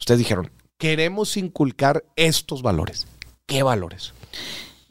ustedes 0.00 0.18
dijeron, 0.18 0.50
queremos 0.76 1.36
inculcar 1.36 2.04
estos 2.16 2.62
valores. 2.62 3.06
¿Qué 3.46 3.62
valores? 3.62 4.12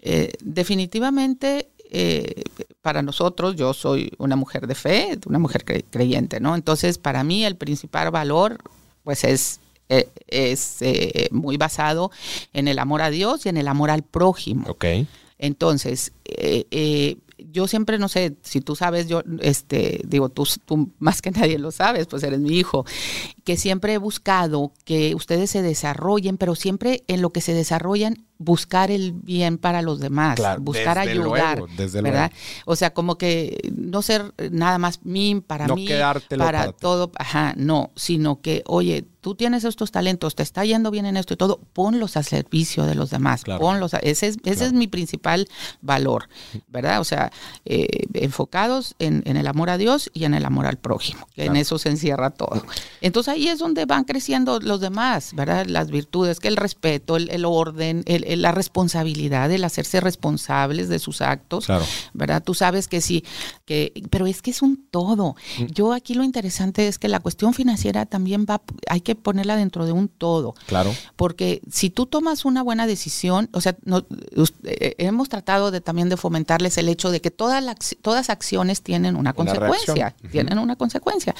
Eh, 0.01 0.33
definitivamente 0.41 1.69
eh, 1.91 2.43
para 2.81 3.01
nosotros, 3.01 3.55
yo 3.55 3.73
soy 3.73 4.11
una 4.17 4.35
mujer 4.35 4.67
de 4.67 4.75
fe, 4.75 5.19
una 5.25 5.39
mujer 5.39 5.65
creyente, 5.89 6.39
¿no? 6.39 6.55
Entonces, 6.55 6.97
para 6.97 7.23
mí 7.23 7.45
el 7.45 7.57
principal 7.57 8.11
valor, 8.11 8.57
pues 9.03 9.23
es, 9.23 9.59
eh, 9.89 10.09
es 10.27 10.83
muy 11.31 11.57
basado 11.57 12.11
en 12.53 12.67
el 12.67 12.79
amor 12.79 13.01
a 13.01 13.09
Dios 13.09 13.45
y 13.45 13.49
en 13.49 13.57
el 13.57 13.67
amor 13.67 13.91
al 13.91 14.03
prójimo. 14.03 14.69
Ok. 14.69 14.85
Entonces, 15.37 16.13
yo 17.37 17.67
siempre, 17.67 17.97
no 17.99 18.07
sé, 18.07 18.35
si 18.41 18.61
tú 18.61 18.75
sabes, 18.75 19.07
yo, 19.07 19.21
este, 19.41 20.01
digo, 20.05 20.29
tú, 20.29 20.47
tú 20.65 20.91
más 20.99 21.21
que 21.21 21.31
nadie 21.31 21.59
lo 21.59 21.71
sabes, 21.71 22.07
pues 22.07 22.23
eres 22.23 22.39
mi 22.39 22.57
hijo, 22.57 22.85
que 23.45 23.57
siempre 23.57 23.93
he 23.93 23.97
buscado 23.99 24.73
que 24.83 25.13
ustedes 25.15 25.51
se 25.51 25.61
desarrollen, 25.61 26.37
pero 26.37 26.55
siempre 26.55 27.03
en 27.07 27.21
lo 27.21 27.29
que 27.29 27.41
se 27.41 27.53
desarrollan 27.53 28.25
buscar 28.37 28.91
el 28.91 29.13
bien 29.13 29.57
para 29.57 29.81
los 29.81 29.99
demás, 29.99 30.39
buscar 30.59 30.97
ayudar, 30.97 31.63
¿verdad? 31.77 32.31
O 32.65 32.75
sea, 32.75 32.93
como 32.93 33.17
que 33.17 33.71
no 33.75 34.01
ser 34.01 34.33
nada 34.51 34.77
más 34.77 35.05
mí 35.05 35.41
para 35.45 35.67
mí, 35.73 35.87
para, 36.37 36.71
todo, 36.73 37.11
ajá, 37.17 37.53
no, 37.55 37.91
sino 37.95 38.41
que, 38.41 38.63
oye, 38.65 39.05
tú 39.21 39.35
tienes 39.35 39.63
estos 39.63 39.91
talentos, 39.91 40.35
te 40.35 40.43
está 40.43 40.65
yendo 40.65 40.91
bien 40.91 41.05
en 41.05 41.17
esto 41.17 41.33
y 41.33 41.37
todo, 41.37 41.59
ponlos 41.73 42.17
al 42.17 42.25
servicio 42.25 42.85
de 42.85 42.95
los 42.95 43.09
demás, 43.09 43.43
ponlos, 43.43 43.93
ese 44.01 44.27
es, 44.27 44.37
ese 44.43 44.65
es 44.65 44.73
mi 44.73 44.87
principal 44.87 45.47
valor, 45.81 46.27
¿verdad? 46.67 46.99
O 46.99 47.05
sea, 47.05 47.31
eh, 47.63 48.05
enfocados 48.13 48.95
en, 48.99 49.23
el 49.25 49.47
amor 49.47 49.69
a 49.69 49.77
Dios 49.77 50.11
y 50.13 50.25
en 50.25 50.33
el 50.33 50.45
amor 50.45 50.65
al 50.65 50.77
prójimo, 50.77 51.25
que 51.33 51.45
en 51.45 51.55
eso 51.55 51.79
se 51.79 51.89
encierra 51.89 52.31
todo. 52.31 52.65
Entonces 53.01 53.34
ahí 53.35 53.47
es 53.47 53.59
donde 53.59 53.85
van 53.85 54.03
creciendo 54.03 54.59
los 54.59 54.81
demás, 54.81 55.31
¿verdad? 55.33 55.65
Las 55.67 55.91
virtudes, 55.91 56.39
que 56.39 56.47
el 56.47 56.57
respeto, 56.57 57.15
el, 57.17 57.29
el 57.29 57.45
orden, 57.45 58.03
el, 58.07 58.41
la 58.41 58.51
responsabilidad, 58.51 59.51
el 59.51 59.63
hacerse 59.63 59.99
responsables 59.99 60.89
de 60.89 60.99
sus 60.99 61.21
actos, 61.21 61.67
¿verdad? 62.13 62.43
Tú 62.43 62.53
sabes 62.53 62.87
que 62.87 63.01
sí, 63.01 63.23
que, 63.65 63.93
pero 64.09 64.25
es 64.25 64.41
que 64.41 64.51
es 64.51 64.61
un 64.61 64.87
todo. 64.89 65.35
Mm. 65.59 65.65
Yo 65.65 65.93
aquí 65.93 66.13
lo 66.13 66.23
interesante 66.23 66.87
es 66.87 66.97
que 66.97 67.07
la 67.07 67.19
cuestión 67.19 67.53
financiera 67.53 68.05
también 68.05 68.45
va, 68.49 68.61
hay 68.89 69.01
que 69.01 69.15
ponerla 69.15 69.55
dentro 69.55 69.85
de 69.85 69.91
un 69.91 70.07
todo. 70.07 70.55
Claro. 70.65 70.93
Porque 71.15 71.61
si 71.71 71.89
tú 71.89 72.05
tomas 72.05 72.45
una 72.45 72.63
buena 72.63 72.87
decisión, 72.87 73.49
o 73.53 73.61
sea, 73.61 73.75
eh, 74.63 74.95
hemos 74.97 75.29
tratado 75.29 75.71
de 75.71 75.81
también 75.81 76.09
de 76.09 76.17
fomentarles 76.17 76.77
el 76.77 76.89
hecho 76.89 77.11
de 77.11 77.21
que 77.21 77.31
todas 77.31 77.63
las 77.63 77.75
todas 78.01 78.29
acciones 78.29 78.81
tienen 78.81 79.15
una, 79.15 79.33
consecuencia, 79.33 80.15
tienen 80.31 80.57
una 80.57 80.75
consecuencia 80.75 81.35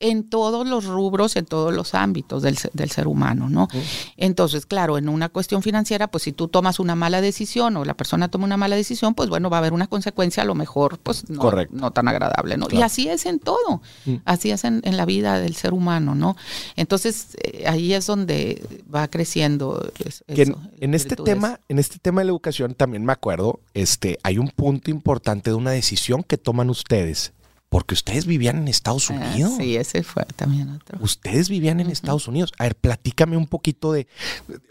en 0.00 0.24
todos 0.24 0.66
los 0.66 0.86
rubros, 0.86 1.36
en 1.36 1.44
todos 1.44 1.74
los 1.74 1.94
ámbitos 1.94 2.42
del, 2.42 2.58
del 2.72 2.90
ser 2.90 3.06
humano, 3.06 3.50
¿no? 3.50 3.68
Entonces, 4.16 4.64
claro, 4.64 4.96
en 4.96 5.10
una 5.10 5.28
cuestión 5.28 5.62
financiera, 5.62 6.08
pues 6.08 6.24
si 6.24 6.32
tú 6.32 6.48
tomas 6.48 6.80
una 6.80 6.94
mala 6.94 7.20
decisión 7.20 7.76
o 7.76 7.84
la 7.84 7.94
persona 7.94 8.30
toma 8.30 8.46
una 8.46 8.56
mala 8.56 8.76
decisión, 8.76 9.14
pues 9.14 9.28
bueno, 9.28 9.50
va 9.50 9.58
a 9.58 9.60
haber 9.60 9.74
una 9.74 9.86
consecuencia 9.86 10.42
a 10.42 10.46
lo 10.46 10.54
mejor, 10.54 10.98
pues 10.98 11.28
no, 11.28 11.52
no 11.70 11.90
tan 11.90 12.08
agradable, 12.08 12.56
¿no? 12.56 12.66
Y 12.70 12.80
así 12.80 13.08
es 13.08 13.26
en 13.26 13.38
todo, 13.38 13.82
mm. 14.06 14.16
así 14.24 14.50
es 14.50 14.64
en, 14.64 14.80
la 14.90 15.04
vida 15.04 15.38
del 15.38 15.54
ser 15.54 15.74
humano, 15.74 16.14
¿no? 16.14 16.36
Entonces, 16.76 17.36
eh, 17.44 17.64
ahí 17.68 17.92
es 17.92 18.06
donde 18.06 18.62
va 18.92 19.06
creciendo. 19.08 19.92
en, 20.26 20.94
este 20.94 21.14
tema, 21.16 21.60
en 21.68 21.78
este 21.78 21.98
tema 21.98 22.22
de 22.22 22.24
la 22.24 22.30
educación 22.30 22.74
también 22.74 23.04
me 23.04 23.12
acuerdo, 23.12 23.60
este, 23.74 24.18
hay 24.22 24.38
un 24.38 24.48
punto 24.48 24.90
importante 24.90 25.50
de 25.50 25.56
una 25.56 25.72
decisión 25.72 26.22
que 26.22 26.38
toman 26.38 26.70
ustedes 26.70 27.32
porque 27.70 27.94
ustedes 27.94 28.26
vivían 28.26 28.58
en 28.58 28.68
Estados 28.68 29.10
ah, 29.10 29.14
Unidos. 29.14 29.52
sí, 29.56 29.76
ese 29.76 30.02
fue 30.02 30.24
también 30.36 30.70
otro. 30.70 30.98
Ustedes 31.00 31.48
vivían 31.48 31.78
en 31.78 31.88
Estados 31.88 32.26
Unidos. 32.26 32.52
A 32.58 32.64
ver, 32.64 32.74
platícame 32.74 33.36
un 33.36 33.46
poquito 33.46 33.92
de, 33.92 34.08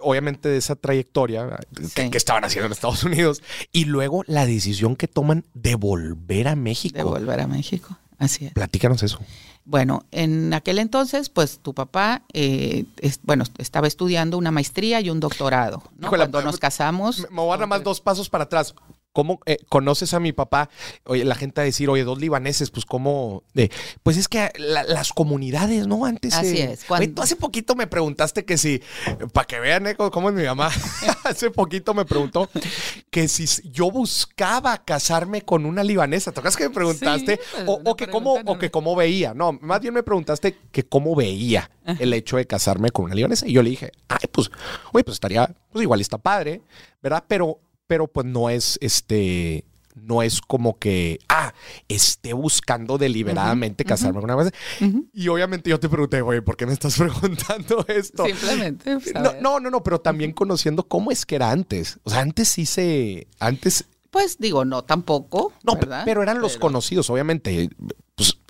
obviamente, 0.01 0.49
de 0.49 0.57
esa 0.57 0.75
trayectoria 0.75 1.59
que, 1.95 2.17
estaban 2.17 2.43
haciendo 2.43 2.65
en 2.67 2.73
Estados 2.73 3.03
Unidos 3.05 3.41
y 3.71 3.85
luego 3.85 4.23
la 4.27 4.45
decisión 4.45 4.97
que 4.97 5.07
toman 5.07 5.45
de 5.53 5.75
volver 5.75 6.49
a 6.49 6.57
México. 6.57 6.97
De 6.97 7.03
volver 7.03 7.39
a 7.39 7.47
México, 7.47 7.97
así 8.17 8.47
es. 8.47 8.51
Platícanos 8.51 9.01
eso. 9.01 9.19
Bueno, 9.63 10.03
en 10.11 10.53
aquel 10.53 10.77
entonces, 10.77 11.29
pues 11.29 11.59
tu 11.59 11.73
papá, 11.73 12.23
eh, 12.33 12.83
bueno, 13.23 13.45
estaba 13.59 13.87
estudiando 13.87 14.37
una 14.37 14.51
maestría 14.51 14.99
y 14.99 15.09
un 15.09 15.21
doctorado. 15.21 15.83
Cuando 16.09 16.41
nos 16.41 16.57
casamos. 16.57 17.27
Me 17.31 17.37
voy 17.37 17.53
a 17.53 17.57
dar 17.59 17.67
más 17.67 17.81
dos 17.81 18.01
pasos 18.01 18.29
para 18.29 18.43
atrás. 18.43 18.75
¿Cómo 19.19 19.41
eh, 19.45 19.57
conoces 19.67 20.13
a 20.13 20.21
mi 20.21 20.31
papá? 20.31 20.69
Oye, 21.03 21.25
la 21.25 21.35
gente 21.35 21.59
a 21.59 21.65
decir, 21.65 21.89
oye, 21.89 22.05
dos 22.05 22.21
libaneses, 22.21 22.71
pues 22.71 22.85
cómo... 22.85 23.43
pues 24.01 24.15
es 24.15 24.29
que 24.29 24.49
las 24.57 25.11
comunidades, 25.11 25.87
¿no? 25.87 26.05
Antes... 26.05 26.35
Así 26.35 26.57
es. 26.61 26.85
tú 27.13 27.21
hace 27.21 27.35
poquito 27.35 27.75
me 27.75 27.85
preguntaste 27.85 28.45
que 28.45 28.57
si, 28.57 28.81
para 29.33 29.45
que 29.45 29.59
vean 29.59 29.87
eh, 29.87 29.97
cómo 29.97 30.29
es 30.29 30.35
mi 30.35 30.43
mamá, 30.45 30.71
hace 31.25 31.51
poquito 31.51 31.93
me 31.93 32.05
preguntó 32.05 32.49
que 33.09 33.27
si 33.27 33.45
yo 33.69 33.91
buscaba 33.91 34.85
casarme 34.85 35.41
con 35.41 35.65
una 35.65 35.83
libanesa. 35.83 36.31
¿Te 36.31 36.39
acuerdas 36.39 36.55
que 36.55 36.69
me 36.69 36.73
preguntaste? 36.73 37.41
Pues, 37.65 37.65
o, 37.67 37.97
que 37.97 38.07
cómo, 38.07 38.35
o 38.45 38.57
que 38.57 38.71
cómo 38.71 38.95
veía. 38.95 39.33
No, 39.33 39.51
más 39.51 39.81
bien 39.81 39.95
me 39.95 40.03
preguntaste 40.03 40.55
que 40.71 40.85
cómo 40.85 41.13
veía 41.13 41.69
el 41.99 42.13
hecho 42.13 42.37
de 42.37 42.47
casarme 42.47 42.89
con 42.91 43.03
una 43.03 43.15
libanesa. 43.15 43.45
Y 43.45 43.51
yo 43.51 43.63
le 43.63 43.71
dije, 43.71 43.91
ay, 44.07 44.29
pues, 44.31 44.49
oye, 44.93 45.03
pues 45.03 45.15
estaría, 45.15 45.53
pues 45.73 45.83
igual 45.83 45.99
está 45.99 46.17
padre, 46.17 46.61
¿verdad? 47.01 47.25
Pero 47.27 47.59
pero 47.89 48.05
pues 48.07 48.27
no 48.27 48.51
es 48.51 48.77
este 48.81 49.65
no 49.95 50.21
es 50.21 50.39
como 50.39 50.77
que, 50.77 51.19
ah, 51.27 51.53
esté 51.89 52.31
buscando 52.31 52.97
deliberadamente 52.97 53.83
casarme 53.83 54.21
con 54.21 54.31
una 54.31 54.35
vez. 54.35 54.53
Y 55.13 55.27
obviamente 55.27 55.69
yo 55.69 55.79
te 55.79 55.89
pregunté, 55.89 56.21
oye, 56.21 56.41
¿por 56.41 56.55
qué 56.55 56.65
me 56.65 56.71
estás 56.71 56.97
preguntando 56.97 57.83
esto? 57.87 58.25
Simplemente. 58.25 58.97
Pues, 58.99 59.13
no, 59.41 59.59
no, 59.59 59.69
no, 59.69 59.83
pero 59.83 59.99
también 59.99 60.31
conociendo 60.31 60.87
cómo 60.87 61.11
es 61.11 61.25
que 61.25 61.35
era 61.35 61.51
antes. 61.51 61.99
O 62.03 62.11
sea, 62.11 62.21
antes 62.21 62.47
sí 62.47 62.65
se, 62.65 63.27
antes... 63.39 63.85
Pues 64.09 64.37
digo, 64.37 64.63
no 64.63 64.83
tampoco. 64.83 65.51
No, 65.63 65.77
pero 66.05 66.23
eran 66.23 66.39
los 66.39 66.57
conocidos, 66.57 67.09
obviamente. 67.09 67.69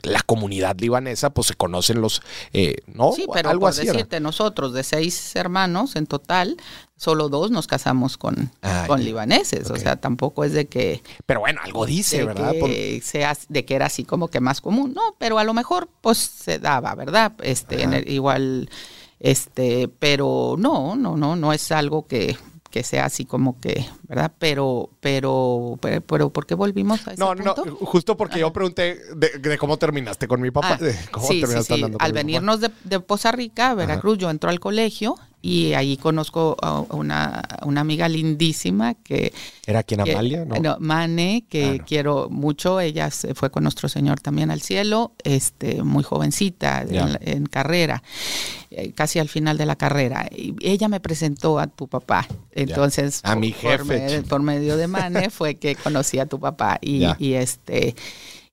La 0.04 0.22
comunidad 0.22 0.78
libanesa, 0.80 1.30
pues 1.32 1.47
se 1.47 1.56
conocen 1.56 2.02
los, 2.02 2.22
eh, 2.54 2.78
¿no? 2.88 3.12
Sí, 3.12 3.26
pero 3.34 3.50
Algo 3.50 3.68
por 3.68 3.76
decirte, 3.76 4.20
nosotros 4.20 4.74
de 4.74 4.84
seis 4.84 5.36
hermanos 5.36 5.95
en 5.95 6.06
total, 6.08 6.58
solo 6.95 7.30
dos 7.30 7.52
nos 7.52 7.68
casamos 7.68 8.18
con, 8.18 8.52
ah, 8.62 8.86
con 8.88 9.04
libaneses. 9.04 9.70
O 9.72 9.78
sea, 9.78 9.95
tampoco 9.95 10.43
es 10.43 10.54
de 10.54 10.68
que. 10.68 11.02
Pero 11.26 11.39
bueno, 11.39 11.62
algo 11.64 11.86
dice, 11.86 12.24
¿verdad? 12.24 12.52
Que 12.52 13.02
sea, 13.04 13.36
de 13.47 13.66
que 13.66 13.76
era 13.76 13.88
así 13.88 14.04
como 14.04 14.28
que 14.28 14.39
más 14.39 14.62
común. 14.62 14.93
No, 14.93 15.16
pero 15.18 15.39
a 15.39 15.43
lo 15.43 15.54
mejor, 15.54 15.89
pues 16.02 16.18
se 16.18 16.60
daba, 16.60 16.93
¿verdad? 16.95 17.34
Este, 17.41 18.04
igual, 18.08 18.70
este, 19.20 19.88
pero 19.88 20.56
no, 20.58 20.95
no, 20.95 21.18
no, 21.18 21.36
no 21.36 21.54
es 21.54 21.72
algo 21.72 22.06
que 22.08 22.38
que 22.70 22.84
sea 22.84 23.05
así 23.05 23.26
como 23.26 23.59
que, 23.59 23.86
¿verdad? 24.07 24.32
Pero, 24.38 24.89
pero, 24.99 25.78
pero, 25.82 26.30
¿por 26.30 26.45
qué 26.45 26.55
volvimos 26.55 27.07
a 27.07 27.13
ese 27.13 27.20
No, 27.20 27.36
no, 27.36 27.55
justo 27.82 28.15
porque 28.15 28.39
yo 28.39 28.53
pregunté 28.53 28.99
de, 29.15 29.57
cómo 29.57 29.78
terminaste 29.78 30.28
con 30.28 30.41
mi 30.41 30.51
papá. 30.51 30.78
Ah, 30.82 30.91
cómo 31.11 31.28
sí, 31.28 31.43
sí, 31.45 31.63
sí. 31.63 31.86
Al 31.99 32.13
venirnos 32.13 32.61
de, 32.61 32.72
de, 32.84 32.99
Poza 32.99 33.32
Rica, 33.32 33.74
Veracruz, 33.74 34.17
yo 34.17 34.30
entro 34.30 34.49
al 34.49 34.59
colegio 34.59 35.15
y 35.42 35.74
ahí 35.74 35.96
conozco 35.96 36.58
a 36.62 36.82
una, 36.82 37.42
una 37.64 37.82
amiga 37.82 38.10
lindísima 38.10 38.94
que... 38.96 39.32
¿Era 39.66 39.84
quien 39.84 40.02
Amalia? 40.02 40.44
No, 40.44 40.78
Mane, 40.80 41.46
que 41.50 41.80
ah, 41.80 41.84
quiero 41.86 42.30
mucho. 42.30 42.82
Ella 42.82 43.10
se 43.10 43.34
fue 43.36 43.50
con 43.50 43.64
nuestro 43.64 43.88
Señor 43.88 44.20
también 44.20 44.52
al 44.52 44.62
cielo, 44.62 45.14
este, 45.24 45.82
muy 45.82 46.04
jovencita 46.04 46.86
en, 46.90 47.46
carrera, 47.46 48.04
eh, 48.70 48.92
casi 48.92 49.20
al 49.20 49.30
final 49.30 49.58
de 49.58 49.66
la 49.66 49.78
carrera. 49.78 50.28
Y 50.30 50.56
ella 50.62 50.90
me 50.90 51.00
presentó 51.00 51.58
a 51.60 51.68
tu 51.68 51.88
papá. 51.88 52.28
Entonces, 52.52 53.22
a 53.24 53.36
mi 53.36 53.54
jefe. 53.54 54.24
Por, 54.24 54.42
medio 54.42 54.76
de 54.76 54.88
Mane 54.88 55.30
fue 55.30 55.56
que 55.56 55.76
conocí 55.76 56.20
a 56.20 56.26
tu 56.26 56.40
papá. 56.40 56.80
Y, 56.82 57.06
y 57.18 57.34
este 57.34 57.96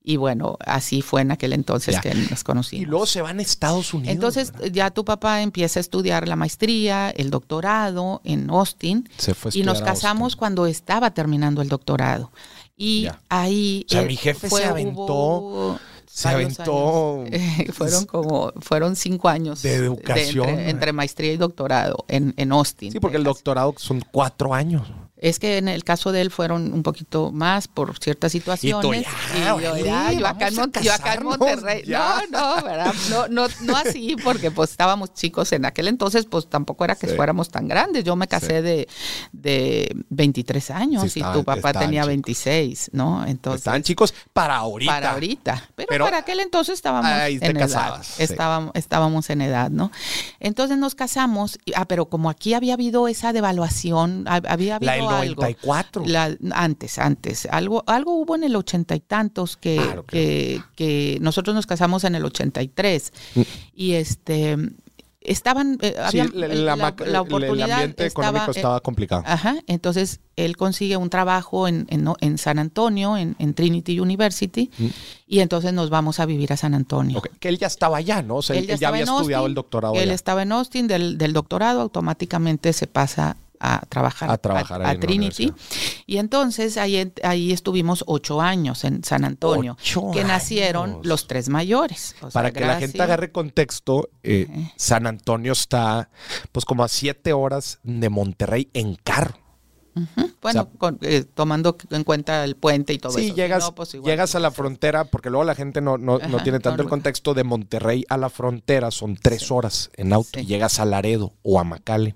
y 0.09 0.18
bueno, 0.18 0.57
así 0.64 1.02
fue 1.02 1.22
en 1.22 1.32
aquel 1.32 1.52
entonces 1.52 1.98
que 2.00 2.14
nos 2.14 2.44
conocimos. 2.44 2.84
Y 2.84 2.86
luego 2.86 3.07
se 3.07 3.22
van 3.22 3.40
a 3.40 3.42
Estados 3.42 3.92
Unidos. 3.92 4.14
Entonces 4.14 4.52
ya 4.70 4.92
tu 4.92 5.04
papá 5.04 5.42
empieza 5.42 5.80
a 5.80 5.82
estudiar 5.82 6.28
la 6.28 6.36
maestría, 6.36 7.11
el 7.11 7.28
doctorado 7.28 8.20
en 8.22 8.48
Austin. 8.48 9.09
Se 9.18 9.34
fue 9.34 9.50
y 9.52 9.64
nos 9.64 9.82
casamos 9.82 10.36
cuando 10.36 10.66
estaba 10.66 11.11
terminando 11.12 11.61
el 11.61 11.68
doctorado. 11.68 12.30
Y 12.76 13.09
ahí... 13.28 13.84
O 13.88 13.92
sea, 13.94 14.02
mi 14.02 14.14
jefe 14.14 14.48
se 14.48 14.64
aventó... 14.64 15.80
se 16.07 16.28
aventó. 16.28 17.24
fueron 17.72 18.04
como, 18.07 18.52
fueron 18.61 18.94
cinco 18.94 19.28
años. 19.28 19.62
De 19.62 19.74
educación. 19.74 20.61
entre, 20.61 20.92
maestría 20.92 21.32
y 21.32 21.36
doctorado 21.36 22.04
en, 22.07 22.32
en 22.36 22.52
Austin. 22.52 22.92
Sí, 22.92 23.00
porque 23.00 23.16
el 23.16 23.24
doctorado 23.24 23.74
son 23.76 24.00
cuatro 24.12 24.54
años. 24.54 24.86
Es 25.18 25.38
que 25.38 25.56
en 25.56 25.68
el 25.68 25.82
caso 25.82 26.12
de 26.12 26.20
él 26.20 26.30
fueron 26.30 26.74
un 26.74 26.82
poquito 26.82 27.32
más 27.32 27.68
por 27.68 27.98
ciertas 27.98 28.32
situaciones. 28.32 29.06
Y, 29.34 29.62
yo, 29.62 29.76
ya, 29.78 30.12
yo, 30.12 30.26
acá 30.26 30.48
en, 31.14 31.24
Monterrey. 31.24 31.84
No, 31.86 32.26
no, 32.30 32.62
¿verdad? 32.62 32.94
No, 33.08 33.26
no, 33.28 33.46
no 33.62 33.76
así, 33.76 34.14
porque 34.22 34.50
pues 34.50 34.72
estábamos 34.72 35.14
chicos 35.14 35.52
en 35.52 35.64
aquel 35.64 35.88
entonces, 35.88 36.26
pues 36.26 36.48
tampoco 36.48 36.84
era 36.84 36.96
que 36.96 37.06
fuéramos 37.08 37.48
tan 37.48 37.66
grandes. 37.66 38.04
Yo 38.04 38.14
me 38.14 38.28
casé 38.28 38.60
de, 38.60 38.88
de 39.32 39.96
23 40.10 40.70
años 40.70 41.16
y 41.16 41.22
tu 41.32 41.44
papá 41.44 41.72
tenía 41.72 42.04
26, 42.04 42.90
¿no? 42.92 43.24
Entonces. 43.26 43.60
Estaban 43.60 43.82
chicos 43.82 44.12
para 44.34 44.56
ahorita. 44.56 44.92
Para 44.92 45.12
ahorita. 45.12 45.70
Pero, 45.76 46.04
para 46.04 46.18
aquel 46.18 46.40
entonces 46.40 46.74
estábamos 46.74 47.10
en 47.10 47.56
edad. 47.56 48.02
Estábamos, 48.18 48.72
estábamos 48.74 49.30
en 49.30 49.40
edad, 49.40 49.70
¿no? 49.70 49.90
Entonces 50.40 50.76
nos 50.76 50.94
casamos, 50.94 51.58
ah, 51.74 51.86
pero 51.86 52.10
como 52.10 52.28
aquí 52.28 52.52
había 52.52 52.74
habido 52.74 53.08
esa 53.08 53.32
devaluación, 53.32 54.26
había 54.26 54.76
habido 54.76 55.05
94. 55.11 56.04
antes, 56.52 56.98
antes. 56.98 57.46
Algo, 57.50 57.84
algo 57.86 58.14
hubo 58.14 58.36
en 58.36 58.44
el 58.44 58.57
ochenta 58.57 58.94
y 58.94 59.00
tantos 59.00 59.57
que, 59.57 60.02
que, 60.07 61.18
nosotros 61.20 61.54
nos 61.54 61.66
casamos 61.66 62.04
en 62.04 62.14
el 62.14 62.24
83. 62.24 63.12
Mm. 63.34 63.40
Y 63.74 63.92
este 63.92 64.57
estaban 65.26 65.78
eh, 65.82 65.94
la, 65.96 67.20
oportunidad 67.20 67.66
el 67.66 67.72
ambiente 67.72 68.07
económico 68.07 68.50
estaba 68.50 68.80
complicado. 68.80 69.22
Ajá, 69.26 69.57
entonces 69.66 70.20
él 70.36 70.57
consigue 70.57 70.96
un 70.96 71.11
trabajo 71.11 71.66
en, 71.68 71.86
en, 71.88 72.38
San 72.38 72.59
Antonio, 72.59 73.16
en, 73.16 73.54
Trinity 73.54 73.98
University, 73.98 74.70
mm. 74.78 74.86
y 75.26 75.40
entonces 75.40 75.72
nos 75.72 75.90
vamos 75.90 76.20
a 76.20 76.26
vivir 76.26 76.52
a 76.52 76.57
San 76.57 76.74
Antonio. 76.74 77.22
Que 77.40 77.48
él 77.48 77.59
ya 77.59 77.66
estaba 77.66 77.98
allá, 77.98 78.22
¿no? 78.22 78.36
O 78.36 78.42
sea, 78.42 78.57
él, 78.57 78.66
ya, 78.66 78.88
había 78.88 79.04
estudiado 79.04 79.46
el 79.46 79.54
doctorado. 79.54 79.94
Él 79.94 80.11
estaba 80.11 80.42
en 80.42 80.52
Austin, 80.52 80.86
del, 80.86 81.18
del 81.18 81.32
doctorado 81.32 81.80
automáticamente 81.80 82.72
se 82.72 82.86
pasa 82.86 83.36
a 83.61 83.80
trabajar 83.88 84.30
a, 84.30 84.38
trabajar 84.38 84.82
a, 84.82 84.98
Trinity. 84.98 85.52
Y 86.07 86.18
entonces 86.18 86.76
ahí, 86.76 87.12
ahí 87.22 87.52
estuvimos 87.52 88.04
ocho 88.07 88.40
años 88.40 88.84
en 88.84 89.04
San 89.04 89.24
Antonio, 89.24 89.76
que 90.12 90.24
nacieron 90.24 91.00
los 91.02 91.26
tres 91.26 91.48
mayores. 91.48 92.14
Para 92.32 92.52
que 92.52 92.61
la 92.61 92.78
gente 92.78 93.00
agarre 93.02 93.32
contexto, 93.32 94.09
eh, 94.22 94.48
San 94.76 95.07
Antonio 95.07 95.52
está 95.52 96.11
pues 96.52 96.64
como 96.64 96.84
a 96.84 96.88
siete 96.88 97.32
horas 97.32 97.78
de 97.82 98.09
Monterrey 98.09 98.68
en 98.74 98.96
carro. 98.96 99.46
Bueno, 100.42 100.68
eh, 101.00 101.24
tomando 101.24 101.76
en 101.90 102.04
cuenta 102.04 102.44
el 102.44 102.57
puente 102.57 102.92
y 102.92 102.98
todo 102.98 103.16
eso. 103.16 103.20
Sí, 103.20 103.32
llegas, 103.32 103.70
pues 103.72 103.92
llegas 103.92 104.34
a 104.34 104.40
la 104.40 104.50
frontera, 104.50 105.04
porque 105.04 105.30
luego 105.30 105.44
la 105.44 105.54
gente 105.54 105.80
no, 105.80 105.96
no, 105.96 106.18
tiene 106.42 106.61
tanto 106.61 106.82
el 106.82 106.88
contexto 106.88 107.32
de 107.32 107.44
Monterrey 107.44 108.04
a 108.09 108.18
la 108.18 108.28
frontera, 108.28 108.90
son 108.90 109.16
tres 109.16 109.50
horas 109.50 109.90
en 109.96 110.12
auto. 110.12 110.38
Y 110.38 110.44
llegas 110.44 110.80
a 110.80 110.84
Laredo 110.84 111.32
o 111.42 111.59
a 111.59 111.64
McAllen. 111.64 112.14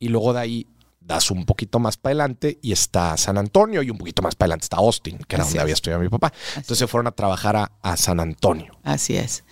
Y 0.00 0.08
luego 0.08 0.32
de 0.32 0.40
ahí 0.40 0.66
das 1.10 1.30
un 1.30 1.44
poquito 1.44 1.78
más 1.80 1.96
para 1.96 2.12
adelante 2.12 2.58
y 2.62 2.70
está 2.72 3.16
San 3.16 3.36
Antonio 3.36 3.82
y 3.82 3.90
un 3.90 3.98
poquito 3.98 4.22
más 4.22 4.36
para 4.36 4.46
adelante 4.46 4.64
está 4.64 4.76
Austin, 4.76 5.18
que 5.18 5.36
era 5.36 5.44
donde 5.44 5.60
había 5.60 5.74
estudiado 5.74 6.00
mi 6.00 6.08
papá. 6.08 6.32
Entonces 6.50 6.78
se 6.78 6.86
fueron 6.86 7.08
a 7.08 7.10
trabajar 7.10 7.56
a, 7.82 7.96
San 7.96 8.20
Antonio. 8.20 8.78
Así 8.84 9.16
es. 9.16 9.44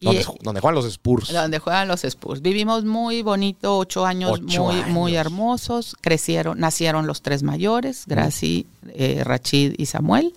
Donde, 0.00 0.22
juegan 0.60 0.74
los 0.74 0.86
Spurs. 0.86 1.30
Donde 1.30 1.58
juegan 1.58 1.88
los 1.88 2.04
Spurs. 2.04 2.40
Vivimos 2.40 2.84
muy 2.84 3.22
bonito, 3.22 3.76
ocho 3.76 4.06
años 4.06 4.40
muy, 4.40 4.82
muy 4.84 5.16
hermosos. 5.16 5.94
Crecieron, 6.00 6.58
nacieron 6.58 7.06
los 7.06 7.20
tres 7.20 7.42
mayores, 7.42 8.04
Gracie, 8.06 8.64
eh, 8.94 9.22
Rachid 9.24 9.74
y 9.76 9.86
Samuel. 9.86 10.32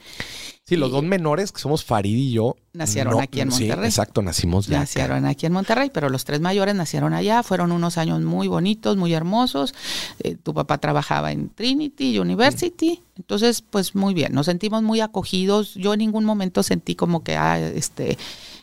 Sí, 0.74 0.80
los 0.80 0.92
dos 0.92 1.04
menores, 1.04 1.52
que 1.52 1.62
somos 1.62 1.84
Farid 1.84 2.16
y 2.16 2.32
yo. 2.32 2.56
Nacieron 2.74 3.22
aquí 3.22 3.42
en 3.42 3.50
Monterrey. 3.50 3.84
Sí, 3.84 3.88
exacto, 3.88 4.24
nacimos 4.24 4.66
ya. 4.66 4.80
Nacieron 4.80 5.26
aquí 5.26 5.46
en 5.46 5.54
Monterrey, 5.54 5.92
pero 5.94 6.10
los 6.10 6.26
tres 6.26 6.40
mayores 6.40 6.74
nacieron 6.74 7.14
allá. 7.14 7.44
Fueron 7.44 7.72
unos 7.72 8.00
años 8.00 8.22
muy 8.22 8.48
bonitos, 8.48 8.98
muy 8.98 9.14
hermosos. 9.14 9.76
Eh, 10.20 10.36
tu 10.42 10.54
papá 10.54 10.80
trabajaba 10.80 11.32
en 11.32 11.50
Trinity 11.50 12.18
University. 12.18 13.02
Entonces, 13.18 13.62
pues 13.62 13.94
muy 13.94 14.16
bien. 14.16 14.34
Nos 14.34 14.48
sentimos 14.48 14.82
muy 14.82 15.02
acogidos. 15.02 15.76
Yo 15.76 15.94
en 15.94 16.00
ningún 16.00 16.26
momento 16.26 16.64
sentí 16.64 16.96
como 16.96 17.24
que, 17.24 17.36
ah, 17.36 17.60
este 17.60 18.18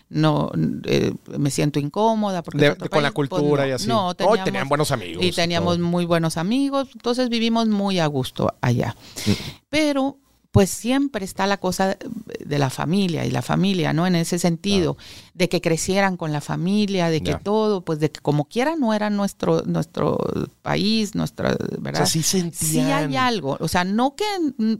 no 0.08 0.50
eh, 0.86 1.12
me 1.38 1.52
siento 1.52 1.78
incómoda 1.78 2.42
porque 2.42 2.74
con 2.90 3.02
la 3.04 3.12
pues, 3.12 3.28
cultura 3.28 3.68
y 3.68 3.70
así. 3.70 3.86
No, 3.86 4.14
tenían 4.16 4.68
buenos 4.68 4.90
amigos. 4.90 5.24
Y 5.24 5.30
teníamos 5.30 5.78
muy 5.78 6.04
buenos 6.04 6.36
amigos, 6.36 6.88
entonces 6.92 7.28
vivimos 7.28 7.68
muy 7.68 8.00
a 8.00 8.06
gusto 8.06 8.52
allá. 8.61 8.96
Mm. 9.24 9.30
Pero 9.68 10.18
pues 10.53 10.70
siempre 10.70 11.24
está 11.24 11.46
la 11.46 11.59
cosa 11.59 11.96
de 12.44 12.59
la 12.59 12.70
familia 12.70 13.24
y 13.24 13.30
la 13.30 13.42
familia, 13.42 13.92
¿no? 13.92 14.07
En 14.07 14.16
ese 14.16 14.38
sentido, 14.38 14.96
de 15.34 15.48
que 15.48 15.61
crecieran 15.61 16.16
con 16.16 16.32
la 16.32 16.40
familia, 16.40 17.09
de 17.09 17.22
que 17.22 17.36
todo, 17.36 17.84
pues 17.84 18.01
de 18.01 18.11
que 18.11 18.20
como 18.20 18.46
quiera 18.46 18.74
no 18.74 18.92
era 18.92 19.11
nuestro, 19.11 19.62
nuestro 19.62 20.18
país, 20.62 21.14
nuestra, 21.14 21.57
¿verdad? 21.78 22.03
O 22.03 22.07
sí 22.07 22.22
Sí 22.22 22.80
hay 22.80 23.16
algo, 23.16 23.57
o 23.61 23.68
sea, 23.68 23.84
no 23.84 24.16
que 24.16 24.24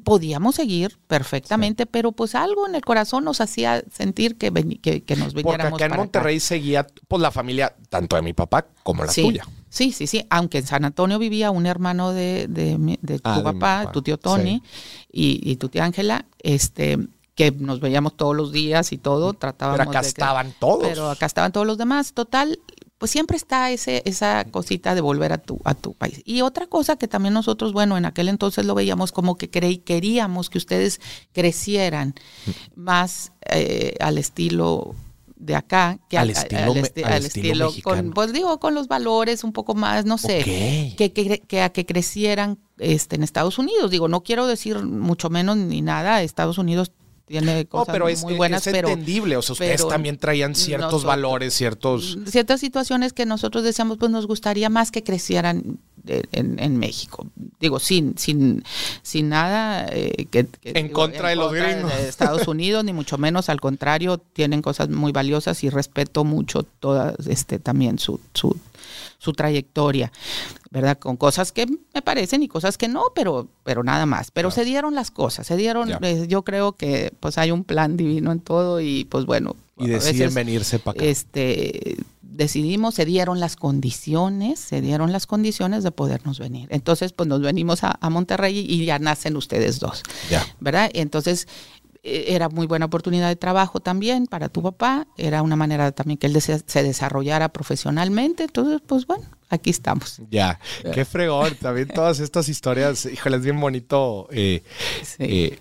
podíamos 0.03 0.57
seguir 0.57 0.99
perfectamente, 1.07 1.87
pero 1.87 2.13
pues 2.13 2.35
algo 2.35 2.67
en 2.67 2.75
el 2.75 2.83
corazón 2.83 3.25
nos 3.25 3.41
hacía 3.41 3.85
sentir 3.93 4.37
que, 4.37 4.53
que, 4.83 5.05
que 5.05 5.17
nos 5.17 5.35
viniéramos 5.35 5.71
Porque 5.71 5.85
acá 5.85 5.95
en 5.95 6.01
Monterrey 6.01 6.41
seguía, 6.41 6.87
pues 7.07 7.23
la 7.23 7.31
familia, 7.31 7.75
tanto 7.89 8.17
de 8.17 8.23
mi 8.23 8.33
papá 8.33 8.67
como 8.83 9.05
la 9.05 9.13
tuya. 9.13 9.45
Sí, 9.71 9.93
sí, 9.93 10.07
sí. 10.09 10.27
Aunque 10.29 10.59
en 10.59 10.67
San 10.67 10.85
Antonio 10.85 11.19
vivía 11.19 11.51
un 11.53 11.65
hermano 11.65 12.13
de, 12.13 12.47
de, 12.49 13.21
ah, 13.23 13.37
tu 13.37 13.43
papá, 13.45 13.91
tu 13.93 14.03
tío 14.03 14.19
Tony 14.19 14.63
y, 15.11 15.57
tu 15.57 15.69
tía 15.69 15.85
Ángela, 15.85 16.27
este, 16.41 16.99
que 17.37 17.53
nos 17.53 17.81
veíamos 17.81 18.17
todos 18.17 18.37
los 18.37 18.53
días 18.53 18.93
y 18.93 18.99
todo, 18.99 19.33
tratábamos 19.33 19.79
Pero 19.79 19.91
acá 19.91 20.01
estaban 20.01 20.53
todos. 20.59 20.87
Pero 20.87 21.09
acá 21.09 21.25
estaban 21.25 21.53
todos 21.53 21.69
los 21.69 21.79
demás. 21.79 22.13
Total, 22.13 22.59
pues 22.99 23.13
siempre 23.13 23.37
está 23.37 23.71
ese, 23.71 24.03
esa 24.05 24.45
cosita 24.45 24.97
de 24.97 25.01
volver 25.01 25.33
a 25.33 25.39
tu, 25.39 25.61
a 25.65 25.75
tu 25.75 25.95
país. 25.95 26.21
Y 26.25 26.43
otra 26.43 26.67
cosa 26.67 26.97
que 26.97 27.07
también 27.07 27.33
nosotros, 27.33 27.73
bueno, 27.73 27.97
en 27.97 28.07
aquel 28.07 28.29
entonces 28.29 28.67
lo 28.67 28.75
veíamos 28.75 29.13
como 29.13 29.39
que 29.39 29.51
creí, 29.51 29.79
queríamos 29.79 30.51
que 30.51 30.59
ustedes 30.59 31.01
crecieran 31.33 32.15
más 32.75 33.33
eh, 33.49 33.95
al 34.01 34.19
estilo 34.19 34.97
de 35.41 35.57
acá 35.57 35.99
que 36.09 36.19
al, 36.19 36.31
estilo, 36.31 36.73
al, 37.05 37.25
estilo, 37.25 37.73
con, 37.83 38.11
pues 38.11 38.33
digo, 38.33 38.61
con 38.61 38.75
los 38.75 38.89
valores 38.89 39.43
un 39.43 39.53
poco 39.53 39.75
más, 39.75 40.05
no 40.05 40.19
sé, 40.19 40.45
que, 40.97 41.13
que, 41.13 41.63
a 41.63 41.71
que 41.71 41.87
crecieran 41.87 42.59
este, 42.79 43.17
en 43.17 43.23
Estados 43.23 43.59
Unidos. 43.59 43.91
Digo, 43.91 44.07
no 44.07 44.23
quiero 44.23 44.47
decir 44.47 44.79
mucho 44.85 45.31
menos 45.31 45.57
ni 45.57 45.81
nada, 45.81 46.23
Estados 46.23 46.59
Unidos 46.59 46.93
tiene 47.27 47.65
cosas 47.67 47.93
pero 47.93 48.09
es, 48.09 48.23
muy 48.23 48.35
buenas, 48.35 48.67
es 48.67 48.75
entendible, 48.75 49.37
o 49.37 49.43
sea, 49.43 49.53
ustedes 49.53 49.87
también 49.87 50.19
traían 50.19 50.55
ciertos 50.55 51.05
valores, 51.05 51.55
ciertos... 51.55 52.19
Ciertas 52.27 52.61
situaciones 52.61 53.13
que 53.13 53.25
nosotros 53.25 53.63
decíamos, 53.63 53.99
pues 53.99 54.11
nos 54.11 54.27
gustaría 54.27 54.69
más 54.69 54.91
que 54.91 55.05
crecieran 55.05 55.79
en, 56.07 56.79
México. 56.79 57.27
Digo, 57.59 57.79
sin, 57.79 58.17
sin, 58.19 58.65
sin 59.03 59.29
nada 59.29 59.87
eh, 59.91 60.27
que, 60.31 60.47
en 60.63 60.89
contra 60.89 61.31
de 61.31 61.37
los 61.37 61.53
gringos. 61.53 61.95
De 61.95 62.09
Estados 62.09 62.49
Unidos, 62.49 62.85
ni 62.85 62.93
mucho 62.93 63.19
menos, 63.19 63.49
al 63.49 63.61
contrario, 63.61 64.19
tienen 64.19 64.63
cosas 64.63 64.89
muy 64.89 65.13
valiosas 65.13 65.63
y 65.65 65.71
respeto 65.71 66.25
mucho 66.25 66.63
toda 66.63 67.15
este 67.27 67.59
también 67.59 67.99
su, 67.99 68.21
su, 68.35 68.57
su 69.19 69.33
trayectoria, 69.33 70.13
¿verdad? 70.71 70.99
Con 70.99 71.17
cosas 71.17 71.53
que 71.53 71.67
me 71.67 72.03
parecen 72.03 72.43
y 72.43 72.49
cosas 72.49 72.79
que 72.79 72.89
no, 72.89 73.05
pero, 73.15 73.49
pero 73.65 73.83
nada 73.83 74.07
más. 74.07 74.31
Pero 74.31 74.51
se 74.51 74.65
dieron 74.65 74.95
las 74.95 75.11
cosas, 75.11 75.47
se 75.47 75.57
dieron, 75.57 75.91
eh, 76.03 76.27
yo 76.29 76.43
creo 76.43 76.73
que 76.73 77.13
pues 77.21 77.39
hay 77.39 77.51
un 77.51 77.65
plan 77.65 77.97
divino 77.97 78.33
en 78.33 78.41
todo 78.41 78.81
y 78.81 79.05
pues 79.05 79.27
bueno. 79.27 79.57
Y 79.79 79.89
deciden 79.89 80.35
venirse 80.35 80.79
para 80.79 80.97
acá. 80.97 81.05
Este, 81.05 81.97
decidimos, 82.31 82.95
se 82.95 83.05
dieron 83.05 83.41
las 83.41 83.57
condiciones, 83.57 84.61
se 84.61 84.81
dieron 84.81 85.13
las 85.13 85.27
condiciones 85.27 85.83
de 85.85 85.91
podernos 85.91 86.39
venir. 86.39 86.69
Entonces, 86.71 87.13
pues 87.13 87.29
nos 87.29 87.41
venimos 87.41 87.81
a, 87.83 87.99
Monterrey 88.11 88.67
y 88.69 88.85
ya 88.85 88.99
nacen 88.99 89.37
ustedes 89.37 89.79
dos, 89.79 90.03
¿verdad? 90.59 90.91
Entonces, 90.95 91.47
e, 92.03 92.35
era 92.35 92.49
muy 92.49 92.67
buena 92.67 92.87
oportunidad 92.87 93.29
de 93.29 93.37
trabajo 93.37 93.81
también 93.81 94.27
para 94.27 94.49
tu 94.49 94.63
papá, 94.63 95.07
era 95.17 95.43
una 95.43 95.57
manera 95.57 95.93
también 95.93 96.19
que 96.19 96.27
él 96.27 96.41
se 96.41 96.83
desarrollara 96.83 97.51
profesionalmente, 97.51 98.45
entonces, 98.45 98.81
pues 98.87 99.07
bueno, 99.07 99.29
aquí 99.49 99.71
estamos. 99.71 100.21
Ya, 100.31 100.59
qué 100.95 101.05
fregón, 101.05 101.55
también 101.57 101.89
todas 101.89 102.21
estas 102.21 102.49
historias, 102.49 103.07
híjole, 103.07 103.37
es 103.37 103.43
bien 103.43 103.61
bonito 103.61 104.29
eh, 104.31 104.63
eh, 105.19 105.59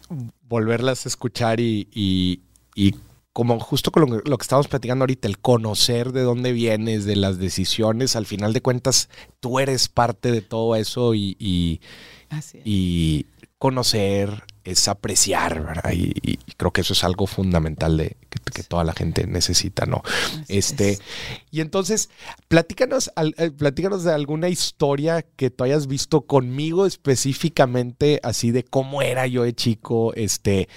volverlas 0.47 1.05
a 1.05 1.09
escuchar 1.09 1.59
y, 1.59 1.87
y, 1.93 2.41
y 2.73 2.95
como 3.39 3.57
justo 3.57 3.89
con 3.89 4.21
lo, 4.25 4.37
que 4.37 4.43
estamos 4.43 4.67
platicando 4.67 5.03
ahorita, 5.03 5.25
el 5.25 5.39
conocer 5.39 6.11
de 6.11 6.23
dónde 6.23 6.51
vienes, 6.51 7.05
de 7.05 7.15
las 7.15 7.37
decisiones, 7.37 8.17
al 8.17 8.25
final 8.25 8.51
de 8.51 8.61
cuentas, 8.61 9.07
tú 9.39 9.59
eres 9.59 9.87
parte 9.87 10.29
de 10.29 10.41
todo 10.41 10.75
eso 10.75 11.15
y, 11.15 11.37
y, 11.39 13.25
conocer 13.57 14.43
es 14.65 14.89
apreciar, 14.89 15.63
¿verdad? 15.63 15.93
Y, 15.93 16.37
creo 16.57 16.73
que 16.73 16.81
eso 16.81 16.91
es 16.91 17.05
algo 17.05 17.27
fundamental 17.27 17.95
de 17.95 18.17
que, 18.29 18.63
toda 18.63 18.83
la 18.83 18.91
gente 18.91 19.25
necesita, 19.25 19.85
¿no? 19.85 20.03
este, 20.49 20.99
y 21.49 21.61
entonces, 21.61 22.09
platícanos, 22.49 23.09
eh, 23.37 23.51
platícanos 23.51 24.03
de 24.03 24.11
alguna 24.11 24.49
historia 24.49 25.21
que 25.21 25.49
tú 25.49 25.63
hayas 25.63 25.87
visto 25.87 26.21
conmigo 26.21 26.85
específicamente, 26.85 28.19
así 28.21 28.51
de 28.51 28.65
cómo 28.65 29.01
era 29.01 29.27
yo 29.27 29.43
de 29.43 29.53
chico, 29.53 30.13
este, 30.15 30.67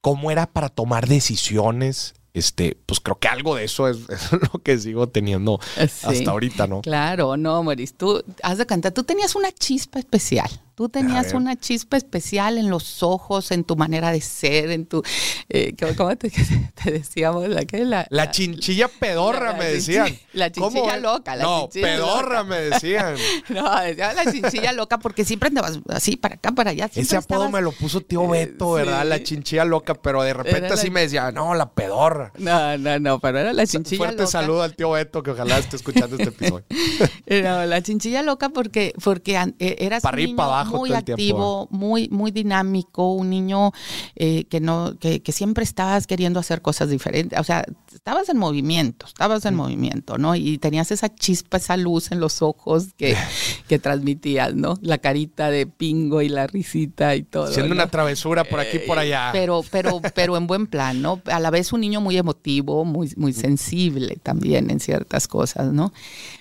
cómo 0.00 0.30
era 0.30 0.46
para 0.46 0.68
tomar 0.68 1.06
decisiones. 1.08 2.14
Este, 2.34 2.78
pues 2.86 3.00
creo 3.00 3.18
que 3.18 3.26
algo 3.26 3.56
de 3.56 3.64
eso 3.64 3.88
es, 3.88 3.98
lo 4.52 4.62
que 4.62 4.78
sigo 4.78 5.08
teniendo 5.08 5.58
hasta 5.76 6.30
ahorita, 6.30 6.66
¿no? 6.66 6.82
Claro, 6.82 7.36
no, 7.36 7.62
Maurice, 7.62 7.94
tú 7.96 8.22
has 8.42 8.58
de 8.58 8.66
cantar, 8.66 8.92
tú 8.92 9.02
tenías 9.02 9.34
una 9.34 9.50
chispa 9.50 9.98
especial. 9.98 10.48
Tú 10.78 10.88
tenías 10.88 11.32
una 11.32 11.56
chispa 11.56 11.96
especial 11.96 12.56
en 12.56 12.70
los 12.70 13.02
ojos, 13.02 13.50
en 13.50 13.64
tu 13.64 13.74
manera 13.74 14.12
de 14.12 14.20
ser, 14.20 14.70
en 14.70 14.86
tu... 14.86 15.02
Eh, 15.48 15.74
¿Cómo 15.96 16.16
te, 16.16 16.30
decíamos? 16.84 17.48
La, 17.48 17.64
la, 17.72 18.06
la, 18.08 18.30
chinchilla 18.30 18.86
pedorra, 18.86 19.54
me 19.54 19.64
decían. 19.64 20.16
La 20.34 20.52
chinchilla 20.52 20.98
loca. 20.98 21.34
La 21.34 21.42
no, 21.42 21.68
pedorra 21.68 22.44
me 22.44 22.60
decían. 22.60 23.16
no, 23.48 23.80
decían 23.80 24.14
la 24.14 24.30
chinchilla 24.30 24.72
loca 24.72 24.98
porque 24.98 25.24
siempre 25.24 25.48
andabas 25.48 25.80
así, 25.88 26.16
para 26.16 26.36
acá, 26.36 26.52
para 26.52 26.70
allá. 26.70 26.88
Ese 26.94 27.16
apodo 27.16 27.50
me 27.50 27.60
lo 27.60 27.72
puso 27.72 28.00
tío 28.00 28.32
eh, 28.32 28.46
Beto, 28.46 28.74
¿verdad? 28.74 29.04
La 29.04 29.20
chinchilla 29.20 29.64
loca, 29.64 29.94
pero 29.94 30.22
de 30.22 30.32
repente 30.32 30.74
así 30.74 30.90
me 30.90 31.00
decía, 31.00 31.32
no, 31.32 31.56
la 31.56 31.72
pedorra. 31.72 32.32
No, 32.38 32.78
no, 32.78 33.00
no, 33.00 33.18
pero 33.18 33.40
era 33.40 33.52
la 33.52 33.66
chinchilla 33.66 33.96
Fuerte 33.98 34.22
loca. 34.22 34.30
Fuerte 34.30 34.46
saludo 34.46 34.62
al 34.62 34.76
tío 34.76 34.92
Beto, 34.92 35.24
que 35.24 35.32
ojalá 35.32 35.58
esté 35.58 35.74
escuchando 35.74 36.14
este 36.14 36.28
episodio. 36.28 36.64
no, 37.42 37.66
la 37.66 37.82
chinchilla 37.82 38.22
loca 38.22 38.50
porque, 38.50 38.94
porque 39.02 39.34
eh, 39.58 39.76
eras 39.80 40.04
para 40.04 40.14
arriba, 40.14 40.36
para 40.36 40.60
abajo 40.60 40.67
muy 40.68 40.92
activo, 40.92 41.68
muy, 41.70 42.08
muy 42.10 42.30
dinámico, 42.30 43.12
un 43.12 43.30
niño 43.30 43.72
eh, 44.16 44.44
que 44.44 44.60
no, 44.60 44.96
que, 44.98 45.20
siempre 45.32 45.64
estabas 45.64 46.06
queriendo 46.06 46.40
hacer 46.40 46.62
cosas 46.62 46.90
diferentes. 46.90 47.38
O 47.38 47.44
sea, 47.44 47.64
estabas 47.98 48.28
en 48.28 48.38
movimiento, 48.38 49.06
estabas 49.06 49.44
en 49.44 49.56
movimiento, 49.56 50.18
¿no? 50.18 50.36
Y 50.36 50.58
tenías 50.58 50.92
esa 50.92 51.12
chispa, 51.12 51.56
esa 51.56 51.76
luz 51.76 52.12
en 52.12 52.20
los 52.20 52.42
ojos 52.42 52.94
que, 52.96 53.16
que 53.68 53.80
transmitías, 53.80 54.54
¿no? 54.54 54.78
La 54.82 54.98
carita 54.98 55.50
de 55.50 55.66
pingo 55.66 56.22
y 56.22 56.28
la 56.28 56.46
risita 56.46 57.16
y 57.16 57.24
todo. 57.24 57.52
Siendo 57.52 57.74
una 57.74 57.88
travesura 57.88 58.44
por 58.44 58.60
aquí 58.60 58.76
y 58.76 58.86
por 58.86 59.00
allá. 59.00 59.30
Eh, 59.30 59.32
pero, 59.32 59.64
pero, 59.68 60.00
pero 60.14 60.36
en 60.36 60.46
buen 60.46 60.68
plan, 60.68 61.02
¿no? 61.02 61.20
A 61.26 61.40
la 61.40 61.50
vez 61.50 61.72
un 61.72 61.80
niño 61.80 62.00
muy 62.00 62.16
emotivo, 62.16 62.84
muy, 62.84 63.12
muy 63.16 63.32
sensible 63.32 64.16
también 64.22 64.70
en 64.70 64.78
ciertas 64.78 65.26
cosas, 65.26 65.72
¿no? 65.72 65.92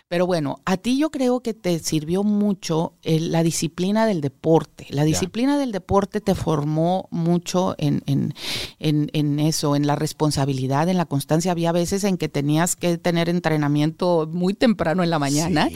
Pero 0.09 0.25
bueno, 0.25 0.61
a 0.63 0.77
ti 0.77 0.97
yo 0.97 1.09
creo 1.09 1.41
que 1.41 1.53
te 1.53 1.79
sirvió 1.79 2.23
mucho 2.23 2.93
la 3.03 3.43
disciplina 3.43 4.05
del 4.05 4.21
deporte. 4.21 4.87
La 4.89 5.03
disciplina 5.03 5.57
del 5.57 5.73
deporte 5.73 6.21
te 6.21 6.33
formó 6.33 7.09
mucho 7.11 7.75
en, 7.77 8.03
en, 8.05 8.33
en, 8.79 9.39
eso, 9.39 9.75
en 9.75 9.85
la 9.85 9.97
responsabilidad, 9.97 10.87
en 10.87 10.95
la 10.95 11.05
constancia. 11.05 11.46
Había 11.49 11.71
veces 11.71 12.03
en 12.03 12.17
que 12.17 12.29
tenías 12.29 12.75
que 12.75 12.97
tener 12.97 13.29
entrenamiento 13.29 14.29
muy 14.31 14.53
temprano 14.53 15.03
en 15.03 15.09
la 15.09 15.19
mañana 15.19 15.69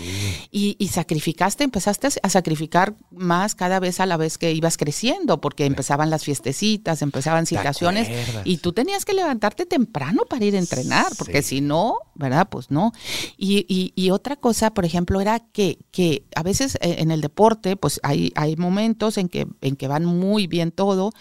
y, 0.52 0.76
sacrificaste, 0.92 1.64
empezaste 1.64 2.10
a 2.22 2.30
sacrificar 2.30 2.96
más 3.12 3.56
cada 3.56 3.80
vez 3.80 4.00
a 4.00 4.06
la 4.06 4.18
vez 4.18 4.38
que 4.38 4.52
ibas 4.52 4.78
creciendo, 4.78 5.42
porque 5.42 5.66
empezaban 5.66 6.10
las 6.10 6.24
fiestecitas, 6.24 7.02
empezaban 7.02 7.46
situaciones 7.46 8.10
y 8.44 8.58
tú 8.58 8.74
tenías 8.74 9.06
que 9.06 9.14
levantarte 9.14 9.66
temprano 9.66 10.24
para 10.30 10.46
ir 10.46 10.56
a 10.56 10.60
entrenar, 10.60 11.08
porque 11.18 11.42
si 11.42 11.62
no, 11.62 11.96
¿verdad? 12.16 12.48
Pues 12.50 12.72
no. 12.72 12.92
Y, 13.38 13.66
y, 13.68 13.94
y 13.96 14.12
otra 14.12 14.36
cosa, 14.36 14.74
por 14.74 14.86
ejemplo, 14.86 15.22
era 15.22 15.40
que, 15.40 15.80
que 15.92 16.26
a 16.36 16.44
veces 16.44 16.76
eh, 16.82 16.96
en 17.00 17.12
el 17.12 17.22
deporte, 17.22 17.76
pues 17.76 18.00
hay, 18.04 18.32
hay 18.36 18.56
momentos 18.56 19.18
en 19.18 19.30
que, 19.30 19.48
en 19.62 19.76
que 19.76 19.88
van 19.88 20.06
muy 20.06 20.48
bien 20.48 20.72
todo 20.72 21.12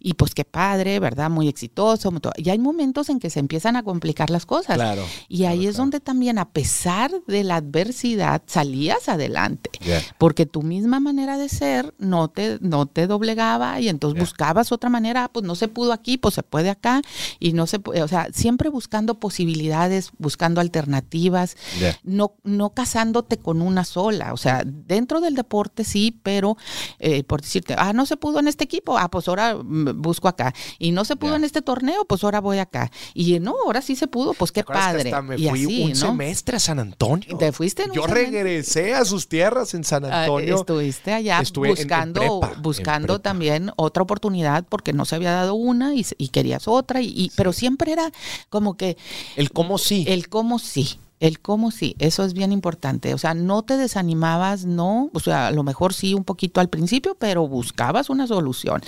y 0.00 0.14
pues 0.14 0.34
qué 0.34 0.44
padre, 0.44 1.00
¿verdad? 1.00 1.30
Muy 1.30 1.48
exitoso. 1.48 2.12
Y 2.36 2.50
hay 2.50 2.58
momentos 2.58 3.08
en 3.08 3.18
que 3.18 3.30
se 3.30 3.40
empiezan 3.40 3.76
a 3.76 3.82
complicar 3.98 4.30
las 4.30 4.46
cosas. 4.46 4.76
Claro. 4.76 5.04
Y 5.28 5.44
ahí 5.44 5.66
es 5.66 5.76
donde 5.76 5.98
también, 5.98 6.38
a 6.38 6.50
pesar 6.50 7.10
de 7.26 7.42
la 7.42 7.56
adversidad, 7.56 8.42
salías 8.46 9.08
adelante. 9.08 9.70
Porque 10.18 10.46
tu 10.46 10.62
misma 10.62 11.00
manera 11.00 11.36
de 11.36 11.48
ser 11.48 11.94
no 11.98 12.28
te, 12.28 12.58
no 12.60 12.86
te 12.86 13.08
doblegaba 13.08 13.80
y 13.80 13.88
entonces 13.88 14.20
buscabas 14.20 14.70
otra 14.70 14.88
manera, 14.88 15.24
ah, 15.24 15.28
pues 15.32 15.44
no 15.44 15.56
se 15.56 15.66
pudo 15.66 15.92
aquí, 15.92 16.16
pues 16.16 16.34
se 16.34 16.44
puede 16.44 16.70
acá. 16.70 17.02
Y 17.40 17.54
no 17.54 17.66
se 17.66 17.80
puede, 17.80 18.04
o 18.04 18.08
sea, 18.08 18.28
siempre 18.32 18.68
buscando 18.68 19.18
posibilidades, 19.18 20.12
buscando 20.18 20.60
alternativas. 20.60 21.56
No, 22.04 22.34
no 22.44 22.70
casándote 22.70 23.38
con 23.38 23.62
una 23.62 23.82
sola. 23.84 24.32
O 24.32 24.36
sea, 24.36 24.62
dentro 24.64 25.20
del 25.20 25.34
deporte 25.34 25.82
sí, 25.82 26.20
pero 26.22 26.56
eh, 27.00 27.24
por 27.24 27.42
decirte, 27.42 27.74
ah, 27.76 27.92
no 27.92 28.06
se 28.06 28.16
pudo 28.16 28.38
en 28.38 28.46
este 28.46 28.62
equipo, 28.62 28.96
ah, 28.96 29.10
pues 29.10 29.26
ahora 29.26 29.56
mm, 29.56 30.00
busco 30.00 30.28
acá. 30.28 30.54
Y 30.78 30.92
no 30.92 31.04
se 31.04 31.16
pudo 31.16 31.34
en 31.34 31.42
este 31.42 31.62
torneo, 31.62 32.04
pues 32.04 32.22
ahora 32.22 32.40
voy 32.40 32.58
acá. 32.58 32.92
Y 33.12 33.40
no, 33.40 33.56
ahora 33.64 33.82
sí 33.82 33.87
se 33.96 34.06
pudo, 34.06 34.34
pues 34.34 34.52
qué 34.52 34.64
padre. 34.64 35.12
me 35.22 35.38
fui 35.38 35.84
un 35.84 35.96
semestre 35.96 36.56
a 36.56 36.60
San 36.60 36.78
Antonio. 36.78 37.36
¿Te 37.38 37.52
fuiste? 37.52 37.84
Yo 37.94 38.06
regresé 38.06 38.94
a 38.94 39.04
sus 39.04 39.28
tierras 39.28 39.74
en 39.74 39.84
San 39.84 40.04
ah, 40.04 40.22
Antonio. 40.22 40.56
estuviste 40.56 41.12
allá 41.12 41.42
buscando, 41.54 42.40
buscando 42.62 43.20
también 43.20 43.70
otra 43.76 44.02
oportunidad 44.02 44.64
porque 44.68 44.92
no 44.92 45.04
se 45.04 45.16
había 45.16 45.32
dado 45.32 45.54
una 45.54 45.94
y, 45.94 46.04
querías 46.28 46.68
otra. 46.68 47.00
Y, 47.02 47.32
Pero 47.36 47.52
siempre 47.52 47.92
era 47.92 48.10
como 48.48 48.76
que... 48.76 48.96
El 49.36 49.50
cómo 49.50 49.78
sí. 49.78 50.04
El 50.08 50.28
cómo 50.28 50.58
sí. 50.58 50.98
El 51.20 51.40
cómo 51.40 51.70
sí, 51.72 51.96
eso 51.98 52.24
es 52.24 52.32
bien 52.32 52.52
importante. 52.52 53.12
O 53.12 53.18
sea, 53.18 53.34
no 53.34 53.62
te 53.62 53.76
desanimabas, 53.76 54.64
no, 54.64 55.10
o 55.12 55.20
sea, 55.20 55.48
a 55.48 55.50
lo 55.50 55.64
mejor 55.64 55.92
sí 55.92 56.14
un 56.14 56.24
poquito 56.24 56.60
al 56.60 56.68
principio, 56.68 57.16
pero 57.18 57.48
buscabas 57.48 58.08
una 58.08 58.26
solución. 58.26 58.82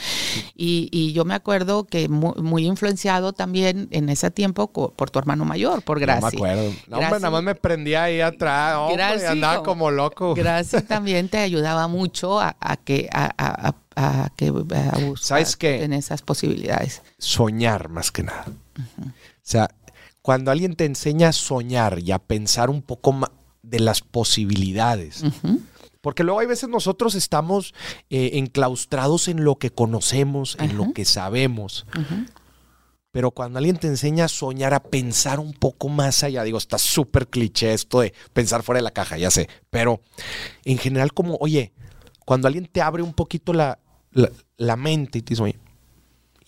Y, 0.54 1.12
yo 1.12 1.24
me 1.24 1.34
acuerdo 1.34 1.84
que 1.84 2.08
muy, 2.08 2.66
influenciado 2.66 3.32
también 3.32 3.88
en 3.90 4.08
ese 4.08 4.30
tiempo 4.30 4.70
por 4.70 5.10
tu 5.10 5.18
hermano 5.18 5.44
mayor, 5.44 5.82
por 5.82 5.98
Gracia. 5.98 6.20
No 6.20 6.44
me 6.44 6.50
acuerdo. 6.50 6.74
No, 6.86 6.98
hombre, 6.98 7.20
nada 7.20 7.30
más 7.30 7.42
me 7.42 7.54
prendía 7.56 8.04
ahí 8.04 8.20
atrás, 8.20 8.76
hombre, 8.76 9.26
andaba 9.26 9.62
como 9.64 9.90
loco. 9.90 10.34
Gracias 10.34 10.84
también 10.86 11.28
te 11.28 11.38
ayudaba 11.38 11.88
mucho 11.88 12.40
a, 12.40 12.54
que 12.84 13.08
a, 13.12 13.74
a, 13.96 14.30
que 14.36 14.50
buscar 14.50 14.96
¿Sabes 15.20 15.56
qué? 15.56 15.82
en 15.82 15.92
esas 15.92 16.22
posibilidades. 16.22 17.02
Soñar 17.18 17.88
más 17.88 18.10
que 18.12 18.22
nada. 18.22 18.46
O 18.78 19.52
sea, 19.52 19.70
cuando 20.30 20.52
alguien 20.52 20.76
te 20.76 20.84
enseña 20.84 21.30
a 21.30 21.32
soñar 21.32 21.98
y 21.98 22.12
a 22.12 22.20
pensar 22.20 22.70
un 22.70 22.82
poco 22.82 23.10
más 23.10 23.32
de 23.64 23.80
las 23.80 24.00
posibilidades. 24.00 25.24
Porque 26.00 26.22
luego 26.22 26.38
hay 26.38 26.46
veces 26.46 26.68
nosotros 26.68 27.16
estamos 27.16 27.74
eh, 28.10 28.30
enclaustrados 28.34 29.26
en 29.26 29.42
lo 29.42 29.56
que 29.56 29.70
conocemos, 29.70 30.56
en 30.60 30.76
lo 30.76 30.92
que 30.92 31.04
sabemos. 31.04 31.84
Pero 33.10 33.32
cuando 33.32 33.58
alguien 33.58 33.76
te 33.76 33.88
enseña 33.88 34.26
a 34.26 34.28
soñar, 34.28 34.72
a 34.72 34.84
pensar 34.84 35.40
un 35.40 35.52
poco 35.52 35.88
más 35.88 36.22
allá, 36.22 36.44
digo, 36.44 36.58
está 36.58 36.78
súper 36.78 37.26
cliché 37.26 37.72
esto 37.72 37.98
de 37.98 38.14
pensar 38.32 38.62
fuera 38.62 38.78
de 38.78 38.84
la 38.84 38.92
caja, 38.92 39.18
ya 39.18 39.32
sé. 39.32 39.48
Pero 39.68 40.00
en 40.64 40.78
general, 40.78 41.12
como, 41.12 41.38
oye, 41.40 41.72
cuando 42.24 42.46
alguien 42.46 42.66
te 42.66 42.82
abre 42.82 43.02
un 43.02 43.14
poquito 43.14 43.52
la, 43.52 43.80
la, 44.56 44.76
mente 44.76 45.18
y 45.18 45.22
te 45.22 45.30
dice, 45.30 45.42
oye, 45.42 45.58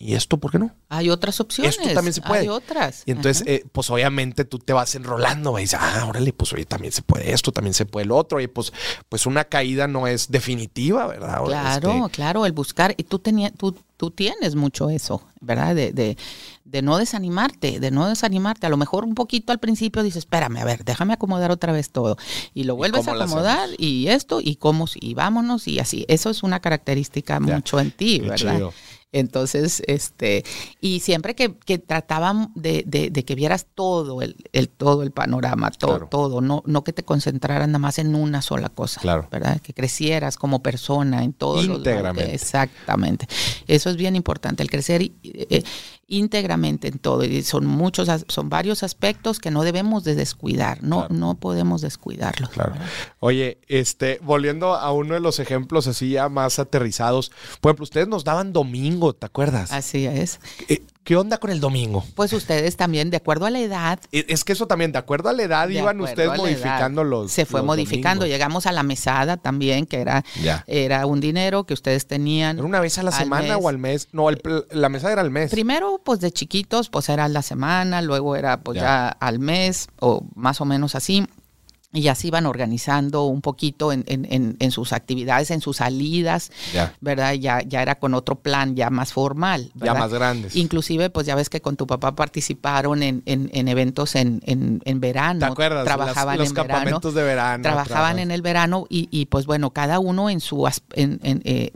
¿y 0.02 0.14
esto 0.14 0.36
por 0.38 0.50
qué 0.50 0.58
no? 0.58 0.74
Hay 0.88 1.10
otras 1.10 1.40
opciones. 1.40 1.78
Esto 1.78 1.94
también 1.94 2.12
se 2.12 2.20
puede. 2.20 2.42
Hay 2.42 2.48
otras. 2.48 3.04
Y 3.06 3.12
entonces, 3.12 3.44
eh, 3.46 3.64
pues 3.70 3.88
obviamente 3.88 4.44
tú 4.44 4.58
te 4.58 4.72
vas 4.72 4.94
enrolando, 4.96 5.56
y 5.58 5.62
dices, 5.62 5.78
ah, 5.80 6.06
órale, 6.08 6.32
pues 6.32 6.52
oye, 6.52 6.64
también 6.64 6.92
se 6.92 7.02
puede 7.02 7.32
esto, 7.32 7.52
también 7.52 7.72
se 7.72 7.86
puede 7.86 8.04
el 8.04 8.10
otro. 8.10 8.40
Y 8.40 8.48
pues, 8.48 8.72
pues 9.08 9.26
una 9.26 9.44
caída 9.44 9.86
no 9.86 10.08
es 10.08 10.30
definitiva, 10.30 11.06
¿verdad? 11.06 11.44
Claro, 11.44 11.92
este 11.92 12.10
claro, 12.10 12.46
el 12.46 12.52
buscar. 12.52 12.94
Y 12.96 13.04
tú, 13.04 13.20
tenías, 13.20 13.52
tú, 13.56 13.76
tú 13.96 14.10
tienes 14.10 14.56
mucho 14.56 14.90
eso, 14.90 15.22
¿verdad? 15.40 15.76
De, 15.76 15.92
de, 15.92 16.16
de, 16.64 16.82
no 16.82 16.98
desanimarte, 16.98 17.78
de 17.78 17.90
no 17.92 18.08
desanimarte. 18.08 18.66
A 18.66 18.70
lo 18.70 18.76
mejor 18.76 19.04
un 19.04 19.14
poquito 19.14 19.52
al 19.52 19.60
principio 19.60 20.02
dices, 20.02 20.24
espérame, 20.24 20.56
a 20.56 20.64
ver, 20.64 20.84
déjame 20.84 21.12
acomodar 21.12 21.52
otra 21.52 21.72
vez 21.72 21.90
todo. 21.90 22.16
Y 22.54 22.64
lo 22.64 22.74
vuelves 22.74 23.06
a 23.06 23.12
acomodar 23.12 23.68
y 23.78 24.08
esto, 24.08 24.40
y 24.42 24.56
cómo, 24.56 24.86
y 24.96 25.14
vámonos, 25.14 25.68
y 25.68 25.78
así. 25.78 26.04
Eso 26.08 26.28
es 26.30 26.42
una 26.42 26.58
característica 26.58 27.38
mucho 27.38 27.78
en 27.78 27.92
ti, 27.92 28.18
¿verdad? 28.18 28.72
Entonces, 29.12 29.82
este, 29.86 30.42
y 30.80 31.00
siempre 31.00 31.34
que, 31.34 31.54
que 31.54 31.78
trataban 31.78 32.50
de, 32.54 32.82
de, 32.86 33.24
que 33.24 33.34
vieras 33.34 33.66
todo 33.74 34.22
el, 34.22 34.36
el, 34.52 34.70
todo 34.70 35.02
el 35.02 35.10
panorama, 35.10 35.70
todo, 35.70 36.06
todo, 36.06 36.40
no, 36.40 36.62
no 36.66 36.82
que 36.82 36.94
te 36.94 37.04
concentraras 37.04 37.68
nada 37.68 37.78
más 37.78 37.98
en 37.98 38.14
una 38.14 38.40
sola 38.40 38.70
cosa, 38.70 39.02
claro. 39.02 39.28
¿verdad? 39.30 39.60
Que 39.60 39.74
crecieras 39.74 40.38
como 40.38 40.62
persona 40.62 41.22
en 41.24 41.34
todo. 41.34 41.62
Íntegramente. 41.62 42.34
exactamente. 42.34 43.28
Eso 43.66 43.90
es 43.90 43.96
bien 43.96 44.16
importante, 44.16 44.62
el 44.62 44.70
crecer 44.70 45.02
eh, 45.22 45.62
íntegramente 46.12 46.88
en 46.88 46.98
todo. 46.98 47.24
Y 47.24 47.42
son 47.42 47.66
muchos, 47.66 48.08
son 48.28 48.50
varios 48.50 48.82
aspectos 48.82 49.38
que 49.38 49.50
no 49.50 49.62
debemos 49.62 50.04
de 50.04 50.14
descuidar, 50.14 50.82
no, 50.82 51.08
no 51.08 51.34
podemos 51.34 51.80
descuidarlos. 51.80 52.50
Claro. 52.50 52.74
Oye, 53.18 53.58
este, 53.66 54.18
volviendo 54.22 54.74
a 54.74 54.92
uno 54.92 55.14
de 55.14 55.20
los 55.20 55.38
ejemplos 55.38 55.86
así 55.86 56.10
ya 56.10 56.28
más 56.28 56.58
aterrizados, 56.58 57.32
por 57.60 57.70
ejemplo, 57.70 57.84
ustedes 57.84 58.08
nos 58.08 58.24
daban 58.24 58.52
domingo, 58.52 59.14
¿te 59.14 59.24
acuerdas? 59.24 59.72
Así 59.72 60.06
es. 60.06 60.38
Eh, 60.68 60.82
¿Qué 61.04 61.16
onda 61.16 61.38
con 61.38 61.50
el 61.50 61.58
domingo? 61.58 62.04
Pues 62.14 62.32
ustedes 62.32 62.76
también, 62.76 63.10
de 63.10 63.16
acuerdo 63.16 63.46
a 63.46 63.50
la 63.50 63.58
edad. 63.58 63.98
Es 64.12 64.44
que 64.44 64.52
eso 64.52 64.66
también, 64.66 64.92
de 64.92 64.98
acuerdo 64.98 65.28
a 65.28 65.32
la 65.32 65.42
edad, 65.42 65.68
iban 65.68 66.00
ustedes 66.00 66.36
modificando 66.36 67.02
los. 67.02 67.32
Se 67.32 67.44
fue 67.44 67.62
modificando. 67.62 68.26
Llegamos 68.26 68.66
a 68.66 68.72
la 68.72 68.82
mesada 68.82 69.36
también, 69.36 69.86
que 69.86 70.00
era, 70.00 70.24
era 70.66 71.06
un 71.06 71.20
dinero 71.20 71.64
que 71.64 71.74
ustedes 71.74 72.06
tenían. 72.06 72.58
¿Era 72.58 72.66
una 72.66 72.80
vez 72.80 72.98
a 72.98 73.02
la 73.02 73.12
semana 73.12 73.56
o 73.56 73.68
al 73.68 73.78
mes? 73.78 74.08
No, 74.12 74.28
la 74.70 74.88
mesada 74.88 75.12
era 75.12 75.22
al 75.22 75.30
mes. 75.30 75.50
Primero, 75.50 76.00
pues 76.04 76.20
de 76.20 76.30
chiquitos, 76.30 76.88
pues 76.88 77.08
era 77.08 77.28
la 77.28 77.42
semana, 77.42 78.00
luego 78.00 78.36
era 78.36 78.60
pues 78.60 78.78
ya 78.78 79.08
al 79.08 79.38
mes, 79.38 79.88
o 79.98 80.24
más 80.34 80.60
o 80.60 80.64
menos 80.64 80.94
así 80.94 81.26
y 81.92 82.02
ya 82.02 82.14
se 82.14 82.28
iban 82.28 82.46
organizando 82.46 83.24
un 83.24 83.42
poquito 83.42 83.92
en, 83.92 84.04
en, 84.06 84.56
en, 84.58 84.70
sus 84.70 84.94
actividades, 84.94 85.50
en 85.50 85.60
sus 85.60 85.76
salidas, 85.76 86.50
¿verdad? 87.00 87.34
Ya, 87.34 87.60
ya 87.60 87.82
era 87.82 87.96
con 87.96 88.14
otro 88.14 88.36
plan 88.36 88.74
ya 88.74 88.88
más 88.88 89.12
formal. 89.12 89.70
Ya 89.74 89.92
más 89.92 90.12
grandes. 90.12 90.56
Inclusive, 90.56 91.10
pues 91.10 91.26
ya 91.26 91.34
ves 91.34 91.50
que 91.50 91.60
con 91.60 91.76
tu 91.76 91.86
papá 91.86 92.14
participaron 92.14 93.02
en, 93.02 93.22
eventos 93.26 94.14
en, 94.14 94.40
verano. 95.00 95.40
¿Te 95.40 95.44
acuerdas? 95.46 95.84
Trabajaban 95.84 96.38
los 96.38 96.52
campamentos 96.54 97.12
de 97.14 97.22
verano. 97.22 97.62
Trabajaban 97.62 98.18
en 98.18 98.30
el 98.30 98.40
verano 98.40 98.86
y, 98.88 99.08
y, 99.10 99.26
pues 99.26 99.44
bueno, 99.44 99.70
cada 99.70 99.98
uno 99.98 100.30
en 100.30 100.40
su... 100.40 100.66
En, 100.94 101.20
eh, 101.22 101.72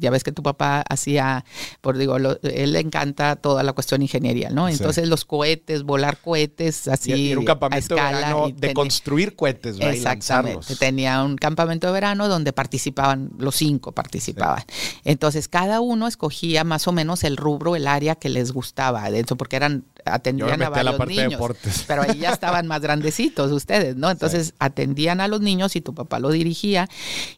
ya 0.00 0.10
ves 0.10 0.24
que 0.24 0.32
tu 0.32 0.42
papá 0.42 0.82
hacía, 0.88 1.44
por 1.80 1.96
digo, 1.96 2.16
él 2.16 2.72
le 2.72 2.80
encanta 2.80 3.36
toda 3.36 3.62
la 3.62 3.72
cuestión 3.72 4.02
ingeniería, 4.02 4.50
¿no? 4.50 4.68
Entonces 4.68 5.08
los 5.08 5.24
cohetes, 5.24 5.84
volar 5.84 6.18
cohetes, 6.18 6.88
así... 6.88 7.12
Y 7.12 7.36
un 7.36 7.44
campamento 7.44 7.94
de 7.94 8.02
verano 8.02 8.48
de 8.52 8.74
construir 8.74 9.36
cohetes, 9.36 9.43
Exactamente. 9.46 10.76
Tenía 10.76 11.22
un 11.22 11.36
campamento 11.36 11.86
de 11.86 11.92
verano 11.92 12.28
donde 12.28 12.52
participaban, 12.52 13.30
los 13.38 13.56
cinco 13.56 13.92
participaban. 13.92 14.64
Entonces, 15.04 15.48
cada 15.48 15.80
uno 15.80 16.06
escogía 16.06 16.64
más 16.64 16.86
o 16.88 16.92
menos 16.92 17.24
el 17.24 17.36
rubro, 17.36 17.76
el 17.76 17.86
área 17.86 18.14
que 18.14 18.28
les 18.28 18.52
gustaba 18.52 19.10
dentro, 19.10 19.36
porque 19.36 19.56
eran 19.56 19.84
atendían 20.04 20.62
a 20.62 20.70
varios 20.70 21.06
niños. 21.06 21.40
Pero 21.86 22.02
ahí 22.02 22.18
ya 22.18 22.30
estaban 22.30 22.66
más 22.66 22.80
grandecitos 22.80 23.50
ustedes, 23.52 23.96
¿no? 23.96 24.10
Entonces 24.10 24.54
atendían 24.58 25.20
a 25.20 25.28
los 25.28 25.40
niños 25.40 25.76
y 25.76 25.80
tu 25.80 25.94
papá 25.94 26.18
lo 26.18 26.30
dirigía 26.30 26.88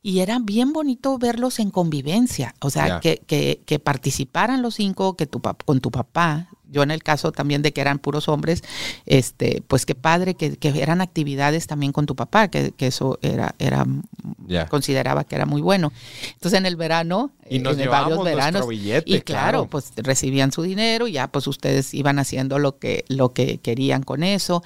y 0.02 0.20
era 0.20 0.38
bien 0.40 0.72
bonito 0.72 1.18
verlos 1.18 1.58
en 1.58 1.70
convivencia, 1.70 2.54
o 2.60 2.70
sea, 2.70 3.00
que, 3.00 3.18
que, 3.26 3.62
que, 3.64 3.78
participaran 3.78 4.62
los 4.62 4.74
cinco, 4.74 5.16
que 5.16 5.26
tu, 5.26 5.40
con 5.40 5.80
tu 5.80 5.90
papá, 5.90 6.48
yo 6.70 6.82
en 6.82 6.90
el 6.90 7.02
caso 7.02 7.32
también 7.32 7.62
de 7.62 7.72
que 7.72 7.80
eran 7.80 7.98
puros 7.98 8.28
hombres, 8.28 8.62
este, 9.06 9.62
pues 9.66 9.86
qué 9.86 9.94
padre 9.94 10.34
que, 10.34 10.56
eran 10.62 11.00
actividades 11.00 11.66
también 11.66 11.92
con 11.92 12.06
tu 12.06 12.16
papá, 12.16 12.48
que, 12.48 12.74
eso 12.78 13.18
era, 13.22 13.54
era 13.58 13.86
consideraba 14.68 15.24
que 15.24 15.36
era 15.36 15.46
muy 15.46 15.62
bueno. 15.62 15.92
Entonces 16.32 16.58
en 16.58 16.66
el 16.66 16.76
verano, 16.76 17.30
y 17.48 17.58
nos 17.58 17.78
en 17.78 17.90
varios 17.90 18.22
veranos, 18.22 18.66
y 18.70 19.20
claro, 19.20 19.66
pues 19.66 19.92
recibían 19.96 20.52
su 20.52 20.62
dinero, 20.62 21.08
y 21.08 21.12
ya 21.12 21.28
pues 21.28 21.46
ustedes 21.46 21.94
iban 21.94 22.18
haciendo 22.18 22.58
lo 22.58 22.78
que, 22.78 23.04
lo 23.08 23.32
que 23.32 23.58
querían 23.58 24.02
con 24.02 24.22
eso. 24.22 24.62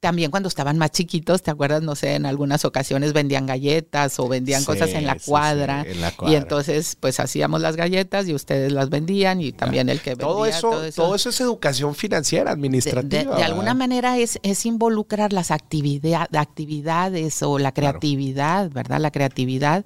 También 0.00 0.30
cuando 0.30 0.48
estaban 0.48 0.76
más 0.76 0.90
chiquitos, 0.90 1.42
¿te 1.42 1.50
acuerdas? 1.50 1.82
No 1.82 1.94
sé, 1.94 2.14
en 2.14 2.26
algunas 2.26 2.64
ocasiones 2.64 3.12
vendían 3.12 3.46
galletas 3.46 4.18
o 4.18 4.28
vendían 4.28 4.64
cosas 4.64 4.90
en 4.90 5.06
la, 5.06 5.16
cuadra, 5.16 5.86
Y 6.26 6.34
entonces, 6.34 6.96
pues 6.98 7.20
hacíamos 7.20 7.60
las 7.60 7.76
galletas 7.76 8.28
y 8.28 8.34
ustedes 8.34 8.72
las 8.72 8.90
vendían 8.90 9.40
y 9.40 9.52
también 9.52 9.88
el 9.88 10.00
que 10.00 10.10
vendía. 10.10 10.26
Todo 10.26 10.46
eso, 10.46 10.70
todo 10.70 10.84
eso, 10.84 11.02
todo 11.02 11.14
eso 11.14 11.28
es 11.30 11.43
educación 11.44 11.94
financiera, 11.94 12.50
administrativa. 12.50 13.36
De, 13.36 13.42
alguna 13.42 13.74
manera 13.74 14.18
es, 14.18 14.38
es 14.42 14.66
involucrar 14.66 15.32
las 15.32 15.50
actividad, 15.50 16.34
actividades 16.34 17.42
o 17.42 17.58
la 17.58 17.72
creatividad, 17.72 18.70
¿verdad? 18.70 19.00
La 19.00 19.10
creatividad 19.10 19.84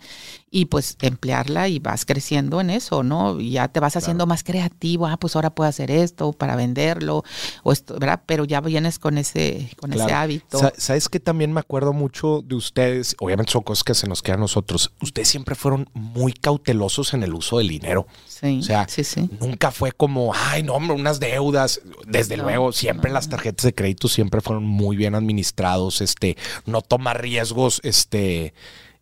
y 0.51 0.67
pues 0.67 0.97
emplearla 1.01 1.69
y 1.69 1.79
vas 1.79 2.05
creciendo 2.05 2.61
en 2.61 2.71
eso, 2.71 3.03
¿no? 3.03 3.39
Y 3.41 3.51
ya 3.53 3.69
te 3.69 3.81
vas 3.81 3.97
haciendo 3.97 4.27
más 4.27 4.43
creativo, 4.43 5.07
ah, 5.07 5.19
pues 5.19 5.37
ahora 5.37 5.51
puedo 5.51 5.69
hacer 5.69 5.91
esto 5.91 6.33
para 6.33 6.57
venderlo, 6.57 7.23
o 7.63 7.73
esto, 7.73 7.99
¿verdad? 7.99 8.23
Pero 8.25 8.45
ya 8.45 8.61
vienes 8.61 8.99
con 8.99 9.19
ese, 9.19 9.71
con 9.79 9.93
ese 9.93 10.13
hábito. 10.13 10.61
¿Sabes 10.77 11.09
que 11.09 11.21
también 11.21 11.53
me 11.53 11.61
acuerdo 11.61 11.93
mucho 11.93 12.43
de 12.43 12.55
ustedes? 12.55 13.15
Obviamente 13.21 13.53
son 13.53 13.63
cosas 13.63 13.85
que 13.85 13.95
se 13.95 14.09
nos 14.09 14.23
quedan 14.23 14.41
a 14.41 14.43
nosotros. 14.43 14.93
Ustedes 15.03 15.29
siempre 15.29 15.55
fueron 15.55 15.89
muy 15.93 16.33
cautelosos 16.33 17.13
en 17.13 17.23
el 17.23 17.35
uso 17.35 17.59
del 17.59 17.69
dinero. 17.69 18.07
Sí, 18.27 18.61
o 18.61 18.63
sea, 18.63 18.89
sí, 18.89 19.05
sí. 19.05 19.29
nunca 19.41 19.71
fue 19.71 19.93
como, 19.93 20.33
ay, 20.35 20.63
no, 20.63 20.75
hombre, 20.75 20.97
unas 20.97 21.21
deudas. 21.21 21.81
Desde 22.07 22.37
luego, 22.37 22.73
siempre 22.73 23.11
las 23.11 23.29
tarjetas 23.29 23.65
de 23.65 23.75
crédito 23.75 24.09
siempre 24.09 24.41
fueron 24.41 24.65
muy 24.65 24.97
bien 24.97 25.15
administrados, 25.15 26.01
este, 26.01 26.37
no 26.65 26.81
tomar 26.81 27.21
riesgos, 27.21 27.81
este, 27.83 28.55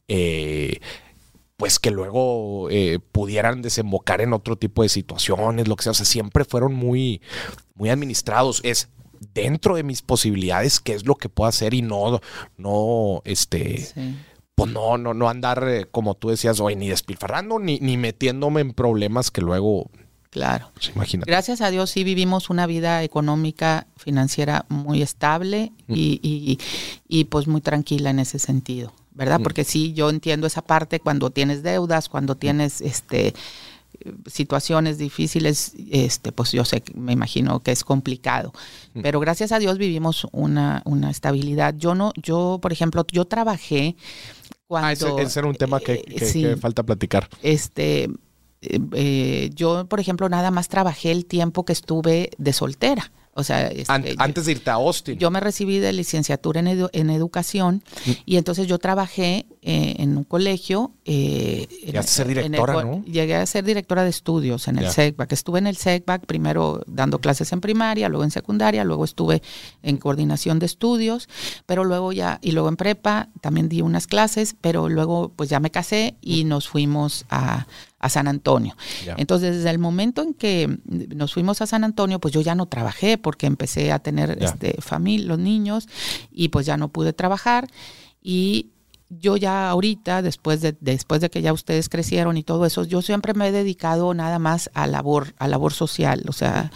eh, 0.09 0.81
pues 1.57 1.79
que 1.79 1.91
luego 1.91 2.69
eh, 2.71 2.99
pudieran 3.13 3.63
desembocar 3.63 4.21
en 4.21 4.33
otro 4.33 4.57
tipo 4.57 4.83
de 4.83 4.89
situaciones, 4.89 5.69
lo 5.69 5.77
que 5.77 5.85
sea. 5.85 5.93
O 5.93 5.95
sea, 5.95 6.07
siempre 6.07 6.45
fueron 6.45 6.75
muy, 6.75 7.23
muy 7.75 7.89
administrados. 7.91 8.61
Es 8.63 8.91
dentro 9.33 9.77
de 9.77 9.83
mis 9.83 10.03
posibilidades 10.03 10.81
qué 10.81 10.93
es 10.93 11.07
lo 11.07 11.15
que 11.15 11.29
puedo 11.29 11.49
hacer 11.49 11.75
y 11.75 11.83
no, 11.83 12.21
no, 12.59 13.23
este, 13.25 13.89
pues 14.55 14.71
no, 14.71 14.99
no, 14.99 15.15
no 15.15 15.29
andar, 15.29 15.67
eh, 15.67 15.87
como 15.91 16.15
tú 16.15 16.29
decías, 16.29 16.61
hoy 16.61 16.77
ni 16.77 16.89
despilfarrando, 16.89 17.59
ni, 17.59 17.79
ni 17.81 17.97
metiéndome 17.97 18.61
en 18.61 18.73
problemas 18.73 19.31
que 19.31 19.41
luego 19.41 19.91
Claro. 20.31 20.71
Pues 20.95 21.13
Gracias 21.25 21.63
a 21.63 21.71
Dios 21.71 21.89
sí 21.89 22.05
vivimos 22.05 22.51
una 22.51 22.67
vida 22.67 23.03
económica, 23.03 23.87
financiera 23.97 24.67
muy 24.69 25.01
estable 25.01 25.73
mm. 25.87 25.95
y, 25.95 26.21
y, 26.23 26.59
y, 27.09 27.25
pues 27.25 27.47
muy 27.47 27.63
tranquila 27.63 28.11
en 28.11 28.19
ese 28.19 28.39
sentido. 28.39 28.93
¿Verdad? 29.17 29.41
Mm. 29.41 29.43
Porque 29.43 29.65
sí, 29.65 29.93
yo 29.93 30.11
entiendo 30.11 30.47
esa 30.47 30.63
parte 30.63 31.01
cuando 31.01 31.31
tienes 31.31 31.63
deudas, 31.63 32.09
cuando 32.09 32.35
mm. 32.35 32.39
tienes 32.39 32.81
este 32.81 33.35
situaciones 34.27 34.99
difíciles, 34.99 35.73
este, 35.91 36.33
pues 36.33 36.53
yo 36.53 36.65
sé, 36.65 36.83
me 36.95 37.13
imagino 37.13 37.61
que 37.61 37.73
es 37.73 37.85
complicado. 37.85 38.53
Mm. 38.95 39.03
Pero 39.03 39.21
gracias 39.21 39.53
a 39.53 39.59
Dios 39.59 39.79
vivimos 39.79 40.27
una, 40.33 40.83
una 40.85 41.11
estabilidad. 41.11 41.75
Yo 41.77 41.95
no, 41.95 42.13
yo, 42.17 42.59
por 42.61 42.73
ejemplo, 42.73 43.05
yo 43.11 43.25
trabajé 43.25 43.97
cuando... 44.67 45.17
Ah, 45.19 45.23
ese, 45.23 45.39
era 45.39 45.49
un 45.49 45.55
tema 45.55 45.81
que, 45.81 46.05
eh, 46.07 46.57
falta 46.57 46.83
platicar. 46.83 47.29
Este, 47.43 48.05
eh, 48.63 48.81
eh, 48.93 49.51
yo, 49.55 49.87
por 49.87 50.01
ejemplo, 50.01 50.29
nada 50.29 50.51
más 50.51 50.69
trabajé 50.69 51.11
el 51.13 51.27
tiempo 51.27 51.65
que 51.65 51.73
estuve 51.73 52.31
de 52.39 52.53
soltera. 52.53 53.11
O 53.37 53.45
sea, 53.45 53.69
este, 53.69 54.15
antes 54.17 54.47
de 54.47 54.53
irte 54.53 54.71
a 54.71 54.75
Austin. 54.75 55.19
Yo 55.19 55.31
me 55.31 55.41
recibí 55.41 55.79
de 55.79 55.93
licenciatura 55.93 56.61
en, 56.61 56.89
en 56.91 57.11
educación 57.11 57.83
mm. 58.07 58.11
y 58.25 58.37
entonces 58.39 58.67
yo 58.67 58.79
trabajé 58.79 59.45
eh, 59.61 59.97
en 59.99 60.17
un 60.17 60.25
colegio. 60.25 60.93
Eh, 61.05 61.69
a 61.95 62.03
ser 62.03 62.29
directora, 62.29 62.83
¿no? 62.83 63.05
Llegué 63.05 63.35
a 63.35 63.45
ser 63.45 63.65
directora 63.65 64.05
de 64.05 64.11
estudios 64.11 64.69
en 64.69 64.79
el 64.79 64.91
SECBAC. 64.91 65.33
Estuve 65.33 65.59
en 65.59 65.67
el 65.67 65.77
SECBAC 65.77 66.25
primero 66.25 66.83
dando 66.87 67.19
clases 67.19 67.53
en 67.53 67.61
primaria, 67.61 68.09
luego 68.09 68.25
en 68.25 68.31
secundaria, 68.31 68.85
luego 68.85 69.05
estuve 69.05 69.43
en 69.83 69.99
coordinación 69.99 70.59
de 70.59 70.67
estudios, 70.67 71.29
pero 71.67 71.85
luego 71.85 72.13
ya, 72.13 72.39
y 72.41 72.53
luego 72.53 72.71
en 72.71 72.77
prepa 72.77 73.29
también 73.43 73.69
di 73.69 73.83
unas 73.83 74.07
clases, 74.07 74.57
pero 74.61 74.89
luego 74.89 75.31
pues 75.37 75.51
ya 75.51 75.61
me 75.61 75.71
casé 75.71 76.17
y 76.23 76.45
mm. 76.45 76.49
nos 76.49 76.69
fuimos 76.69 77.27
a, 77.29 77.67
a 78.07 78.09
San 78.09 78.29
Antonio. 78.29 78.77
Entonces, 79.17 79.57
desde 79.57 79.71
el 79.71 79.79
momento 79.79 80.23
en 80.23 80.35
que 80.35 80.79
nos 80.85 81.35
fuimos 81.35 81.61
a 81.61 81.67
San 81.67 81.85
Antonio, 81.85 82.19
pues 82.19 82.33
yo 82.33 82.41
ya 82.41 82.55
no 82.55 82.67
trabajé 82.67 83.19
porque 83.19 83.47
empecé 83.47 83.93
a 83.93 83.99
tener 83.99 84.39
este, 84.41 84.81
familia, 84.81 85.29
los 85.29 85.39
niños, 85.39 85.89
y 86.31 86.49
pues 86.49 86.67
ya 86.67 86.77
no 86.77 86.89
pude 86.89 87.13
trabajar. 87.13 87.69
Y 88.23 88.71
yo 89.09 89.37
ya 89.37 89.71
ahorita, 89.71 90.23
después 90.23 90.61
de, 90.61 90.77
después 90.81 91.21
de 91.21 91.31
que 91.31 91.43
ya 91.43 91.53
ustedes 91.53 91.89
crecieron 91.89 92.37
y 92.37 92.43
todo 92.43 92.67
eso, 92.67 92.85
yo 92.85 93.03
siempre 93.03 93.35
me 93.35 93.49
he 93.49 93.53
dedicado 93.53 94.15
nada 94.15 94.39
más 94.39 94.71
a 94.75 94.87
labor, 94.87 95.35
a 95.39 95.49
labor 95.49 95.73
social, 95.73 96.25
o 96.29 96.33
sea, 96.33 96.73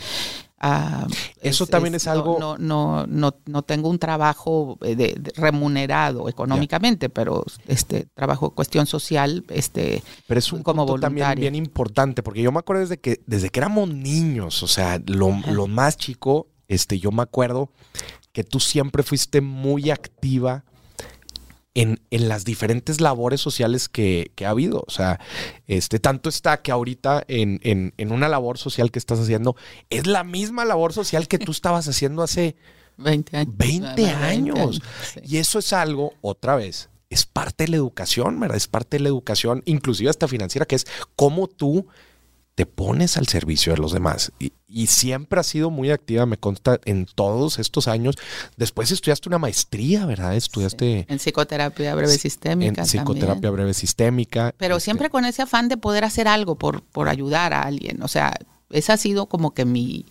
eso 1.41 1.67
también 1.67 1.95
es, 1.95 2.07
algo. 2.07 2.39
No, 2.39 2.59
no, 2.59 3.07
no, 3.07 3.35
no, 3.47 3.63
tengo 3.63 3.89
un 3.89 3.99
trabajo 3.99 4.79
eh, 4.83 4.95
de, 4.95 5.33
remunerado 5.37 6.29
económicamente, 6.29 7.09
pero 7.09 7.45
este 7.67 8.07
trabajo 8.15 8.51
cuestión 8.51 8.87
social, 8.87 9.45
este, 9.49 10.03
pero 10.27 10.39
es 10.39 10.53
un 10.53 10.63
como 10.63 10.99
también 10.99 11.35
bien 11.37 11.55
importante, 11.55 12.23
porque 12.23 12.43
yo 12.43 12.53
me 12.53 12.59
acuerdo 12.59 12.83
desde 12.83 12.99
que 12.99 13.23
desde 13.27 13.49
que 13.49 13.61
éramos 13.61 13.89
niños, 13.89 14.63
o 14.63 14.69
sea, 14.69 15.01
lo, 15.07 15.35
lo 15.51 15.67
más 15.67 15.97
chico, 15.97 16.49
este, 16.69 16.99
yo 16.99 17.11
me 17.11 17.23
acuerdo 17.23 17.71
que 18.33 18.45
tú 18.45 18.61
siempre 18.61 19.03
fuiste 19.03 19.41
muy 19.41 19.91
activa 19.91 20.65
en, 21.75 22.01
en, 22.11 22.29
las 22.29 22.45
diferentes 22.45 23.01
labores 23.01 23.41
sociales 23.41 23.89
que, 23.89 24.33
que, 24.35 24.47
ha 24.47 24.51
habido. 24.51 24.83
O 24.87 24.91
sea, 24.91 25.21
este, 25.67 25.99
tanto 26.01 26.29
está 26.29 26.63
que 26.63 26.73
ahorita 26.73 27.25
en, 27.29 27.61
en, 27.63 27.95
en, 27.97 28.13
una 28.13 28.29
labor 28.29 28.59
social 28.59 28.91
que 28.91 28.99
estás 28.99 29.21
haciendo 29.21 29.57
es 29.89 30.07
la 30.07 30.25
misma 30.25 30.65
labor 30.65 30.93
social 30.93 31.29
que 31.29 31.39
tú 31.39 31.53
estabas 31.53 31.87
haciendo 31.89 32.23
hace 32.23 32.57
20 32.97 33.37
años. 33.37 33.55
20 33.57 34.07
años. 34.07 34.83
Y 35.23 35.39
eso 35.39 35.59
es 35.59 35.73
algo, 35.73 36.13
otra 36.21 36.57
vez, 36.57 36.91
es 37.09 37.27
parte 37.27 37.65
de 37.65 37.71
la 37.71 37.77
educación, 37.77 38.39
¿verdad? 38.39 38.57
Es 38.57 38.69
parte 38.69 38.97
de 38.97 39.05
la 39.05 39.09
educación, 39.09 39.63
inclusive 39.67 40.11
hasta 40.11 40.29
financiera, 40.29 40.67
que 40.67 40.77
es 40.77 40.87
cómo 41.17 41.49
tú 41.49 41.87
te 42.55 42.67
pones 42.67 43.17
al 43.17 43.27
servicio 43.27 43.73
de 43.73 43.79
los 43.79 43.93
demás. 43.93 44.33
Y, 44.39 44.53
siempre 44.87 45.41
has 45.41 45.47
sido 45.47 45.71
muy 45.71 45.91
activa, 45.91 46.27
me 46.27 46.37
consta, 46.37 46.81
en 46.85 47.07
todos 47.07 47.59
estos 47.59 47.89
años. 47.89 48.17
Después 48.57 48.91
estudiaste 48.91 49.29
una 49.29 49.39
maestría, 49.39 50.07
¿verdad? 50.07 50.37
Estudiaste... 50.37 51.07
En 51.09 51.19
psicoterapia 51.19 51.95
breve 51.95 52.17
sistémica. 52.17 52.83
En 52.83 52.87
psicoterapia 52.87 53.51
breve 53.51 53.75
sistémica. 53.75 54.55
Pero 54.57 54.77
este 54.77 54.85
siempre 54.85 55.11
con 55.11 55.25
ese 55.25 55.43
afán 55.43 55.69
de 55.69 55.77
poder 55.77 56.05
hacer 56.05 56.29
algo 56.29 56.57
por, 56.57 56.83
por 56.83 57.09
ayudar 57.09 57.53
a 57.53 57.63
alguien. 57.63 58.03
O 58.03 58.09
sea, 58.09 58.35
esa 58.71 58.95
ha 58.95 58.97
sido 58.97 59.27
como 59.27 59.53
que 59.53 59.65
mi 59.65 60.07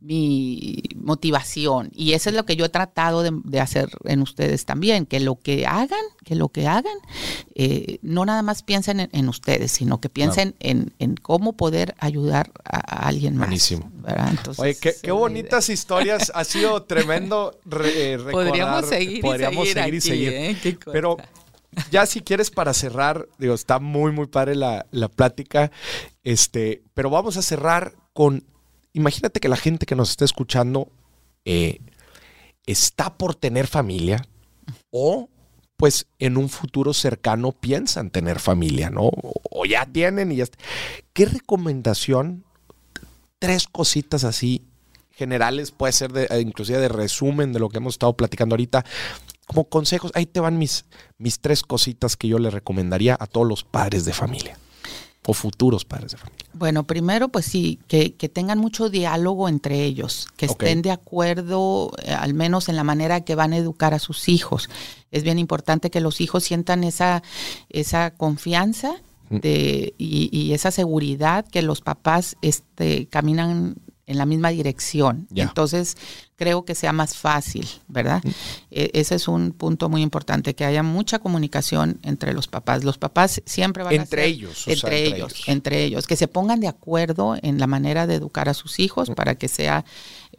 mi 0.00 0.82
motivación. 0.94 1.90
Y 1.94 2.12
eso 2.12 2.30
es 2.30 2.36
lo 2.36 2.44
que 2.44 2.56
yo 2.56 2.66
he 2.66 2.68
tratado 2.68 3.22
de, 3.22 3.60
hacer 3.60 3.88
en 4.04 4.22
ustedes 4.22 4.64
también, 4.64 5.06
que 5.06 5.18
lo 5.20 5.36
que 5.40 5.66
hagan, 5.66 6.00
que 6.24 6.36
lo 6.36 6.50
que 6.50 6.66
hagan, 6.66 6.96
eh, 7.54 7.98
no 8.02 8.24
nada 8.24 8.42
más 8.42 8.62
piensen 8.62 9.08
en, 9.12 9.28
ustedes, 9.28 9.72
sino 9.72 10.00
que 10.00 10.08
piensen 10.08 10.54
en, 10.60 10.92
cómo 11.20 11.54
poder 11.54 11.94
ayudar 11.98 12.52
a, 12.64 13.06
alguien 13.08 13.36
más. 13.36 13.48
Buenísimo. 13.48 13.90
Oye, 14.56 14.76
qué, 14.76 15.10
bonitas 15.10 15.68
historias. 15.68 16.30
Ha 16.34 16.44
sido 16.44 16.82
tremendo 16.84 17.58
eh, 17.84 18.18
Podríamos 18.30 18.86
seguir 18.86 19.20
Podríamos 19.20 19.68
y 19.68 19.72
seguir, 19.72 19.94
y 19.94 20.00
seguir. 20.00 20.32
¿eh? 20.32 20.78
Pero 20.92 21.16
ya 21.90 22.06
si 22.06 22.20
quieres 22.20 22.50
para 22.50 22.72
cerrar, 22.72 23.28
digo, 23.38 23.54
está 23.54 23.80
muy, 23.80 24.12
muy 24.12 24.26
padre 24.26 24.54
la, 24.54 24.86
la 24.92 25.08
plática. 25.08 25.72
Este, 26.22 26.82
pero 26.94 27.10
vamos 27.10 27.36
a 27.36 27.42
cerrar 27.42 27.94
con 28.12 28.44
imagínate 28.92 29.40
que 29.40 29.48
la 29.48 29.56
gente 29.56 29.86
que 29.86 29.94
nos 29.94 30.10
está 30.10 30.24
escuchando 30.24 30.88
eh, 31.44 31.80
está 32.66 33.16
por 33.16 33.34
tener 33.34 33.66
familia 33.66 34.26
o 34.90 35.28
pues 35.76 36.06
en 36.18 36.36
un 36.36 36.48
futuro 36.48 36.92
cercano 36.92 37.52
piensan 37.52 38.10
tener 38.10 38.40
familia, 38.40 38.90
¿no? 38.90 39.10
O 39.50 39.64
ya 39.64 39.86
tienen 39.86 40.32
y 40.32 40.36
ya. 40.36 40.46
¿Qué 41.12 41.26
recomendación? 41.26 42.44
Tres 43.38 43.68
cositas 43.68 44.24
así 44.24 44.64
generales, 45.12 45.70
puede 45.70 45.92
ser 45.92 46.12
de, 46.12 46.24
eh, 46.30 46.40
inclusive 46.40 46.78
de 46.78 46.88
resumen 46.88 47.52
de 47.52 47.60
lo 47.60 47.68
que 47.68 47.78
hemos 47.78 47.94
estado 47.94 48.16
platicando 48.16 48.54
ahorita, 48.54 48.84
como 49.46 49.68
consejos. 49.68 50.10
Ahí 50.14 50.26
te 50.26 50.40
van 50.40 50.58
mis, 50.58 50.84
mis 51.16 51.38
tres 51.38 51.62
cositas 51.62 52.16
que 52.16 52.28
yo 52.28 52.38
le 52.38 52.50
recomendaría 52.50 53.16
a 53.18 53.26
todos 53.26 53.46
los 53.46 53.62
padres 53.62 54.04
de 54.04 54.12
familia 54.12 54.58
o 55.28 55.34
futuros 55.34 55.84
padres 55.84 56.12
de 56.12 56.16
familia? 56.16 56.46
Bueno, 56.54 56.84
primero, 56.84 57.28
pues 57.28 57.44
sí, 57.44 57.78
que, 57.86 58.08
tengan 58.32 58.58
mucho 58.58 58.88
diálogo 58.88 59.50
entre 59.50 59.84
ellos, 59.84 60.26
que 60.38 60.46
estén 60.46 60.80
de 60.80 60.90
acuerdo, 60.90 61.92
eh, 62.02 62.12
al 62.12 62.32
menos 62.32 62.70
en 62.70 62.76
la 62.76 62.82
manera 62.82 63.20
que 63.20 63.34
van 63.34 63.52
a 63.52 63.58
educar 63.58 63.92
a 63.92 63.98
sus 63.98 64.30
hijos. 64.30 64.70
Es 65.10 65.24
bien 65.24 65.38
importante 65.38 65.90
que 65.90 66.00
los 66.00 66.22
hijos 66.22 66.44
sientan 66.44 66.82
esa, 66.82 67.22
esa 67.68 68.10
confianza 68.12 68.94
de, 69.28 69.92
y, 69.98 70.30
y, 70.32 70.54
esa 70.54 70.70
seguridad 70.70 71.46
que 71.46 71.60
los 71.60 71.82
papás 71.82 72.38
este, 72.40 73.06
caminan 73.08 73.74
en 74.08 74.16
la 74.16 74.26
misma 74.26 74.48
dirección. 74.48 75.28
Entonces, 75.34 75.96
creo 76.36 76.64
que 76.64 76.74
sea 76.74 76.92
más 76.92 77.14
fácil, 77.14 77.68
¿verdad? 77.88 78.22
Mm. 78.24 78.30
E, 78.70 78.90
ese 78.94 79.16
es 79.16 79.28
un 79.28 79.52
punto 79.52 79.90
muy 79.90 80.02
importante, 80.02 80.54
que 80.54 80.64
haya 80.64 80.82
mucha 80.82 81.18
comunicación 81.18 82.00
entre 82.02 82.32
los 82.32 82.48
papás. 82.48 82.84
Los 82.84 82.96
papás 82.96 83.42
siempre 83.44 83.84
van 83.84 83.94
entre 83.94 84.22
a 84.22 84.24
ellos, 84.24 84.66
entre, 84.66 85.04
ellos, 85.04 85.34
entre 85.46 85.84
ellos, 85.84 86.06
que 86.06 86.16
se 86.16 86.26
pongan 86.26 86.58
de 86.58 86.68
acuerdo 86.68 87.36
en 87.40 87.58
la 87.60 87.66
manera 87.66 88.06
de 88.06 88.14
educar 88.14 88.48
a 88.48 88.54
sus 88.54 88.80
hijos 88.80 89.10
mm. 89.10 89.14
para 89.14 89.34
que 89.34 89.46
sea 89.46 89.84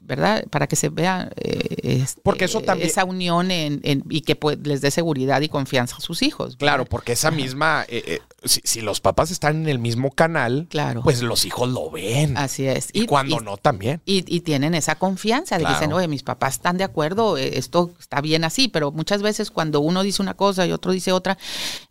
¿verdad? 0.10 0.44
Para 0.50 0.66
que 0.66 0.76
se 0.76 0.90
vea 0.90 1.30
eh, 1.36 2.04
porque 2.24 2.46
eso 2.46 2.62
también, 2.62 2.90
esa 2.90 3.06
unión 3.06 3.52
en, 3.52 4.04
y 4.10 4.22
que 4.22 4.36
pues, 4.36 4.58
les 4.64 4.82
dé 4.82 4.90
seguridad 4.90 5.40
y 5.42 5.50
confianza 5.50 5.98
a 5.98 6.00
sus 6.00 6.24
hijos. 6.24 6.56
Claro, 6.58 6.86
porque 6.86 7.12
esa 7.12 7.30
misma, 7.30 7.86
eh, 7.88 8.04
eh, 8.08 8.20
si, 8.44 8.82
los 8.82 9.02
papás 9.02 9.30
están 9.30 9.58
en 9.58 9.70
el 9.70 9.78
mismo 9.78 10.10
canal, 10.10 10.66
claro. 10.68 11.04
pues 11.04 11.22
los 11.22 11.46
hijos 11.46 11.70
lo 11.70 11.92
ven. 11.92 12.36
Así 12.38 12.66
es. 12.66 12.90
Y, 12.92 13.06
cuando 13.06 13.40
no 13.40 13.58
también. 13.58 14.02
Y, 14.06 14.40
tienen 14.40 14.74
esa 14.74 14.96
confianza 14.96 15.60
de 15.60 15.66
que 15.66 15.70
dicen, 15.72 15.94
oye, 15.94 16.08
mis 16.08 16.24
papás 16.24 16.56
están 16.56 16.78
de 16.78 16.84
acuerdo, 16.84 17.38
esto 17.38 17.92
está 18.00 18.20
bien 18.20 18.44
así, 18.44 18.68
pero 18.68 18.92
muchas 18.92 19.22
veces 19.22 19.52
cuando 19.52 19.80
uno 19.80 20.02
dice 20.02 20.24
una 20.24 20.34
cosa 20.34 20.66
y 20.66 20.72
otro 20.72 20.92
dice 20.92 21.12
otra, 21.12 21.38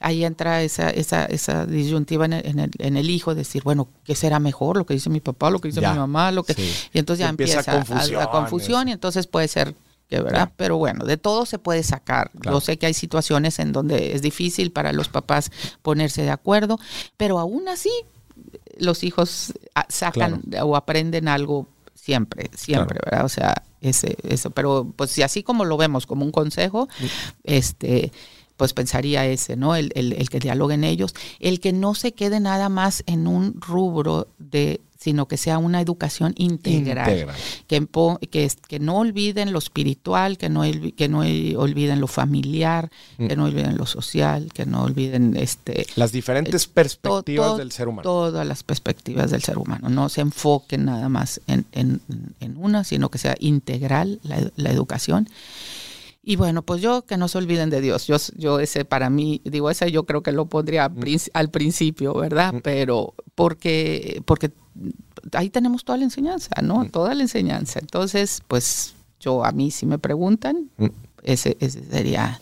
ahí 0.01 0.25
entra 0.25 0.63
esa, 0.63 0.91
esa, 0.91 1.27
esa 1.27 1.67
disyuntiva 1.67 2.25
en 2.25 2.33
el, 2.33 2.71
en, 2.79 2.97
el, 2.97 3.11
hijo, 3.11 3.37
decir, 3.37 3.63
bueno, 3.63 3.89
¿qué 4.03 4.17
será 4.17 4.41
mejor? 4.41 4.77
Lo 4.77 4.87
que 4.87 4.95
dice 4.95 5.09
mi 5.09 5.21
papá, 5.21 5.51
lo 5.51 5.61
que 5.61 5.69
dice 5.69 5.81
mi 5.81 5.87
mamá, 5.87 6.33
lo 6.33 6.43
que... 6.43 6.55
Y 6.93 6.99
entonces 6.99 7.21
ya 7.21 7.29
empieza, 7.29 7.59
empieza 7.59 8.08
la 8.11 8.31
confusión 8.31 8.89
y 8.89 8.93
entonces 8.93 9.27
puede 9.27 9.49
ser 9.49 9.75
que 10.09 10.23
verdad, 10.23 10.53
pero 10.57 10.79
bueno, 10.79 11.05
de 11.05 11.19
todo 11.19 11.45
se 11.45 11.59
puede 11.59 11.83
sacar. 11.83 12.31
Yo 12.43 12.61
sé 12.61 12.79
que 12.79 12.87
hay 12.87 12.95
situaciones 12.95 13.59
en 13.59 13.73
donde 13.73 14.15
es 14.15 14.23
difícil 14.23 14.73
para 14.73 14.93
los 14.93 15.09
papás 15.09 15.51
ponerse 15.83 16.23
de 16.23 16.31
acuerdo, 16.31 16.79
pero 17.19 17.39
aún 17.39 17.69
así 17.69 17.91
los 18.79 19.05
hijos 19.05 19.53
ah, 19.75 19.85
sacan 19.89 20.43
o 20.63 20.77
aprenden 20.77 21.29
algo 21.29 21.67
siempre, 21.95 22.51
siempre, 22.55 23.01
¿verdad? 23.05 23.27
O 23.27 23.29
sea, 23.29 23.63
ese, 23.83 24.17
eso, 24.23 24.51
pero 24.51 24.91
pues 24.97 25.11
si 25.11 25.23
así 25.23 25.43
como 25.43 25.67
lo 25.67 25.77
vemos 25.77 26.07
como 26.07 26.25
un 26.25 26.33
consejo, 26.33 26.89
este 27.45 28.11
pues 28.57 28.73
pensaría 28.73 29.25
ese, 29.27 29.57
¿no? 29.57 29.77
El, 29.77 29.93
el, 29.95 30.15
el 30.15 30.31
que 30.31 30.41
dialoguen 30.41 30.85
ellos, 30.85 31.15
el 31.39 31.61
que 31.61 31.73
no 31.73 31.95
se 31.95 32.13
quede 32.13 32.41
nada 32.41 32.69
más 32.69 33.05
en 33.07 33.29
un 33.29 33.61
rubro 33.61 34.29
de 34.39 34.81
sino 34.99 35.29
que 35.29 35.37
sea 35.37 35.59
una 35.59 35.81
educación 35.81 36.35
integral, 36.37 37.29
Que, 37.69 37.87
que, 38.31 38.51
que, 38.69 38.79
no 38.81 38.99
olviden 38.99 39.53
lo 39.53 39.61
espiritual, 39.61 40.37
que 40.39 40.49
no, 40.49 40.63
que 40.97 41.09
no 41.09 41.21
olviden 41.21 42.01
lo 42.01 42.09
familiar, 42.09 42.91
que 43.17 43.37
no 43.37 43.45
olviden 43.45 43.77
lo 43.77 43.87
social, 43.87 44.53
que 44.53 44.67
no 44.67 44.83
olviden 44.83 45.37
este 45.37 45.87
las 45.95 46.11
diferentes 46.11 46.67
perspectivas 46.67 47.57
del 47.57 47.71
ser 47.71 47.87
humano. 47.87 48.03
Todas 48.03 48.45
las 48.45 48.65
perspectivas 48.65 49.31
del 49.31 49.43
ser 49.43 49.59
humano, 49.59 49.89
no 49.89 50.09
se 50.09 50.21
enfoquen 50.21 50.87
nada 50.87 51.09
más 51.09 51.41
en, 51.47 51.65
en, 51.73 52.01
una, 52.57 52.83
sino 52.83 53.09
que 53.09 53.19
sea 53.19 53.37
integral 53.39 54.19
la, 54.25 54.51
la 54.57 54.71
educación. 54.71 55.29
Y 56.29 56.37
bueno, 56.37 56.61
pues 56.61 56.83
yo 56.83 57.07
que 57.07 57.17
no 57.17 57.27
se 57.27 57.39
olviden 57.39 57.71
de 57.71 57.81
Dios. 57.81 58.07
Yo, 58.07 58.17
yo 58.37 58.61
ese 58.61 58.85
para 58.85 59.09
mí, 59.09 59.41
digo, 59.47 59.71
ese 59.71 59.91
yo 59.91 60.05
creo 60.05 60.23
que 60.23 60.31
lo 60.31 60.45
pondría 60.45 60.93
al 61.33 61.49
principio, 61.49 62.13
¿verdad? 62.13 62.53
Pero 62.63 63.15
porque, 63.35 64.21
porque 64.27 64.51
ahí 65.33 65.49
tenemos 65.49 65.87
toda 65.87 65.97
la 65.97 66.05
enseñanza, 66.05 66.51
¿no? 66.63 66.87
Toda 66.91 67.15
la 67.15 67.23
enseñanza. 67.23 67.79
Entonces, 67.79 68.43
pues 68.47 68.93
yo 69.19 69.43
a 69.43 69.53
mí 69.53 69.71
si 69.71 69.87
me 69.87 69.99
preguntan, 69.99 70.69
ese, 71.23 71.57
ese 71.61 71.83
sería 71.83 72.39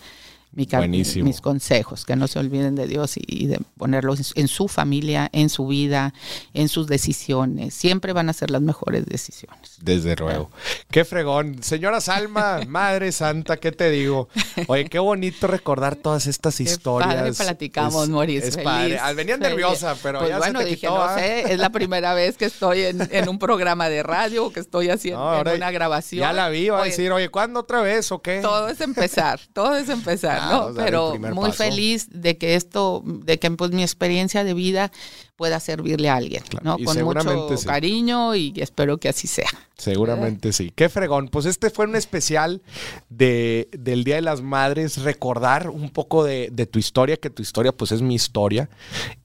mis 0.56 1.40
consejos, 1.40 2.04
que 2.04 2.16
no 2.16 2.26
se 2.26 2.38
olviden 2.38 2.74
de 2.74 2.86
Dios 2.86 3.14
y, 3.16 3.46
de 3.46 3.60
ponerlos 3.76 4.32
en 4.34 4.48
su 4.48 4.68
familia, 4.68 5.28
en 5.32 5.50
su 5.50 5.66
vida, 5.66 6.14
en 6.54 6.68
sus 6.68 6.86
decisiones. 6.86 7.74
Siempre 7.74 8.12
van 8.12 8.28
a 8.30 8.32
ser 8.32 8.50
las 8.50 8.62
mejores 8.62 9.04
decisiones. 9.06 9.76
Desde 9.80 10.16
luego. 10.16 10.50
Qué 10.90 11.04
fregón. 11.04 11.62
Señora 11.62 12.00
Salma, 12.00 12.60
Madre 12.66 13.12
Santa, 13.12 13.58
¿qué 13.58 13.72
te 13.72 13.90
digo? 13.90 14.28
Oye, 14.66 14.86
qué 14.86 14.98
bonito 14.98 15.46
recordar 15.46 15.96
todas 15.96 16.26
estas 16.26 16.60
historias. 16.60 17.14
Padre 17.14 17.32
platicamos, 17.32 18.08
Maurice. 18.08 18.48
Es 18.48 18.56
padre. 18.56 18.98
Ah, 18.98 19.12
venía 19.12 19.36
nerviosa, 19.36 19.94
pero 20.02 20.20
pues 20.20 20.30
ya 20.30 20.38
bueno, 20.38 20.60
se 20.60 20.64
te 20.64 20.70
dije, 20.70 20.80
quitó, 20.80 20.96
no 20.96 21.02
¿ah? 21.02 21.18
sé, 21.18 21.52
es 21.52 21.58
la 21.58 21.70
primera 21.70 22.14
vez 22.14 22.36
que 22.36 22.46
estoy 22.46 22.82
en, 22.82 23.28
un 23.28 23.38
programa 23.38 23.88
de 23.88 24.02
radio, 24.02 24.50
que 24.52 24.60
estoy 24.60 24.88
haciendo 24.88 25.42
una 25.54 25.70
grabación. 25.70 26.20
Ya 26.20 26.32
la 26.32 26.48
vi, 26.48 26.68
va 26.68 26.82
a 26.82 26.84
decir, 26.84 27.12
oye, 27.12 27.28
¿cuándo 27.28 27.60
otra 27.60 27.82
vez 27.82 28.10
o 28.12 28.20
qué? 28.20 28.40
Todo 28.40 28.68
es 28.68 28.80
empezar, 28.80 29.40
todo 29.52 29.76
es 29.76 29.88
empezar. 29.88 30.45
¿No? 30.50 30.74
Pero 30.74 31.18
muy 31.18 31.52
feliz 31.52 32.08
de 32.10 32.38
que 32.38 32.54
esto, 32.54 33.02
de 33.04 33.38
que 33.38 33.50
pues 33.50 33.70
mi 33.70 33.82
experiencia 33.82 34.44
de 34.44 34.54
vida 34.54 34.90
pueda 35.36 35.60
servirle 35.60 36.08
a 36.08 36.16
alguien, 36.16 36.42
¿no? 36.62 36.78
Con 36.78 37.02
mucho 37.02 37.56
cariño 37.66 38.34
y 38.34 38.54
espero 38.56 38.96
que 38.98 39.10
así 39.10 39.26
sea. 39.26 39.50
Seguramente 39.76 40.52
sí. 40.54 40.72
Qué 40.74 40.88
fregón. 40.88 41.28
Pues 41.28 41.44
este 41.44 41.68
fue 41.68 41.84
un 41.84 41.94
especial 41.94 42.62
de, 43.10 43.68
del 43.72 44.04
Día 44.04 44.14
de 44.14 44.22
las 44.22 44.40
Madres, 44.40 45.02
recordar 45.02 45.68
un 45.68 45.90
poco 45.90 46.24
de, 46.24 46.50
tu 46.70 46.78
historia, 46.78 47.18
que 47.18 47.28
tu 47.28 47.42
historia 47.42 47.72
pues 47.72 47.92
es 47.92 48.00
mi 48.00 48.14
historia, 48.14 48.70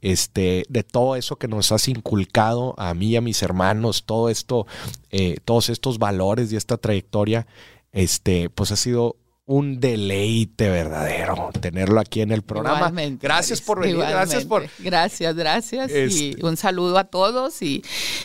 este, 0.02 0.66
de 0.68 0.84
todo 0.84 1.16
eso 1.16 1.38
que 1.38 1.48
nos 1.48 1.72
has 1.72 1.88
inculcado 1.88 2.76
a 2.78 2.94
mí 2.94 3.12
y 3.12 3.16
a 3.16 3.22
mis 3.22 3.42
hermanos, 3.42 4.04
todo 4.06 4.30
esto, 4.30 4.68
eh, 5.12 5.38
todos 5.46 5.70
estos 5.70 5.98
valores 5.98 6.52
y 6.52 6.58
esta 6.58 6.76
trayectoria, 6.76 7.48
este, 7.94 8.50
pues 8.50 8.72
ha 8.72 8.76
sido 8.76 9.16
un 9.52 9.82
deleite 9.82 10.70
verdadero 10.70 11.50
tenerlo 11.60 12.00
aquí 12.00 12.22
en 12.22 12.32
el 12.32 12.42
programa. 12.42 12.90
gracias 13.20 13.60
por 13.60 13.82
venir, 13.82 13.98
gracias 13.98 14.46
por... 14.46 14.66
Gracias, 14.80 15.36
gracias. 15.36 15.92
Y 15.92 16.30
este 16.30 16.46
un 16.46 16.56
saludo 16.56 16.98
a 16.98 17.04
todos 17.04 17.62
y, 17.62 17.84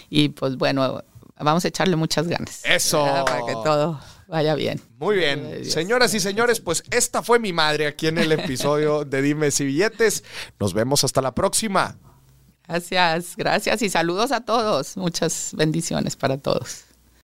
y 0.08 0.28
pues 0.28 0.56
bueno, 0.56 1.02
vamos 1.36 1.64
a 1.64 1.68
echarle 1.68 1.96
muchas 1.96 2.28
ganas. 2.28 2.62
Eso. 2.64 3.04
Para 3.24 3.44
que 3.44 3.54
todo 3.54 4.00
vaya 4.28 4.54
bien. 4.54 4.80
Muy 4.98 5.16
bien. 5.16 5.64
Señoras 5.64 6.14
y 6.14 6.20
señores, 6.20 6.60
pues 6.60 6.84
esta 6.92 7.22
fue 7.22 7.40
mi 7.40 7.52
madre 7.52 7.88
aquí 7.88 8.06
en 8.06 8.18
el 8.18 8.30
episodio 8.30 9.04
de 9.04 9.20
Dime 9.20 9.50
si 9.50 9.64
billetes. 9.64 10.22
Nos 10.60 10.74
vemos 10.74 11.02
hasta 11.02 11.20
la 11.20 11.34
próxima. 11.34 11.98
Gracias, 12.68 13.36
gracias 13.36 13.82
y 13.82 13.90
saludos 13.90 14.30
a 14.30 14.42
todos. 14.42 14.96
Muchas 14.96 15.50
bendiciones 15.56 16.14
para 16.14 16.38
todos. 16.38 16.85